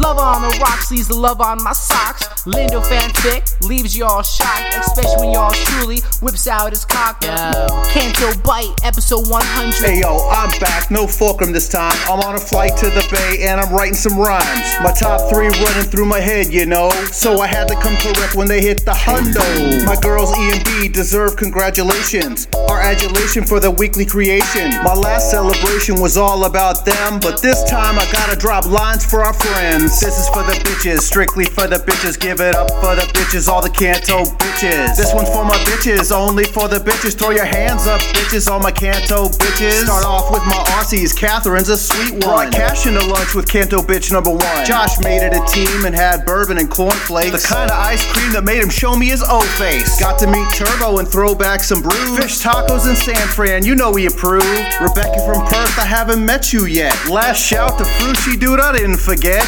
Love 0.00 0.18
on 0.18 0.42
the 0.42 0.58
rocks 0.60 0.92
leaves 0.92 1.08
the 1.08 1.14
love 1.14 1.40
on 1.40 1.62
my 1.62 1.72
socks. 1.72 2.22
Lindo 2.44 2.80
fanfic 2.84 3.42
leaves 3.66 3.96
y'all 3.96 4.22
shocked, 4.22 4.76
especially 4.78 5.26
when 5.26 5.34
y'all 5.34 5.50
truly 5.50 5.98
whips 6.22 6.46
out 6.46 6.70
his 6.70 6.84
cock. 6.84 7.20
Canto 7.20 8.30
Bight, 8.42 8.72
episode 8.84 9.28
100. 9.28 9.74
Hey 9.74 10.00
yo, 10.00 10.28
I'm 10.30 10.56
back, 10.60 10.90
no 10.92 11.06
fulcrum 11.06 11.52
this 11.52 11.68
time. 11.68 11.92
I'm 12.06 12.20
on 12.20 12.36
a 12.36 12.38
flight 12.38 12.76
to 12.78 12.86
the 12.86 13.06
bay 13.10 13.48
and 13.48 13.60
I'm 13.60 13.74
writing 13.74 13.94
some 13.94 14.16
rhymes. 14.16 14.70
My 14.82 14.92
top 14.92 15.28
three 15.30 15.48
running 15.48 15.90
through 15.90 16.06
my 16.06 16.20
head, 16.20 16.52
you 16.52 16.64
know. 16.64 16.90
So 17.10 17.40
I 17.40 17.48
had 17.48 17.66
to 17.68 17.74
come 17.74 17.96
correct 17.96 18.36
when 18.36 18.46
they 18.46 18.60
hit 18.60 18.84
the 18.84 18.92
hundo. 18.92 19.84
My 19.84 19.96
girls 19.96 20.30
E 20.38 20.52
and 20.52 20.64
B 20.64 20.88
deserve 20.88 21.36
congratulations. 21.36 22.46
Our 22.70 22.80
adulation 22.80 23.44
for 23.44 23.58
the 23.58 23.70
weekly 23.72 24.06
creation. 24.06 24.70
My 24.84 24.94
last 24.94 25.30
celebration 25.30 26.00
was 26.00 26.16
all 26.16 26.44
about 26.44 26.84
them, 26.84 27.18
but 27.20 27.42
this 27.42 27.64
time 27.64 27.98
I 27.98 28.08
gotta 28.12 28.36
drop 28.36 28.64
lines 28.64 29.04
for 29.04 29.24
our 29.24 29.34
friends. 29.34 29.87
This 29.88 30.20
is 30.20 30.28
for 30.28 30.42
the 30.42 30.52
bitches, 30.68 31.00
strictly 31.00 31.46
for 31.46 31.66
the 31.66 31.76
bitches. 31.76 32.20
Give 32.20 32.40
it 32.40 32.54
up 32.54 32.70
for 32.84 32.94
the 32.94 33.08
bitches, 33.16 33.48
all 33.48 33.62
the 33.62 33.70
canto 33.70 34.24
bitches. 34.36 34.94
This 34.96 35.14
one's 35.14 35.30
for 35.30 35.46
my 35.46 35.56
bitches, 35.64 36.12
only 36.12 36.44
for 36.44 36.68
the 36.68 36.76
bitches. 36.76 37.18
Throw 37.18 37.30
your 37.30 37.46
hands 37.46 37.86
up, 37.86 37.98
bitches, 38.12 38.50
all 38.50 38.60
my 38.60 38.70
canto 38.70 39.28
bitches. 39.28 39.84
Start 39.84 40.04
off 40.04 40.30
with 40.30 40.44
my 40.44 40.62
RCs, 40.76 41.16
Catherine's 41.16 41.70
a 41.70 41.78
sweet 41.78 42.12
one. 42.12 42.20
Brought 42.20 42.52
cash 42.52 42.86
into 42.86 43.00
lunch 43.06 43.34
with 43.34 43.48
canto 43.50 43.80
bitch 43.80 44.12
number 44.12 44.30
one. 44.30 44.66
Josh 44.66 45.00
made 45.00 45.24
it 45.24 45.32
a 45.32 45.42
team 45.46 45.86
and 45.86 45.94
had 45.94 46.26
bourbon 46.26 46.58
and 46.58 46.70
cornflakes. 46.70 47.42
The 47.42 47.48
kind 47.48 47.70
of 47.70 47.78
ice 47.78 48.04
cream 48.12 48.32
that 48.34 48.44
made 48.44 48.62
him 48.62 48.70
show 48.70 48.94
me 48.94 49.08
his 49.08 49.24
O 49.26 49.40
face. 49.56 49.98
Got 49.98 50.18
to 50.20 50.26
meet 50.26 50.46
Turbo 50.52 50.98
and 50.98 51.08
throw 51.08 51.34
back 51.34 51.60
some 51.64 51.80
brews. 51.80 52.18
Fish 52.18 52.42
tacos 52.42 52.88
in 52.88 52.94
San 52.94 53.26
Fran, 53.28 53.64
you 53.64 53.74
know 53.74 53.90
we 53.90 54.04
approved. 54.04 54.44
Rebecca 54.82 55.18
from 55.24 55.46
Perth, 55.46 55.78
I 55.78 55.86
haven't 55.88 56.24
met 56.24 56.52
you 56.52 56.66
yet. 56.66 56.94
Last 57.08 57.40
shout 57.40 57.78
to 57.78 57.84
Frushi 57.84 58.38
dude, 58.38 58.60
I 58.60 58.76
didn't 58.76 58.98
forget. 58.98 59.46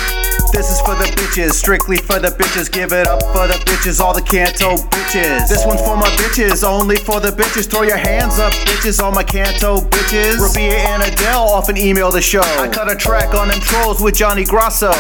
This 0.53 0.71
is 0.71 0.81
for 0.81 0.95
the 0.95 1.05
bitches, 1.17 1.53
strictly 1.53 1.97
for 1.97 2.19
the 2.19 2.29
bitches. 2.29 2.71
Give 2.71 2.93
it 2.93 3.07
up 3.07 3.23
for 3.33 3.47
the 3.47 3.55
bitches, 3.65 4.01
all 4.01 4.13
the 4.13 4.21
canto 4.21 4.77
bitches. 4.91 5.49
This 5.49 5.65
one's 5.65 5.81
for 5.81 5.97
my 5.97 6.09
bitches, 6.19 6.65
only 6.65 6.97
for 6.97 7.21
the 7.21 7.31
bitches. 7.31 7.71
Throw 7.71 7.83
your 7.83 7.97
hands 7.97 8.39
up, 8.39 8.53
bitches, 8.67 9.01
all 9.01 9.13
my 9.13 9.23
canto 9.23 9.79
bitches. 9.79 10.41
Rabia 10.41 10.79
and 10.79 11.03
Adele 11.03 11.49
often 11.49 11.77
email 11.77 12.11
the 12.11 12.21
show. 12.21 12.43
I 12.43 12.69
cut 12.69 12.91
a 12.91 12.97
track 12.97 13.33
on 13.35 13.49
them 13.49 13.61
trolls 13.61 14.03
with 14.03 14.17
Johnny 14.17 14.45
Grosso. 14.45 14.93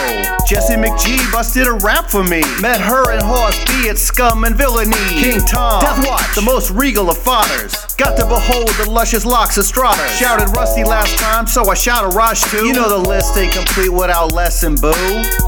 Jesse 0.46 0.74
McGee 0.74 1.30
busted 1.32 1.66
a 1.66 1.72
rap 1.72 2.08
for 2.08 2.22
me. 2.22 2.42
Met 2.60 2.80
her 2.80 3.10
and 3.10 3.22
Horse 3.22 3.58
B 3.66 3.88
at 3.88 3.98
Scum 3.98 4.44
and 4.44 4.54
Villainy. 4.56 4.96
King 5.08 5.40
Tom, 5.40 5.82
Death 5.82 6.06
Watch, 6.06 6.34
the 6.36 6.42
most 6.42 6.70
regal 6.70 7.10
of 7.10 7.18
fathers. 7.18 7.89
Got 8.00 8.16
to 8.16 8.24
behold 8.24 8.66
the 8.82 8.88
luscious 8.88 9.26
locks 9.26 9.58
of 9.58 9.64
Strata. 9.64 10.08
Shouted 10.08 10.56
Rusty 10.56 10.84
last 10.84 11.18
time, 11.18 11.46
so 11.46 11.68
I 11.68 11.74
shout 11.74 12.02
a 12.02 12.16
Rush 12.16 12.40
too. 12.50 12.64
You 12.64 12.72
know 12.72 12.88
the 12.88 13.06
list 13.06 13.36
ain't 13.36 13.52
complete 13.52 13.90
without 13.90 14.32
less 14.32 14.62
and 14.62 14.80
boo. 14.80 14.88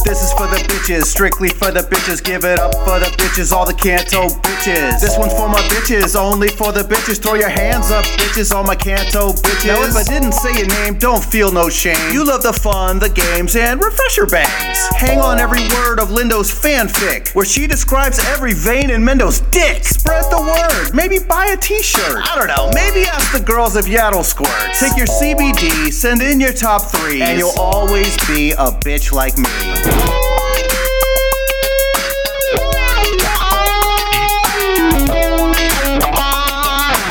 This 0.05 0.21
is 0.21 0.31
for 0.35 0.47
the 0.47 0.61
bitches, 0.69 1.05
strictly 1.05 1.49
for 1.49 1.71
the 1.71 1.81
bitches. 1.81 2.23
Give 2.23 2.45
it 2.45 2.59
up 2.59 2.75
for 2.85 3.01
the 3.01 3.07
bitches, 3.17 3.53
all 3.53 3.65
the 3.65 3.73
canto 3.73 4.29
bitches. 4.29 5.01
This 5.01 5.17
one's 5.17 5.33
for 5.33 5.49
my 5.49 5.63
bitches, 5.73 6.15
only 6.15 6.49
for 6.49 6.73
the 6.73 6.83
bitches. 6.83 7.23
Throw 7.23 7.37
your 7.37 7.49
hands 7.49 7.91
up, 7.91 8.05
bitches, 8.21 8.55
all 8.55 8.65
my 8.65 8.77
canto 8.77 9.33
bitches. 9.33 9.69
Now 9.69 9.83
if 9.85 9.97
I 9.97 10.03
didn't 10.03 10.33
say 10.33 10.53
your 10.59 10.69
name, 10.69 10.99
don't 10.99 11.25
feel 11.25 11.53
no 11.53 11.71
shame. 11.71 12.13
You 12.13 12.23
love 12.23 12.43
the 12.43 12.53
fun, 12.53 12.99
the 12.99 13.09
games, 13.09 13.57
and 13.57 13.83
refresher 13.83 14.27
bangs. 14.27 14.79
Hang 14.97 15.21
on 15.21 15.39
every 15.39 15.67
word 15.69 15.99
of 16.01 16.11
Lindo's 16.11 16.53
fanfic, 16.53 17.35
where 17.35 17.47
she 17.47 17.67
describes 17.67 18.19
every 18.27 18.53
vein 18.53 18.91
in 18.91 19.03
Mendo's 19.03 19.41
dick. 19.49 19.85
Spread 19.85 20.25
the 20.25 20.37
word, 20.37 20.95
maybe 20.95 21.19
buy 21.19 21.47
a 21.47 21.57
t-shirt. 21.57 22.21
I 22.29 22.37
don't 22.37 22.42
don't 22.47 22.57
know. 22.57 22.71
Maybe 22.75 23.07
ask 23.07 23.33
the 23.33 23.45
girls 23.45 23.77
if 23.77 23.87
Yaddle 23.87 24.25
squirts. 24.25 24.81
Take 24.81 24.97
your 24.97 25.07
CBD, 25.07 25.93
send 25.93 26.23
in 26.23 26.41
your 26.41 26.53
top 26.53 26.83
three, 26.83 27.23
and 27.23 27.39
you'll 27.39 27.59
always 27.59 28.17
be 28.27 28.53
a 28.53 28.71
bitch 28.71 29.13
like 29.13 29.37
me. 29.39 29.45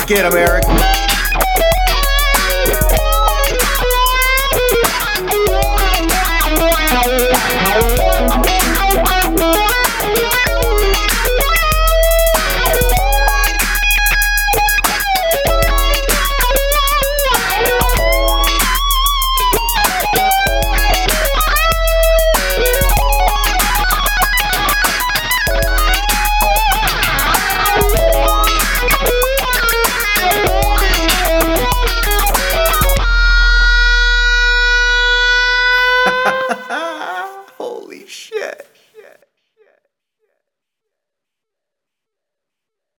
Get 0.06 0.26
him, 0.26 0.36
Eric. 0.36 0.91